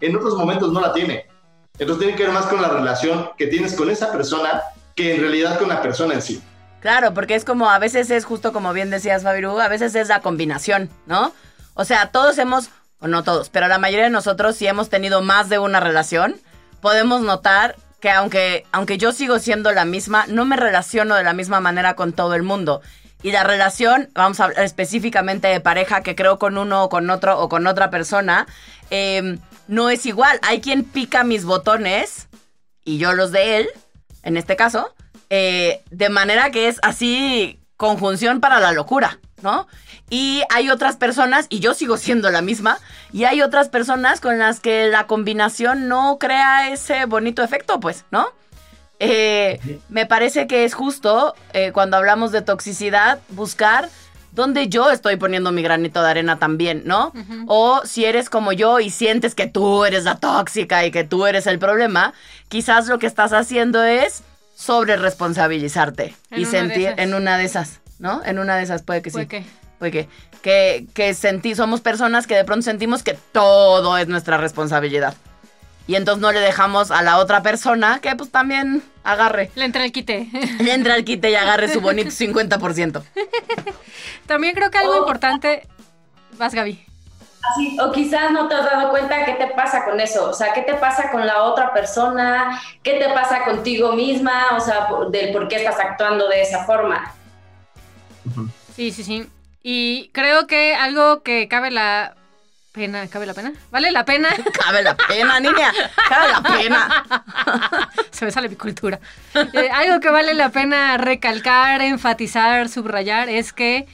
en 0.00 0.16
otros 0.16 0.36
momentos 0.36 0.72
no 0.72 0.80
la 0.80 0.92
tiene. 0.92 1.26
Entonces 1.78 2.04
tiene 2.04 2.16
que 2.16 2.24
ver 2.24 2.32
más 2.32 2.46
con 2.46 2.60
la 2.60 2.68
relación 2.68 3.30
que 3.38 3.46
tienes 3.46 3.74
con 3.74 3.90
esa 3.90 4.12
persona 4.12 4.62
que 4.94 5.14
en 5.14 5.20
realidad 5.20 5.58
con 5.58 5.68
la 5.68 5.80
persona 5.80 6.14
en 6.14 6.22
sí. 6.22 6.42
Claro, 6.80 7.14
porque 7.14 7.34
es 7.34 7.44
como, 7.44 7.70
a 7.70 7.78
veces 7.78 8.10
es 8.10 8.24
justo 8.24 8.52
como 8.52 8.72
bien 8.72 8.90
decías, 8.90 9.22
Fabiru, 9.22 9.58
a 9.60 9.68
veces 9.68 9.94
es 9.94 10.08
la 10.08 10.20
combinación, 10.20 10.90
¿no? 11.06 11.32
O 11.74 11.84
sea, 11.84 12.10
todos 12.10 12.36
hemos, 12.38 12.70
o 12.98 13.06
no 13.06 13.22
todos, 13.22 13.48
pero 13.48 13.68
la 13.68 13.78
mayoría 13.78 14.04
de 14.04 14.10
nosotros, 14.10 14.56
si 14.56 14.66
hemos 14.66 14.90
tenido 14.90 15.22
más 15.22 15.48
de 15.48 15.58
una 15.58 15.80
relación, 15.80 16.36
podemos 16.80 17.22
notar 17.22 17.76
que 18.02 18.10
aunque, 18.10 18.66
aunque 18.72 18.98
yo 18.98 19.12
sigo 19.12 19.38
siendo 19.38 19.70
la 19.70 19.84
misma, 19.84 20.26
no 20.26 20.44
me 20.44 20.56
relaciono 20.56 21.14
de 21.14 21.22
la 21.22 21.34
misma 21.34 21.60
manera 21.60 21.94
con 21.94 22.12
todo 22.12 22.34
el 22.34 22.42
mundo. 22.42 22.82
Y 23.22 23.30
la 23.30 23.44
relación, 23.44 24.10
vamos 24.12 24.40
a 24.40 24.46
hablar 24.46 24.64
específicamente 24.64 25.46
de 25.46 25.60
pareja, 25.60 26.02
que 26.02 26.16
creo 26.16 26.36
con 26.40 26.58
uno 26.58 26.82
o 26.82 26.88
con 26.88 27.08
otro 27.10 27.38
o 27.38 27.48
con 27.48 27.64
otra 27.68 27.90
persona, 27.90 28.48
eh, 28.90 29.38
no 29.68 29.88
es 29.88 30.04
igual. 30.04 30.40
Hay 30.42 30.60
quien 30.60 30.82
pica 30.82 31.22
mis 31.22 31.44
botones 31.44 32.26
y 32.84 32.98
yo 32.98 33.12
los 33.12 33.30
de 33.30 33.58
él, 33.58 33.68
en 34.24 34.36
este 34.36 34.56
caso, 34.56 34.92
eh, 35.30 35.80
de 35.92 36.08
manera 36.08 36.50
que 36.50 36.66
es 36.66 36.80
así 36.82 37.60
conjunción 37.76 38.40
para 38.40 38.58
la 38.58 38.72
locura, 38.72 39.20
¿no? 39.42 39.66
Y 40.10 40.42
hay 40.50 40.70
otras 40.70 40.96
personas, 40.96 41.46
y 41.48 41.60
yo 41.60 41.74
sigo 41.74 41.96
siendo 41.96 42.30
la 42.30 42.42
misma, 42.42 42.78
y 43.12 43.24
hay 43.24 43.42
otras 43.42 43.68
personas 43.68 44.20
con 44.20 44.38
las 44.38 44.60
que 44.60 44.88
la 44.88 45.06
combinación 45.06 45.88
no 45.88 46.18
crea 46.18 46.70
ese 46.70 47.06
bonito 47.06 47.42
efecto, 47.42 47.80
pues, 47.80 48.04
¿no? 48.10 48.28
Eh, 48.98 49.58
me 49.88 50.06
parece 50.06 50.46
que 50.46 50.64
es 50.64 50.74
justo 50.74 51.34
eh, 51.52 51.72
cuando 51.72 51.96
hablamos 51.96 52.30
de 52.30 52.40
toxicidad 52.40 53.18
buscar 53.30 53.88
dónde 54.32 54.68
yo 54.68 54.90
estoy 54.90 55.16
poniendo 55.16 55.52
mi 55.52 55.62
granito 55.62 56.02
de 56.02 56.10
arena 56.10 56.38
también, 56.38 56.82
¿no? 56.84 57.12
O 57.46 57.82
si 57.84 58.04
eres 58.04 58.30
como 58.30 58.52
yo 58.52 58.80
y 58.80 58.90
sientes 58.90 59.34
que 59.34 59.46
tú 59.46 59.84
eres 59.84 60.04
la 60.04 60.16
tóxica 60.16 60.86
y 60.86 60.90
que 60.90 61.04
tú 61.04 61.26
eres 61.26 61.46
el 61.46 61.58
problema, 61.58 62.14
quizás 62.48 62.86
lo 62.88 62.98
que 62.98 63.06
estás 63.06 63.32
haciendo 63.32 63.82
es 63.82 64.22
sobre 64.54 64.96
responsabilizarte 64.96 66.14
En 66.30 66.40
y 66.40 66.44
sentir 66.44 66.94
en 66.96 67.14
una 67.14 67.36
de 67.36 67.44
esas, 67.44 67.80
¿no? 68.02 68.20
En 68.26 68.38
una 68.38 68.56
de 68.56 68.64
esas 68.64 68.82
puede 68.82 69.00
que 69.00 69.08
sí. 69.08 69.14
Puede 69.14 69.28
que. 69.28 69.44
Puede 69.78 69.90
que, 69.92 70.08
que, 70.42 70.86
que 70.94 71.14
sentí, 71.14 71.54
somos 71.54 71.80
personas 71.80 72.26
que 72.26 72.34
de 72.36 72.44
pronto 72.44 72.62
sentimos 72.62 73.02
que 73.02 73.14
todo 73.32 73.96
es 73.96 74.06
nuestra 74.08 74.36
responsabilidad. 74.36 75.14
Y 75.88 75.96
entonces 75.96 76.20
no 76.22 76.30
le 76.30 76.38
dejamos 76.40 76.90
a 76.92 77.02
la 77.02 77.18
otra 77.18 77.42
persona 77.42 77.98
que 78.00 78.14
pues 78.14 78.30
también 78.30 78.82
agarre. 79.02 79.50
Le 79.56 79.64
entra 79.64 79.84
el 79.84 79.90
quite. 79.90 80.28
Le 80.60 80.72
entra 80.74 80.94
al 80.94 81.04
quite 81.04 81.30
y 81.30 81.34
agarre 81.34 81.68
su 81.68 81.80
bonito 81.80 82.10
50%. 82.12 83.02
También 84.26 84.54
creo 84.54 84.70
que 84.70 84.78
algo 84.78 84.92
Oh. 84.94 84.98
importante. 84.98 85.66
Vas, 86.38 86.54
Gaby. 86.54 86.84
Así, 87.52 87.76
o 87.80 87.90
quizás 87.90 88.30
no 88.30 88.46
te 88.46 88.54
has 88.54 88.64
dado 88.64 88.90
cuenta 88.90 89.24
qué 89.24 89.32
te 89.32 89.48
pasa 89.48 89.84
con 89.84 89.98
eso, 89.98 90.30
o 90.30 90.32
sea, 90.32 90.52
qué 90.52 90.62
te 90.62 90.74
pasa 90.74 91.10
con 91.10 91.26
la 91.26 91.42
otra 91.42 91.72
persona, 91.72 92.60
qué 92.84 93.00
te 93.00 93.08
pasa 93.12 93.44
contigo 93.44 93.94
misma, 93.94 94.56
o 94.56 94.60
sea, 94.60 94.86
por- 94.86 95.10
del 95.10 95.32
por 95.32 95.48
qué 95.48 95.56
estás 95.56 95.80
actuando 95.80 96.28
de 96.28 96.40
esa 96.42 96.64
forma. 96.64 97.12
Sí, 98.74 98.90
sí, 98.90 99.04
sí. 99.04 99.26
Y 99.62 100.10
creo 100.12 100.46
que 100.46 100.74
algo 100.74 101.22
que 101.22 101.48
cabe 101.48 101.70
la 101.70 102.14
pena. 102.72 103.06
¿Cabe 103.08 103.26
la 103.26 103.34
pena? 103.34 103.52
¿Vale 103.70 103.92
la 103.92 104.04
pena? 104.04 104.28
Cabe 104.64 104.82
la 104.82 104.96
pena, 104.96 105.38
niña. 105.40 105.72
Cabe 106.08 106.32
la 106.32 106.42
pena. 106.42 107.04
Se 108.10 108.24
me 108.24 108.30
sale 108.30 108.48
mi 108.48 108.56
cultura. 108.56 108.98
Eh, 109.34 109.70
algo 109.72 110.00
que 110.00 110.10
vale 110.10 110.34
la 110.34 110.48
pena 110.48 110.96
recalcar, 110.96 111.82
enfatizar, 111.82 112.68
subrayar 112.68 113.28
es 113.28 113.52
que 113.52 113.86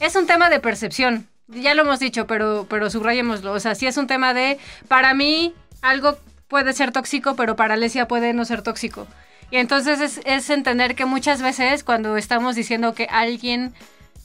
es 0.00 0.14
un 0.14 0.26
tema 0.26 0.50
de 0.50 0.60
percepción. 0.60 1.26
Ya 1.48 1.74
lo 1.74 1.82
hemos 1.82 1.98
dicho, 1.98 2.26
pero, 2.26 2.66
pero 2.68 2.90
subrayémoslo. 2.90 3.52
O 3.52 3.60
sea, 3.60 3.74
sí 3.74 3.86
es 3.86 3.96
un 3.96 4.06
tema 4.06 4.34
de, 4.34 4.58
para 4.88 5.14
mí, 5.14 5.54
algo 5.80 6.18
puede 6.48 6.72
ser 6.72 6.92
tóxico, 6.92 7.36
pero 7.36 7.56
para 7.56 7.74
Alesia 7.74 8.06
puede 8.08 8.32
no 8.32 8.44
ser 8.44 8.62
tóxico. 8.62 9.06
Y 9.50 9.58
entonces 9.58 10.20
es, 10.24 10.50
entender 10.50 10.94
que 10.94 11.04
muchas 11.04 11.40
veces 11.40 11.84
cuando 11.84 12.16
estamos 12.16 12.56
diciendo 12.56 12.94
que 12.94 13.06
alguien, 13.10 13.74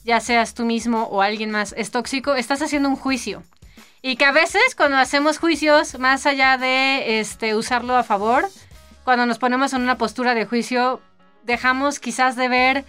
ya 0.04 0.20
seas 0.20 0.54
tú 0.54 0.64
mismo 0.64 1.04
o 1.04 1.22
alguien 1.22 1.50
más, 1.50 1.74
es 1.76 1.90
tóxico, 1.90 2.34
estás 2.34 2.62
haciendo 2.62 2.88
un 2.88 2.96
juicio. 2.96 3.42
Y 4.02 4.16
que 4.16 4.24
a 4.24 4.32
veces 4.32 4.74
cuando 4.76 4.96
hacemos 4.96 5.38
juicios, 5.38 5.98
más 5.98 6.26
allá 6.26 6.58
de 6.58 7.20
este, 7.20 7.54
usarlo 7.54 7.96
a 7.96 8.02
favor, 8.02 8.48
cuando 9.04 9.26
nos 9.26 9.38
ponemos 9.38 9.72
en 9.72 9.82
una 9.82 9.96
postura 9.96 10.34
de 10.34 10.44
juicio, 10.44 11.00
dejamos 11.44 12.00
quizás 12.00 12.34
de 12.34 12.48
ver 12.48 12.84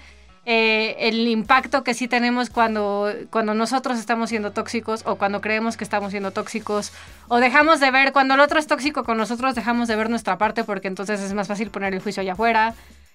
eh, 0.45 0.95
el 0.99 1.27
impacto 1.27 1.83
que 1.83 1.93
sí 1.93 2.07
tenemos 2.07 2.49
cuando, 2.49 3.11
cuando 3.29 3.53
nosotros 3.53 3.97
estamos 3.97 4.29
siendo 4.29 4.51
tóxicos 4.51 5.03
o 5.05 5.15
cuando 5.15 5.39
creemos 5.39 5.77
que 5.77 5.85
estamos 5.85 6.11
siendo 6.11 6.31
tóxicos 6.31 6.91
o 7.29 7.37
dejamos 7.37 7.79
de 7.79 7.91
ver, 7.91 8.11
cuando 8.11 8.33
el 8.33 8.41
otro 8.41 8.59
es 8.59 8.67
tóxico 8.67 9.05
con 9.05 9.17
nosotros, 9.17 9.55
dejamos 9.55 9.87
de 9.87 9.95
ver 9.95 10.09
nuestra 10.09 10.37
parte 10.37 10.63
porque 10.65 10.89
entonces 10.89 11.21
es 11.21 11.33
más 11.33 11.47
fácil 11.47 11.69
poner 11.69 11.93
el 11.93 12.01
juicio 12.01 12.21
allá 12.21 12.33
afuera. 12.33 12.73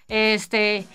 Este, 0.08 0.86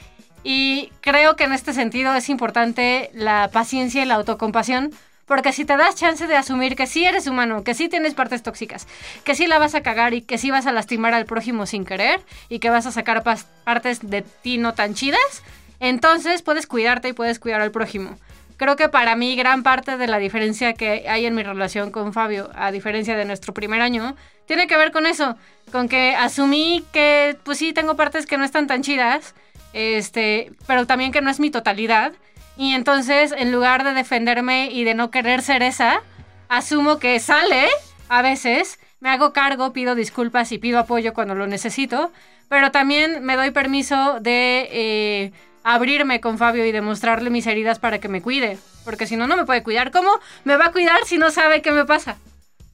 y 0.44 0.92
creo 1.02 1.36
que 1.36 1.44
en 1.44 1.54
este 1.54 1.72
sentido 1.72 2.16
es 2.16 2.30
importante 2.30 3.12
la 3.14 3.50
paciencia 3.54 4.02
y 4.02 4.06
la 4.06 4.16
autocompasión. 4.16 4.92
Porque 5.26 5.54
si 5.54 5.64
te 5.64 5.78
das 5.78 5.96
chance 5.96 6.28
de 6.28 6.36
asumir 6.36 6.76
que 6.76 6.86
sí 6.86 7.06
eres 7.06 7.28
humano, 7.28 7.64
que 7.64 7.74
sí 7.74 7.88
tienes 7.88 8.14
partes 8.14 8.44
tóxicas, 8.44 8.88
que 9.24 9.36
sí 9.36 9.48
la 9.48 9.58
vas 9.58 9.74
a 9.74 9.82
cagar 9.82 10.14
y 10.14 10.22
que 10.22 10.38
sí 10.38 10.52
vas 10.52 10.68
a 10.68 10.74
lastimar 10.74 11.14
al 11.14 11.26
prójimo 11.26 11.66
sin 11.66 11.86
querer 11.86 12.20
y 12.50 12.60
que 12.60 12.70
vas 12.70 12.86
a 12.88 12.92
sacar 12.92 13.24
partes 13.64 14.00
de 14.02 14.22
ti 14.22 14.58
no 14.58 14.74
tan 14.74 14.96
chidas, 14.96 15.44
entonces 15.84 16.42
puedes 16.42 16.66
cuidarte 16.66 17.10
y 17.10 17.14
puedes 17.14 17.40
cuidar 17.40 17.62
al 17.62 17.72
prójimo. 17.72 18.18
Creo 18.58 18.76
que 18.76 18.88
para 18.88 19.16
mí 19.16 19.36
gran 19.36 19.64
parte 19.64 19.98
de 19.98 20.08
la 20.08 20.18
diferencia 20.18 20.74
que 20.74 21.10
hay 21.10 21.26
en 21.26 21.36
mi 21.36 21.44
relación 21.44 21.92
con 21.92 22.14
Fabio, 22.14 22.50
a 22.56 22.72
diferencia 22.72 23.18
de 23.18 23.26
nuestro 23.26 23.54
primer 23.54 23.82
año, 23.82 24.16
tiene 24.46 24.68
que 24.68 24.78
ver 24.78 24.92
con 24.92 25.06
eso, 25.06 25.36
con 25.72 25.90
que 25.90 26.16
asumí 26.16 26.86
que 26.94 27.38
pues 27.44 27.58
sí 27.58 27.74
tengo 27.74 27.96
partes 27.96 28.26
que 28.26 28.38
no 28.38 28.46
están 28.46 28.68
tan 28.68 28.82
chidas, 28.82 29.36
este, 29.74 30.54
pero 30.68 30.86
también 30.86 31.12
que 31.12 31.22
no 31.22 31.30
es 31.30 31.40
mi 31.40 31.50
totalidad. 31.50 32.14
Y 32.56 32.74
entonces, 32.74 33.34
en 33.36 33.52
lugar 33.52 33.84
de 33.84 33.94
defenderme 33.94 34.70
y 34.72 34.84
de 34.84 34.94
no 34.94 35.12
querer 35.12 35.42
ser 35.42 35.64
esa, 35.64 36.02
asumo 36.48 37.00
que 37.00 37.20
sale 37.20 37.68
a 38.08 38.22
veces, 38.22 38.80
me 39.00 39.10
hago 39.10 39.34
cargo, 39.34 39.74
pido 39.74 39.96
disculpas 39.96 40.52
y 40.54 40.60
pido 40.60 40.80
apoyo 40.80 41.14
cuando 41.14 41.36
lo 41.36 41.48
necesito, 41.48 42.12
pero 42.48 42.72
también 42.72 43.24
me 43.24 43.36
doy 43.36 43.52
permiso 43.52 44.20
de 44.22 44.70
eh, 44.72 45.32
abrirme 45.64 46.22
con 46.22 46.38
Fabio 46.38 46.66
y 46.66 46.72
demostrarle 46.72 47.30
mis 47.30 47.48
heridas 47.48 47.80
para 47.80 48.00
que 48.00 48.10
me 48.10 48.22
cuide, 48.22 48.58
porque 48.86 49.08
si 49.08 49.16
no, 49.16 49.28
no 49.28 49.38
me 49.38 49.46
puede 49.46 49.64
cuidar. 49.64 49.92
¿Cómo 49.92 50.10
me 50.44 50.58
va 50.58 50.68
a 50.68 50.72
cuidar 50.72 51.06
si 51.06 51.18
no 51.18 51.32
sabe 51.32 51.62
qué 51.62 51.72
me 51.72 51.86
pasa? 51.86 52.18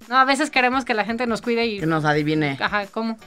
No, 0.07 0.17
a 0.17 0.25
veces 0.25 0.49
queremos 0.49 0.85
que 0.85 0.93
la 0.93 1.05
gente 1.05 1.27
nos 1.27 1.41
cuide 1.41 1.65
y... 1.67 1.79
Que 1.79 1.85
nos 1.85 2.03
adivine. 2.03 2.57
Ajá, 2.59 2.87
¿cómo? 2.87 3.17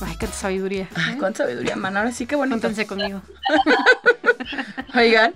Ay, 0.00 0.16
qué 0.18 0.26
sabiduría. 0.26 0.88
Ay, 0.94 1.16
cuánta 1.18 1.44
sabiduría, 1.44 1.76
man. 1.76 1.96
Ahora 1.96 2.12
sí 2.12 2.26
que 2.26 2.36
bonito. 2.36 2.56
Júntense 2.56 2.86
conmigo. 2.86 3.20
Oigan. 4.94 5.34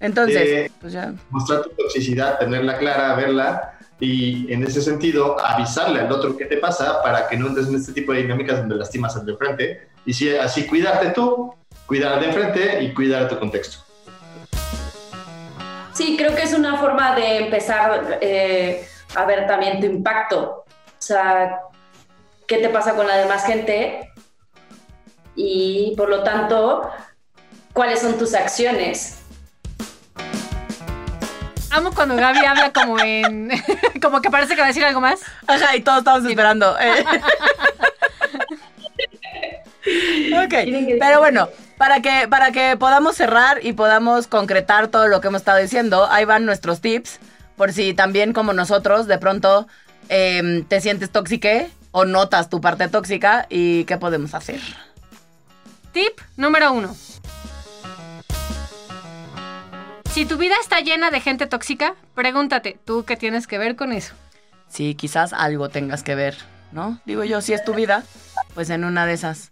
Entonces, 0.00 0.48
Eh, 0.48 0.70
pues 0.80 0.92
ya. 0.92 1.14
Mostrar 1.30 1.62
tu 1.62 1.70
toxicidad, 1.70 2.38
tenerla 2.38 2.76
clara, 2.78 3.14
verla 3.14 3.78
y 4.00 4.52
en 4.52 4.64
ese 4.64 4.82
sentido 4.82 5.40
avisarle 5.40 6.00
al 6.00 6.10
otro 6.10 6.36
qué 6.36 6.46
te 6.46 6.56
pasa 6.56 7.00
para 7.02 7.28
que 7.28 7.36
no 7.36 7.46
entres 7.46 7.68
en 7.68 7.76
este 7.76 7.92
tipo 7.92 8.12
de 8.12 8.22
dinámicas 8.22 8.58
donde 8.58 8.74
lastimas 8.74 9.16
al 9.16 9.24
de 9.24 9.32
enfrente 9.32 9.88
y 10.04 10.12
si, 10.12 10.34
así 10.36 10.66
cuidarte 10.66 11.10
tú, 11.10 11.54
cuidar 11.92 12.20
de 12.20 12.26
enfrente 12.26 12.82
y 12.84 12.94
cuidar 12.94 13.28
tu 13.28 13.38
contexto. 13.38 13.84
Sí, 15.92 16.16
creo 16.16 16.34
que 16.34 16.40
es 16.40 16.54
una 16.54 16.78
forma 16.78 17.14
de 17.14 17.36
empezar 17.36 18.18
eh, 18.22 18.88
a 19.14 19.26
ver 19.26 19.46
también 19.46 19.78
tu 19.78 19.84
impacto. 19.84 20.64
O 20.64 20.64
sea, 20.96 21.60
qué 22.46 22.56
te 22.56 22.70
pasa 22.70 22.94
con 22.94 23.06
la 23.06 23.18
demás 23.18 23.44
gente 23.44 24.10
y 25.36 25.92
por 25.94 26.08
lo 26.08 26.22
tanto, 26.22 26.90
cuáles 27.74 28.00
son 28.00 28.16
tus 28.16 28.32
acciones. 28.32 29.18
Amo 31.72 31.90
cuando 31.94 32.16
Gaby 32.16 32.38
habla 32.46 32.72
como 32.72 32.98
en... 33.00 33.50
como 34.00 34.22
que 34.22 34.30
parece 34.30 34.54
que 34.54 34.62
va 34.62 34.68
a 34.68 34.68
decir 34.68 34.86
algo 34.86 35.02
más. 35.02 35.20
Ajá, 35.46 35.76
y 35.76 35.82
todos 35.82 35.98
estamos 35.98 36.24
esperando. 36.24 36.74
eh. 36.80 37.04
ok, 40.46 40.54
pero 40.98 41.18
bueno, 41.18 41.50
para 41.82 42.00
que, 42.00 42.28
para 42.28 42.52
que 42.52 42.76
podamos 42.76 43.16
cerrar 43.16 43.58
y 43.60 43.72
podamos 43.72 44.28
concretar 44.28 44.86
todo 44.86 45.08
lo 45.08 45.20
que 45.20 45.26
hemos 45.26 45.40
estado 45.40 45.58
diciendo, 45.58 46.06
ahí 46.08 46.24
van 46.24 46.46
nuestros 46.46 46.80
tips, 46.80 47.18
por 47.56 47.72
si 47.72 47.92
también 47.92 48.32
como 48.32 48.52
nosotros 48.52 49.08
de 49.08 49.18
pronto 49.18 49.66
em, 50.08 50.62
te 50.62 50.80
sientes 50.80 51.10
tóxique 51.10 51.68
o 51.90 52.04
notas 52.04 52.48
tu 52.48 52.60
parte 52.60 52.86
tóxica 52.86 53.48
y 53.50 53.82
qué 53.86 53.96
podemos 53.96 54.32
hacer. 54.32 54.60
Tip 55.90 56.20
número 56.36 56.72
uno. 56.72 56.94
Si 60.12 60.24
tu 60.24 60.36
vida 60.36 60.54
está 60.60 60.78
llena 60.82 61.10
de 61.10 61.18
gente 61.18 61.48
tóxica, 61.48 61.96
pregúntate, 62.14 62.78
¿tú 62.84 63.04
qué 63.04 63.16
tienes 63.16 63.48
que 63.48 63.58
ver 63.58 63.74
con 63.74 63.90
eso? 63.90 64.14
Sí, 64.68 64.94
quizás 64.94 65.32
algo 65.32 65.68
tengas 65.68 66.04
que 66.04 66.14
ver, 66.14 66.36
¿no? 66.70 67.00
Digo 67.06 67.24
yo, 67.24 67.40
si 67.40 67.54
es 67.54 67.64
tu 67.64 67.74
vida, 67.74 68.04
pues 68.54 68.70
en 68.70 68.84
una 68.84 69.04
de 69.04 69.14
esas 69.14 69.50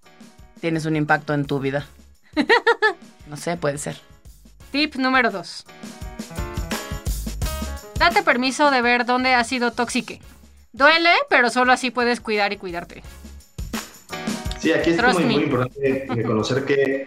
tienes 0.61 0.87
un 0.87 0.95
impacto 0.95 1.35
en 1.35 1.45
tu 1.45 1.59
vida. 1.59 1.89
No 3.27 3.37
sé, 3.37 3.57
puede 3.57 3.79
ser. 3.79 3.97
Tip 4.73 4.97
número 4.97 5.31
dos. 5.31 5.65
Date 7.97 8.25
permiso 8.25 8.73
de 8.73 8.83
ver 8.83 9.07
dónde 9.07 9.35
has 9.35 9.47
sido 9.47 9.71
tóxique. 9.71 10.21
Duele, 10.73 11.11
pero 11.29 11.49
solo 11.51 11.73
así 11.73 11.93
puedes 11.93 12.21
cuidar 12.21 12.53
y 12.53 12.57
cuidarte. 12.57 13.05
Sí, 14.59 14.73
aquí 14.73 14.91
es 14.91 15.15
muy, 15.15 15.25
muy 15.25 15.45
importante 15.45 16.07
reconocer 16.15 16.65
que 16.65 17.07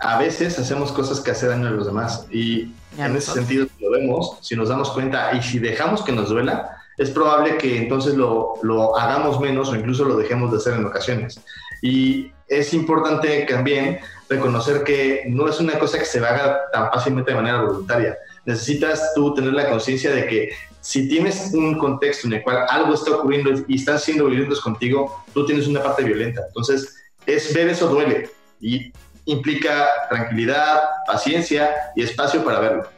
a 0.00 0.18
veces 0.18 0.58
hacemos 0.58 0.92
cosas 0.92 1.20
que 1.20 1.30
hacen 1.30 1.50
daño 1.50 1.68
a 1.68 1.70
los 1.70 1.86
demás 1.86 2.26
y 2.30 2.72
Ya 2.96 3.06
en 3.06 3.16
ese 3.16 3.32
sentido 3.32 3.66
si 3.76 3.84
lo 3.84 3.90
vemos, 3.90 4.38
si 4.40 4.56
nos 4.56 4.68
damos 4.68 4.90
cuenta 4.90 5.32
y 5.34 5.42
si 5.42 5.58
dejamos 5.58 6.02
que 6.02 6.12
nos 6.12 6.28
duela, 6.28 6.76
es 6.98 7.10
probable 7.10 7.56
que 7.58 7.78
entonces 7.78 8.14
lo, 8.14 8.54
lo 8.62 8.96
hagamos 8.96 9.40
menos 9.40 9.68
o 9.68 9.76
incluso 9.76 10.04
lo 10.04 10.16
dejemos 10.16 10.50
de 10.50 10.58
hacer 10.58 10.74
en 10.74 10.84
ocasiones. 10.84 11.40
Y 11.82 12.32
es 12.48 12.74
importante 12.74 13.46
también 13.48 13.98
reconocer 14.36 14.84
que 14.84 15.24
no 15.28 15.48
es 15.48 15.60
una 15.60 15.78
cosa 15.78 15.98
que 15.98 16.04
se 16.04 16.18
haga 16.18 16.70
tan 16.72 16.90
fácilmente 16.90 17.30
de 17.30 17.36
manera 17.36 17.62
voluntaria. 17.62 18.16
Necesitas 18.44 19.12
tú 19.14 19.34
tener 19.34 19.52
la 19.52 19.68
conciencia 19.68 20.10
de 20.10 20.26
que 20.26 20.50
si 20.80 21.08
tienes 21.08 21.52
un 21.54 21.78
contexto 21.78 22.26
en 22.26 22.34
el 22.34 22.42
cual 22.42 22.66
algo 22.68 22.94
está 22.94 23.12
ocurriendo 23.12 23.50
y 23.66 23.76
están 23.76 23.98
siendo 23.98 24.26
violentos 24.26 24.60
contigo, 24.60 25.24
tú 25.32 25.46
tienes 25.46 25.66
una 25.66 25.82
parte 25.82 26.04
violenta. 26.04 26.42
Entonces, 26.46 26.94
es 27.26 27.54
ver 27.54 27.68
eso 27.68 27.88
duele 27.88 28.30
y 28.60 28.92
implica 29.24 29.88
tranquilidad, 30.10 30.82
paciencia 31.06 31.74
y 31.96 32.02
espacio 32.02 32.44
para 32.44 32.60
verlo. 32.60 32.88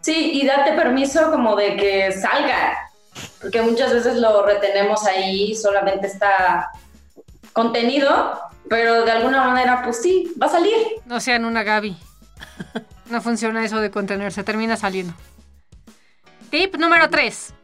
Sí, 0.00 0.32
y 0.34 0.46
date 0.46 0.72
permiso 0.72 1.30
como 1.30 1.56
de 1.56 1.76
que 1.76 2.12
salga, 2.12 2.76
porque 3.40 3.62
muchas 3.62 3.92
veces 3.92 4.16
lo 4.16 4.44
retenemos 4.44 5.04
ahí, 5.06 5.54
solamente 5.54 6.06
está 6.06 6.70
contenido, 7.52 8.40
pero 8.68 9.04
de 9.04 9.10
alguna 9.10 9.44
manera, 9.44 9.82
pues 9.82 10.00
sí, 10.02 10.32
va 10.40 10.46
a 10.46 10.50
salir. 10.50 10.74
No 11.06 11.20
sean 11.20 11.44
una 11.44 11.62
Gaby. 11.62 11.96
No 13.08 13.22
funciona 13.22 13.64
eso 13.64 13.80
de 13.80 13.90
contenerse, 13.90 14.44
termina 14.44 14.76
saliendo. 14.76 15.14
Tip 16.50 16.76
número 16.76 17.08
3. 17.08 17.54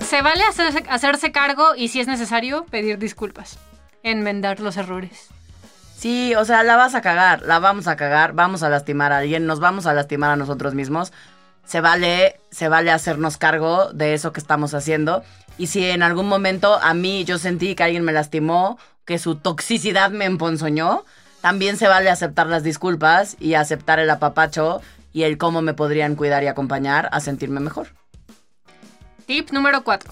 Se 0.00 0.20
vale 0.20 0.42
hacerse, 0.42 0.82
hacerse 0.88 1.30
cargo 1.30 1.76
y 1.76 1.88
si 1.88 2.00
es 2.00 2.08
necesario 2.08 2.66
pedir 2.66 2.98
disculpas. 2.98 3.60
Enmendar 4.02 4.58
los 4.58 4.76
errores. 4.76 5.28
Sí, 5.96 6.34
o 6.34 6.44
sea, 6.44 6.62
la 6.62 6.76
vas 6.76 6.94
a 6.94 7.00
cagar, 7.00 7.42
la 7.42 7.58
vamos 7.58 7.86
a 7.86 7.96
cagar, 7.96 8.32
vamos 8.32 8.62
a 8.62 8.68
lastimar 8.68 9.12
a 9.12 9.18
alguien, 9.18 9.46
nos 9.46 9.60
vamos 9.60 9.86
a 9.86 9.94
lastimar 9.94 10.30
a 10.30 10.36
nosotros 10.36 10.74
mismos. 10.74 11.12
Se 11.68 11.82
vale, 11.82 12.40
se 12.50 12.68
vale 12.68 12.90
hacernos 12.90 13.36
cargo 13.36 13.92
de 13.92 14.14
eso 14.14 14.32
que 14.32 14.40
estamos 14.40 14.72
haciendo. 14.72 15.22
Y 15.58 15.66
si 15.66 15.84
en 15.84 16.02
algún 16.02 16.26
momento 16.26 16.78
a 16.80 16.94
mí 16.94 17.24
yo 17.24 17.36
sentí 17.36 17.74
que 17.74 17.82
alguien 17.82 18.04
me 18.04 18.12
lastimó, 18.12 18.78
que 19.04 19.18
su 19.18 19.34
toxicidad 19.34 20.10
me 20.10 20.24
emponzoñó, 20.24 21.04
también 21.42 21.76
se 21.76 21.86
vale 21.86 22.08
aceptar 22.08 22.46
las 22.46 22.62
disculpas 22.62 23.36
y 23.38 23.52
aceptar 23.52 23.98
el 23.98 24.08
apapacho 24.08 24.80
y 25.12 25.24
el 25.24 25.36
cómo 25.36 25.60
me 25.60 25.74
podrían 25.74 26.16
cuidar 26.16 26.42
y 26.42 26.46
acompañar 26.46 27.10
a 27.12 27.20
sentirme 27.20 27.60
mejor. 27.60 27.88
Tip 29.26 29.50
número 29.50 29.84
4. 29.84 30.10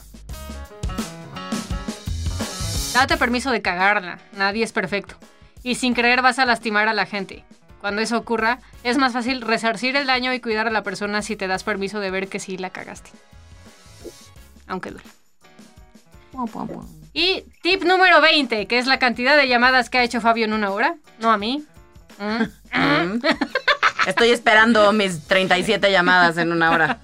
Date 2.92 3.16
permiso 3.16 3.50
de 3.50 3.62
cagarla. 3.62 4.18
Nadie 4.36 4.62
es 4.62 4.72
perfecto. 4.72 5.14
Y 5.62 5.76
sin 5.76 5.94
creer 5.94 6.20
vas 6.20 6.38
a 6.38 6.44
lastimar 6.44 6.88
a 6.88 6.92
la 6.92 7.06
gente. 7.06 7.46
Cuando 7.80 8.02
eso 8.02 8.16
ocurra, 8.16 8.60
es 8.82 8.96
más 8.96 9.12
fácil 9.12 9.42
resarcir 9.42 9.96
el 9.96 10.06
daño 10.06 10.32
y 10.32 10.40
cuidar 10.40 10.66
a 10.66 10.70
la 10.70 10.82
persona 10.82 11.22
si 11.22 11.36
te 11.36 11.46
das 11.46 11.64
permiso 11.64 12.00
de 12.00 12.10
ver 12.10 12.28
que 12.28 12.40
sí 12.40 12.56
la 12.56 12.70
cagaste. 12.70 13.10
Aunque 14.66 14.90
duele. 14.90 15.08
Y 17.12 17.44
tip 17.62 17.84
número 17.84 18.20
20, 18.20 18.66
que 18.66 18.78
es 18.78 18.86
la 18.86 18.98
cantidad 18.98 19.36
de 19.36 19.48
llamadas 19.48 19.88
que 19.88 19.98
ha 19.98 20.02
hecho 20.02 20.20
Fabio 20.20 20.44
en 20.44 20.52
una 20.52 20.70
hora. 20.70 20.96
No 21.18 21.30
a 21.30 21.38
mí. 21.38 21.64
Mm. 22.18 22.42
Mm. 22.78 23.20
Estoy 24.06 24.30
esperando 24.30 24.92
mis 24.92 25.26
37 25.26 25.90
llamadas 25.90 26.36
en 26.38 26.52
una 26.52 26.70
hora. 26.70 26.98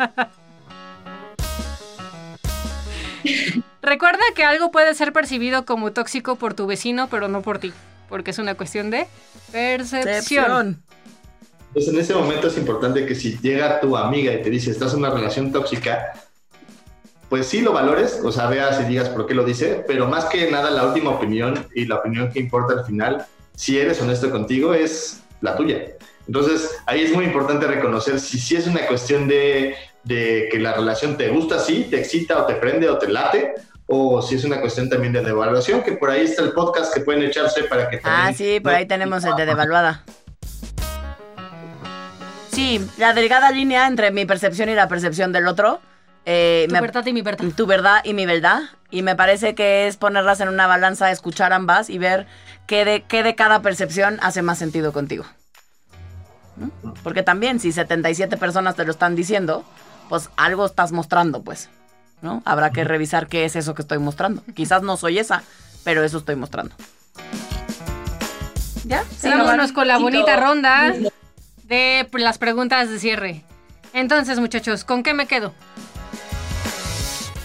Recuerda 3.82 4.22
que 4.36 4.44
algo 4.44 4.70
puede 4.70 4.94
ser 4.94 5.12
percibido 5.12 5.64
como 5.64 5.92
tóxico 5.92 6.36
por 6.36 6.54
tu 6.54 6.66
vecino, 6.66 7.08
pero 7.08 7.28
no 7.28 7.42
por 7.42 7.58
ti. 7.58 7.72
Porque 8.12 8.32
es 8.32 8.38
una 8.38 8.54
cuestión 8.56 8.90
de 8.90 9.06
percepción. 9.52 10.06
Excepción. 10.06 10.82
Pues 11.72 11.88
en 11.88 11.98
ese 11.98 12.12
momento 12.12 12.48
es 12.48 12.58
importante 12.58 13.06
que 13.06 13.14
si 13.14 13.38
llega 13.38 13.80
tu 13.80 13.96
amiga 13.96 14.34
y 14.34 14.42
te 14.42 14.50
dice, 14.50 14.70
estás 14.70 14.92
en 14.92 14.98
una 14.98 15.08
relación 15.08 15.50
tóxica, 15.50 16.12
pues 17.30 17.46
sí 17.46 17.62
lo 17.62 17.72
valores, 17.72 18.20
o 18.22 18.30
sea, 18.30 18.48
veas 18.48 18.78
y 18.82 18.84
digas 18.84 19.08
por 19.08 19.26
qué 19.26 19.32
lo 19.32 19.46
dice, 19.46 19.82
pero 19.86 20.08
más 20.08 20.26
que 20.26 20.50
nada 20.50 20.70
la 20.70 20.88
última 20.88 21.08
opinión 21.08 21.66
y 21.74 21.86
la 21.86 21.96
opinión 21.96 22.30
que 22.30 22.38
importa 22.38 22.74
al 22.74 22.84
final, 22.84 23.24
si 23.56 23.78
eres 23.78 23.98
honesto 24.02 24.30
contigo, 24.30 24.74
es 24.74 25.22
la 25.40 25.56
tuya. 25.56 25.82
Entonces, 26.26 26.70
ahí 26.84 27.00
es 27.00 27.14
muy 27.14 27.24
importante 27.24 27.66
reconocer 27.66 28.20
si, 28.20 28.38
si 28.38 28.56
es 28.56 28.66
una 28.66 28.86
cuestión 28.86 29.26
de, 29.26 29.74
de 30.04 30.50
que 30.52 30.58
la 30.58 30.74
relación 30.74 31.16
te 31.16 31.30
gusta 31.30 31.54
así, 31.54 31.86
te 31.88 31.98
excita 31.98 32.42
o 32.42 32.44
te 32.44 32.56
prende 32.56 32.90
o 32.90 32.98
te 32.98 33.08
late, 33.08 33.54
o 33.95 34.22
si 34.22 34.36
es 34.36 34.45
una 34.45 34.59
cuestión 34.61 34.88
también 34.88 35.12
de 35.12 35.22
devaluación, 35.22 35.82
que 35.82 35.93
por 35.93 36.09
ahí 36.11 36.22
está 36.22 36.43
el 36.43 36.53
podcast 36.53 36.95
que 36.95 37.01
pueden 37.01 37.22
echarse 37.24 37.64
para 37.64 37.90
que 37.90 37.97
Ah, 37.99 38.01
también- 38.32 38.34
sí, 38.36 38.61
por 38.61 38.72
ahí 38.72 38.86
tenemos 38.86 39.22
el 39.24 39.34
de 39.36 39.45
devaluada. 39.45 40.03
Sí, 42.51 42.86
la 42.99 43.12
delgada 43.14 43.51
línea 43.51 43.86
entre 43.86 44.11
mi 44.11 44.24
percepción 44.24 44.68
y 44.68 44.74
la 44.74 44.88
percepción 44.88 45.32
del 45.32 45.47
otro. 45.47 45.80
eh, 46.24 46.66
Tu 46.68 46.74
me- 46.74 46.80
verdad 46.80 47.05
y 47.05 47.12
mi 47.12 47.20
verdad. 47.22 47.45
tu 47.57 47.66
verdad 47.66 48.01
y 48.05 48.14
mi 48.14 48.26
verdad. 48.26 48.61
Y 48.90 49.03
me 49.03 49.16
parece 49.16 49.55
que 49.57 49.88
es 49.88 49.97
ponerlas 49.97 50.40
en 50.40 50.49
una 50.49 50.66
balanza, 50.68 51.11
escuchar 51.11 51.53
ambas 51.53 51.90
y 51.90 51.99
ver 51.99 52.26
qué 52.68 52.84
de, 52.84 53.03
qué 53.03 53.22
de 53.24 53.34
cada 53.34 53.61
percepción 53.61 54.18
hace 54.22 54.40
más 54.40 54.57
sentido 54.59 54.93
contigo. 54.93 55.24
¿No? 56.57 56.70
Porque 57.03 57.22
también, 57.24 57.59
si 57.59 57.72
77 57.72 58.36
personas 58.36 58.76
te 58.76 58.84
lo 58.84 58.93
están 58.93 59.16
diciendo, 59.16 59.64
pues 60.09 60.30
algo 60.36 60.64
estás 60.64 60.93
mostrando, 60.93 61.43
pues. 61.43 61.68
¿No? 62.22 62.42
Habrá 62.44 62.70
que 62.70 62.84
revisar 62.84 63.26
qué 63.26 63.44
es 63.44 63.56
eso 63.56 63.74
que 63.74 63.82
estoy 63.82 63.98
mostrando. 63.98 64.42
Quizás 64.54 64.82
no 64.82 64.96
soy 64.96 65.18
esa, 65.18 65.42
pero 65.84 66.04
eso 66.04 66.18
estoy 66.18 66.36
mostrando. 66.36 66.74
¿Ya? 68.84 69.04
¿Se 69.18 69.28
Vámonos 69.28 69.72
con 69.72 69.86
la 69.86 69.98
bonita 69.98 70.36
ronda 70.36 70.94
de 71.64 72.08
las 72.12 72.38
preguntas 72.38 72.90
de 72.90 72.98
cierre. 72.98 73.42
Entonces, 73.92 74.38
muchachos, 74.38 74.84
¿con 74.84 75.02
qué 75.02 75.14
me 75.14 75.26
quedo? 75.26 75.52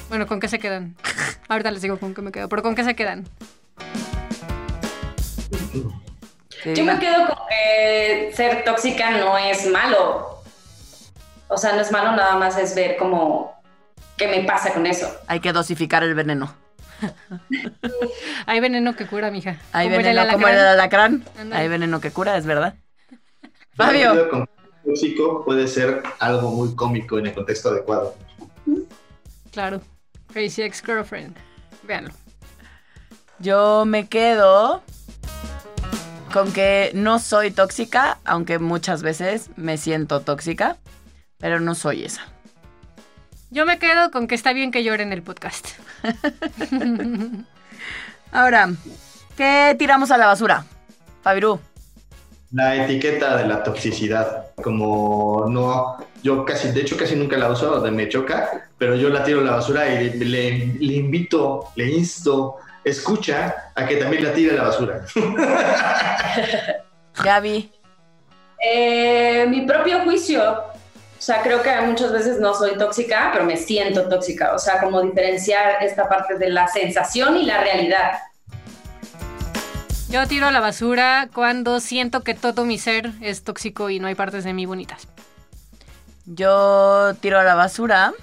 Bueno, 0.10 0.28
¿con 0.28 0.40
qué 0.40 0.48
se 0.48 0.60
quedan? 0.60 0.96
Ahorita 1.48 1.72
les 1.72 1.82
digo 1.82 1.98
con 2.00 2.14
qué 2.14 2.22
me 2.22 2.32
quedo, 2.32 2.50
pero 2.50 2.62
¿con 2.62 2.76
qué 2.76 2.84
se 2.84 2.96
quedan? 2.96 3.28
Sí, 6.64 6.74
Yo 6.76 6.84
me 6.84 7.00
quedo 7.00 7.28
con 7.28 7.38
que 7.50 8.32
ser 8.36 8.64
tóxica 8.64 9.12
no 9.12 9.38
es 9.38 9.68
malo. 9.68 10.42
O 11.48 11.58
sea, 11.58 11.74
no 11.74 11.82
es 11.82 11.92
malo, 11.92 12.12
nada 12.12 12.36
más 12.36 12.58
es 12.58 12.76
ver 12.76 12.98
como 12.98 13.57
qué 14.18 14.28
me 14.28 14.44
pasa 14.44 14.74
con 14.74 14.86
eso. 14.86 15.10
Hay 15.28 15.40
que 15.40 15.54
dosificar 15.54 16.04
el 16.04 16.16
veneno. 16.16 16.54
Hay 18.48 18.60
veneno 18.60 18.96
que 18.96 19.06
cura, 19.06 19.30
mija. 19.32 19.58
Hay 19.72 19.90
veneno 19.90 20.32
como 20.32 20.48
el 20.48 20.58
alacrán. 20.58 21.24
Hay 21.54 21.68
veneno 21.68 22.02
que 22.02 22.12
cura, 22.12 22.38
es 22.38 22.46
verdad. 22.46 22.76
Fabio. 23.76 24.48
tóxico 24.84 25.46
puede 25.46 25.68
ser 25.68 26.02
algo 26.20 26.50
muy 26.52 26.76
cómico 26.76 27.20
en 27.20 27.28
el 27.28 27.34
contexto 27.34 27.70
adecuado. 27.70 28.16
Claro. 29.52 29.82
Crazy 30.34 30.64
ex-girlfriend. 30.64 31.36
Véanlo. 31.84 32.12
Yo 33.40 33.86
me 33.86 34.08
quedo 34.08 34.82
con 36.34 36.52
que 36.52 36.92
no 36.94 37.20
soy 37.20 37.52
tóxica, 37.52 38.18
aunque 38.26 38.60
muchas 38.60 39.04
veces 39.04 39.52
me 39.56 39.78
siento 39.78 40.22
tóxica, 40.22 40.78
pero 41.38 41.60
no 41.60 41.76
soy 41.76 42.04
esa. 42.04 42.26
Yo 43.50 43.66
me 43.66 43.80
quedo 43.80 44.12
con 44.12 44.28
que 44.28 44.36
está 44.36 44.52
bien 44.52 44.72
que 44.72 44.84
llore 44.84 45.04
en 45.04 45.14
el 45.14 45.22
podcast. 45.22 45.68
Ahora, 48.32 48.70
¿qué 49.38 49.76
tiramos 49.80 50.12
a 50.12 50.18
la 50.18 50.28
basura? 50.28 50.66
Fabiru. 51.22 51.60
La 52.52 52.76
etiqueta 52.76 53.38
de 53.38 53.48
la 53.48 53.64
toxicidad, 53.64 54.48
como 54.62 55.46
no, 55.50 55.98
yo 56.24 56.46
casi, 56.46 56.72
de 56.72 56.82
hecho 56.82 56.98
casi 56.98 57.16
nunca 57.16 57.38
la 57.38 57.50
uso, 57.50 57.82
de 57.82 57.92
me 57.92 58.08
choca, 58.08 58.70
pero 58.78 58.96
yo 58.96 59.10
la 59.10 59.24
tiro 59.24 59.42
a 59.42 59.44
la 59.44 59.52
basura 59.52 59.88
y 59.88 60.12
le, 60.12 60.68
le 60.80 60.94
invito, 60.94 61.72
le 61.76 61.90
insto, 61.92 62.58
escucha 62.84 63.72
a 63.76 63.86
que 63.86 63.98
también 63.98 64.24
la 64.24 64.34
tire 64.34 64.52
a 64.52 64.56
la 64.56 64.64
basura. 64.64 65.06
Gaby. 67.24 67.72
Eh, 68.64 69.46
mi 69.50 69.62
propio 69.66 70.02
juicio, 70.02 70.64
o 71.18 71.22
sea, 71.22 71.42
creo 71.42 71.64
que 71.64 71.76
muchas 71.82 72.12
veces 72.12 72.40
no 72.40 72.54
soy 72.54 72.78
tóxica, 72.78 73.32
pero 73.34 73.44
me 73.44 73.58
siento 73.58 74.08
tóxica. 74.08 74.54
O 74.54 74.60
sea, 74.60 74.80
como 74.80 75.02
diferenciar 75.02 75.84
esta 75.84 76.08
parte 76.08 76.38
de 76.38 76.50
la 76.50 76.68
sensación 76.68 77.38
y 77.38 77.44
la 77.44 77.60
realidad. 77.62 78.20
Yo 80.10 80.28
tiro 80.28 80.48
a 80.48 80.52
la 80.52 80.60
basura 80.60 81.28
cuando 81.34 81.80
siento 81.80 82.24
que 82.24 82.34
todo 82.34 82.66
mi 82.66 82.78
ser 82.78 83.12
es 83.22 83.44
tóxico 83.44 83.90
y 83.90 84.00
no 84.00 84.08
hay 84.08 84.16
partes 84.16 84.44
de 84.44 84.54
mí 84.54 84.66
bonitas. 84.66 85.08
Yo 86.26 87.16
tiro 87.20 87.40
a 87.40 87.44
la 87.44 87.56
basura 87.56 88.14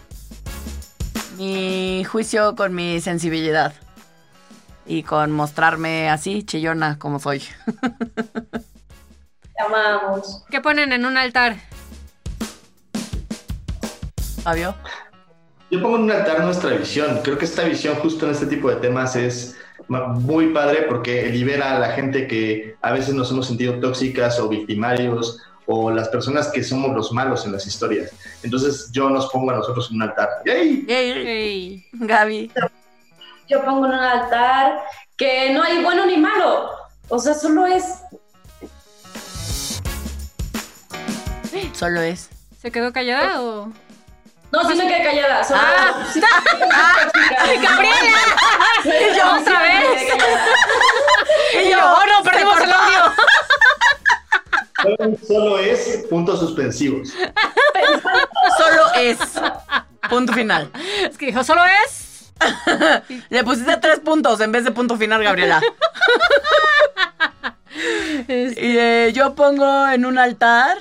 mi 1.37 2.05
juicio 2.05 2.55
con 2.55 2.75
mi 2.75 3.01
sensibilidad 3.01 3.75
y 4.87 5.03
con 5.03 5.33
mostrarme 5.33 6.11
así, 6.11 6.45
chillona 6.45 6.99
como 6.99 7.19
soy. 7.19 7.43
Te 8.53 9.63
amamos. 9.63 10.45
¿Qué 10.49 10.61
ponen 10.61 10.93
en 10.93 11.07
un 11.07 11.17
altar? 11.17 11.57
Fabio. 14.45 14.75
Yo 15.71 15.81
pongo 15.81 15.97
en 15.97 16.03
un 16.03 16.11
altar 16.11 16.45
nuestra 16.45 16.71
visión. 16.73 17.21
Creo 17.25 17.39
que 17.39 17.47
esta 17.47 17.65
visión 17.65 17.95
justo 17.97 18.27
en 18.27 18.33
este 18.33 18.45
tipo 18.45 18.69
de 18.69 18.77
temas 18.77 19.17
es 19.17 19.57
muy 19.89 20.53
padre 20.53 20.83
porque 20.87 21.31
libera 21.31 21.77
a 21.77 21.79
la 21.79 21.89
gente 21.93 22.29
que 22.29 22.77
a 22.83 22.93
veces 22.93 23.15
nos 23.15 23.31
hemos 23.31 23.47
sentido 23.47 23.81
tóxicas 23.81 24.39
o 24.39 24.49
victimarios 24.49 25.41
o 25.67 25.91
las 25.91 26.11
personas 26.11 26.49
que 26.49 26.63
somos 26.63 26.95
los 26.95 27.11
malos 27.13 27.47
en 27.47 27.53
las 27.53 27.67
historias. 27.67 28.13
Entonces 28.43 28.91
yo 28.93 29.09
nos 29.09 29.31
pongo 29.31 29.51
a 29.51 29.57
nosotros 29.57 29.89
en 29.91 29.97
un 29.97 30.03
altar. 30.03 30.29
¡Yay! 30.45 30.85
Yay. 30.87 31.11
Ey. 31.11 31.87
Gaby. 31.93 32.53
Yo 33.49 33.65
pongo 33.65 33.87
en 33.87 33.93
un 33.93 33.99
altar 33.99 34.79
que 35.17 35.55
no 35.55 35.63
hay 35.63 35.83
bueno 35.83 36.05
ni 36.05 36.19
malo. 36.19 36.71
O 37.09 37.19
sea, 37.19 37.33
solo 37.33 37.67
es. 37.67 38.03
Solo 41.73 42.03
es. 42.03 42.29
¿Se 42.61 42.71
quedó 42.71 42.93
callada 42.93 43.41
o...? 43.41 43.73
No, 44.55 44.69
sí 44.71 44.77
me 44.77 44.87
quedé 44.87 45.03
callada. 45.03 45.43
Solo 45.43 45.61
Ah. 45.61 45.95
tóxica. 46.05 46.29
¡Gabriela! 47.61 48.19
Y 48.85 49.17
yo 49.17 49.35
otra 49.41 49.59
vez. 49.63 50.03
Y 51.55 51.71
yo, 51.71 51.79
oh 51.81 52.07
no, 52.07 52.23
perdimos 52.23 52.61
el 52.61 52.73
audio. 52.73 53.13
Solo 55.27 55.59
es 55.59 56.05
puntos 56.09 56.39
suspensivos. 56.39 57.09
Solo 58.59 58.95
es. 58.95 59.19
Punto 60.09 60.33
final. 60.33 60.71
Es 61.11 61.19
que 61.19 61.27
dijo, 61.27 61.43
solo 61.43 61.63
es... 61.65 62.31
Le 63.31 63.43
pusiste 63.43 63.77
tres 63.79 63.99
puntos 64.01 64.41
en 64.41 64.53
vez 64.53 64.65
de 64.65 64.71
punto 64.71 64.97
final, 64.97 65.23
Gabriela. 65.25 65.61
Y, 68.29 68.79
eh, 68.79 69.11
yo 69.15 69.35
pongo 69.35 69.89
en 69.89 70.07
un 70.07 70.17
altar. 70.19 70.79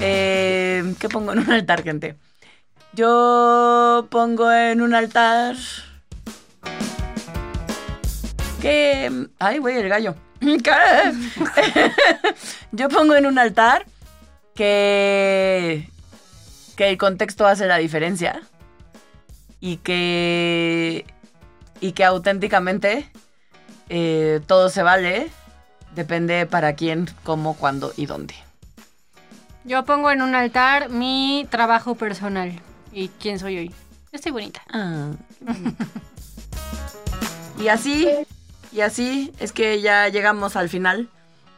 Eh, 0.00 0.94
¿Qué 0.98 1.08
pongo 1.08 1.32
en 1.32 1.40
un 1.40 1.50
altar, 1.50 1.82
gente? 1.82 2.16
Yo 2.92 4.06
pongo 4.10 4.52
en 4.52 4.80
un 4.80 4.94
altar. 4.94 5.56
Que. 8.60 9.26
Ay, 9.38 9.58
güey, 9.58 9.78
el 9.78 9.88
gallo. 9.88 10.14
Yo 12.72 12.88
pongo 12.88 13.14
en 13.14 13.26
un 13.26 13.38
altar 13.38 13.86
que. 14.54 15.88
que 16.76 16.88
el 16.88 16.98
contexto 16.98 17.46
hace 17.46 17.66
la 17.66 17.78
diferencia 17.78 18.42
y 19.62 19.76
que, 19.76 21.06
y 21.80 21.92
que 21.92 22.04
auténticamente 22.04 23.08
eh, 23.88 24.40
todo 24.46 24.68
se 24.68 24.82
vale, 24.82 25.30
depende 25.94 26.46
para 26.46 26.74
quién, 26.74 27.08
cómo, 27.22 27.56
cuándo 27.56 27.92
y 27.96 28.06
dónde. 28.06 28.34
Yo 29.64 29.84
pongo 29.84 30.10
en 30.10 30.22
un 30.22 30.34
altar 30.34 30.88
mi 30.88 31.46
trabajo 31.50 31.94
personal. 31.94 32.60
¿Y 32.92 33.08
quién 33.08 33.38
soy 33.38 33.58
hoy? 33.58 33.68
Yo 33.68 33.74
estoy 34.12 34.32
bonita. 34.32 34.62
Ah, 34.72 35.10
y 37.58 37.68
así, 37.68 38.08
y 38.72 38.80
así 38.80 39.32
es 39.38 39.52
que 39.52 39.80
ya 39.80 40.08
llegamos 40.08 40.56
al 40.56 40.68
final 40.68 41.08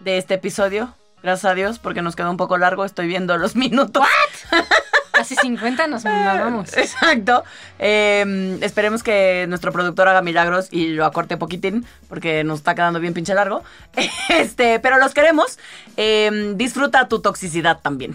de 0.01 0.19
este 0.19 0.35
episodio. 0.35 0.95
Gracias 1.23 1.51
a 1.51 1.55
Dios, 1.55 1.79
porque 1.79 2.03
nos 2.03 2.15
quedó 2.15 2.31
un 2.31 2.37
poco 2.37 2.59
largo. 2.59 2.85
Estoy 2.85 3.07
viendo 3.07 3.39
los 3.39 3.57
minutos. 3.57 4.07
Casi 5.15 5.37
50 5.37 5.87
nos 5.87 6.05
mamamos. 6.05 6.73
Exacto. 6.77 7.45
Eh, 7.79 8.59
esperemos 8.63 9.03
que 9.03 9.47
nuestro 9.49 9.73
productor 9.73 10.09
haga 10.09 10.23
milagros 10.23 10.69
y 10.71 10.89
lo 10.89 11.05
acorte 11.05 11.37
poquitín, 11.37 11.87
porque 12.09 12.45
nos 12.45 12.59
está 12.59 12.75
quedando 12.75 13.01
bien 13.01 13.15
pinche 13.15 13.35
largo. 13.35 13.63
Este, 14.29 14.81
pero 14.81 14.99
los 14.99 15.15
queremos. 15.15 15.59
Eh, 15.97 16.55
disfruta 16.57 17.09
tu 17.09 17.21
toxicidad 17.21 17.81
también. 17.81 18.15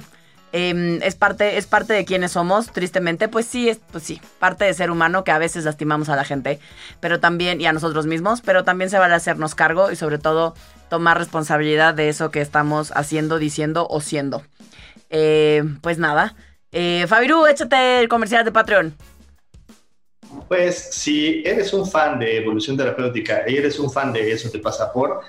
Eh, 0.51 0.99
es, 1.03 1.15
parte, 1.15 1.57
es 1.57 1.67
parte 1.67 1.93
de 1.93 2.05
quienes 2.05 2.31
somos, 2.31 2.71
tristemente. 2.71 3.27
Pues 3.27 3.45
sí, 3.45 3.69
es, 3.69 3.79
pues 3.91 4.03
sí, 4.03 4.21
parte 4.39 4.65
de 4.65 4.73
ser 4.73 4.91
humano 4.91 5.23
que 5.23 5.31
a 5.31 5.37
veces 5.37 5.63
lastimamos 5.65 6.09
a 6.09 6.15
la 6.15 6.23
gente, 6.23 6.59
pero 6.99 7.19
también, 7.19 7.61
y 7.61 7.65
a 7.67 7.73
nosotros 7.73 8.05
mismos, 8.07 8.41
pero 8.41 8.63
también 8.63 8.89
se 8.89 8.97
vale 8.97 9.15
hacernos 9.15 9.55
cargo 9.55 9.91
y 9.91 9.95
sobre 9.95 10.17
todo 10.17 10.55
tomar 10.89 11.17
responsabilidad 11.17 11.93
de 11.93 12.09
eso 12.09 12.31
que 12.31 12.41
estamos 12.41 12.91
haciendo, 12.95 13.37
diciendo 13.37 13.87
o 13.89 14.01
siendo. 14.01 14.43
Eh, 15.09 15.63
pues 15.81 15.97
nada. 15.97 16.35
Eh, 16.71 17.05
Fabiru, 17.07 17.47
échate 17.47 17.99
el 17.99 18.07
comercial 18.07 18.45
de 18.45 18.51
Patreon. 18.51 18.95
Pues 20.47 20.89
si 20.91 21.41
eres 21.45 21.73
un 21.73 21.89
fan 21.89 22.19
de 22.19 22.37
evolución 22.37 22.77
terapéutica 22.77 23.43
y 23.47 23.57
eres 23.57 23.79
un 23.79 23.91
fan 23.91 24.13
de 24.13 24.31
eso 24.31 24.49
te 24.51 24.59
pasa 24.59 24.91
por, 24.93 25.21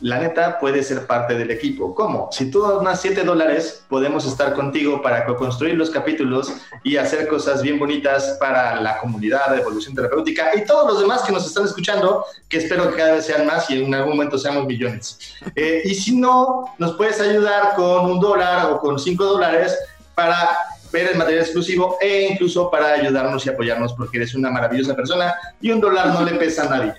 la 0.00 0.18
neta 0.18 0.58
puede 0.58 0.82
ser 0.82 1.06
parte 1.06 1.34
del 1.34 1.50
equipo. 1.50 1.94
¿Cómo? 1.94 2.28
Si 2.30 2.50
tú 2.50 2.60
donas 2.60 3.00
7 3.00 3.24
dólares, 3.24 3.84
podemos 3.88 4.26
estar 4.26 4.52
contigo 4.52 5.00
para 5.00 5.24
construir 5.24 5.74
los 5.74 5.90
capítulos 5.90 6.52
y 6.82 6.96
hacer 6.96 7.28
cosas 7.28 7.62
bien 7.62 7.78
bonitas 7.78 8.36
para 8.38 8.80
la 8.80 8.98
comunidad 8.98 9.50
de 9.50 9.60
evolución 9.60 9.94
terapéutica 9.94 10.54
y 10.54 10.64
todos 10.64 10.86
los 10.86 11.00
demás 11.00 11.22
que 11.22 11.32
nos 11.32 11.46
están 11.46 11.64
escuchando, 11.64 12.24
que 12.48 12.58
espero 12.58 12.90
que 12.90 12.96
cada 12.96 13.14
vez 13.14 13.26
sean 13.26 13.46
más 13.46 13.70
y 13.70 13.82
en 13.82 13.94
algún 13.94 14.16
momento 14.16 14.38
seamos 14.38 14.66
millones. 14.66 15.18
Eh, 15.54 15.82
y 15.84 15.94
si 15.94 16.16
no, 16.16 16.74
nos 16.78 16.96
puedes 16.96 17.20
ayudar 17.20 17.74
con 17.74 18.10
un 18.10 18.20
dólar 18.20 18.70
o 18.70 18.80
con 18.80 18.98
5 18.98 19.24
dólares 19.24 19.76
para 20.16 20.48
ver 20.92 21.08
el 21.12 21.18
material 21.18 21.42
exclusivo 21.44 21.98
e 22.00 22.22
incluso 22.32 22.70
para 22.70 22.94
ayudarnos 22.94 23.46
y 23.46 23.50
apoyarnos 23.50 23.92
porque 23.92 24.16
eres 24.16 24.34
una 24.34 24.50
maravillosa 24.50 24.96
persona 24.96 25.34
y 25.60 25.70
un 25.70 25.80
dólar 25.80 26.08
no 26.08 26.24
le 26.24 26.32
pesa 26.34 26.62
a 26.64 26.70
nadie. 26.70 26.94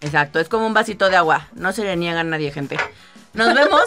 Exacto, 0.00 0.38
es 0.38 0.48
como 0.48 0.66
un 0.66 0.74
vasito 0.74 1.08
de 1.08 1.16
agua. 1.16 1.48
No 1.54 1.72
se 1.72 1.82
le 1.82 1.96
niega 1.96 2.20
a 2.20 2.24
nadie, 2.24 2.52
gente. 2.52 2.76
Nos 3.32 3.54
vemos. 3.54 3.82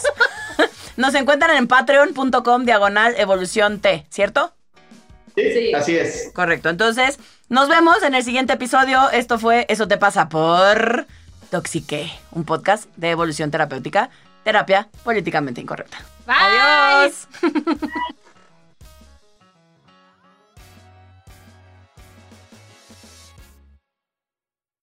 Nos 0.97 1.13
encuentran 1.13 1.55
en 1.55 1.67
patreon.com 1.67 2.65
diagonal 2.65 3.13
evolución 3.17 3.79
T, 3.79 4.05
¿cierto? 4.09 4.53
Sí, 5.35 5.43
Sí. 5.53 5.73
así 5.75 5.95
es. 5.95 6.31
Correcto. 6.33 6.69
Entonces, 6.69 7.19
nos 7.47 7.69
vemos 7.69 8.01
en 8.01 8.15
el 8.15 8.23
siguiente 8.23 8.53
episodio. 8.53 9.11
Esto 9.11 9.37
fue 9.37 9.67
Eso 9.69 9.87
te 9.87 9.97
pasa 9.99 10.27
por 10.29 11.05
Toxique, 11.51 12.11
un 12.31 12.43
podcast 12.43 12.85
de 12.95 13.11
evolución 13.11 13.51
terapéutica, 13.51 14.09
terapia 14.43 14.89
políticamente 15.03 15.61
incorrecta. 15.61 15.99
Bye. 16.25 16.35
Adiós. 16.39 17.27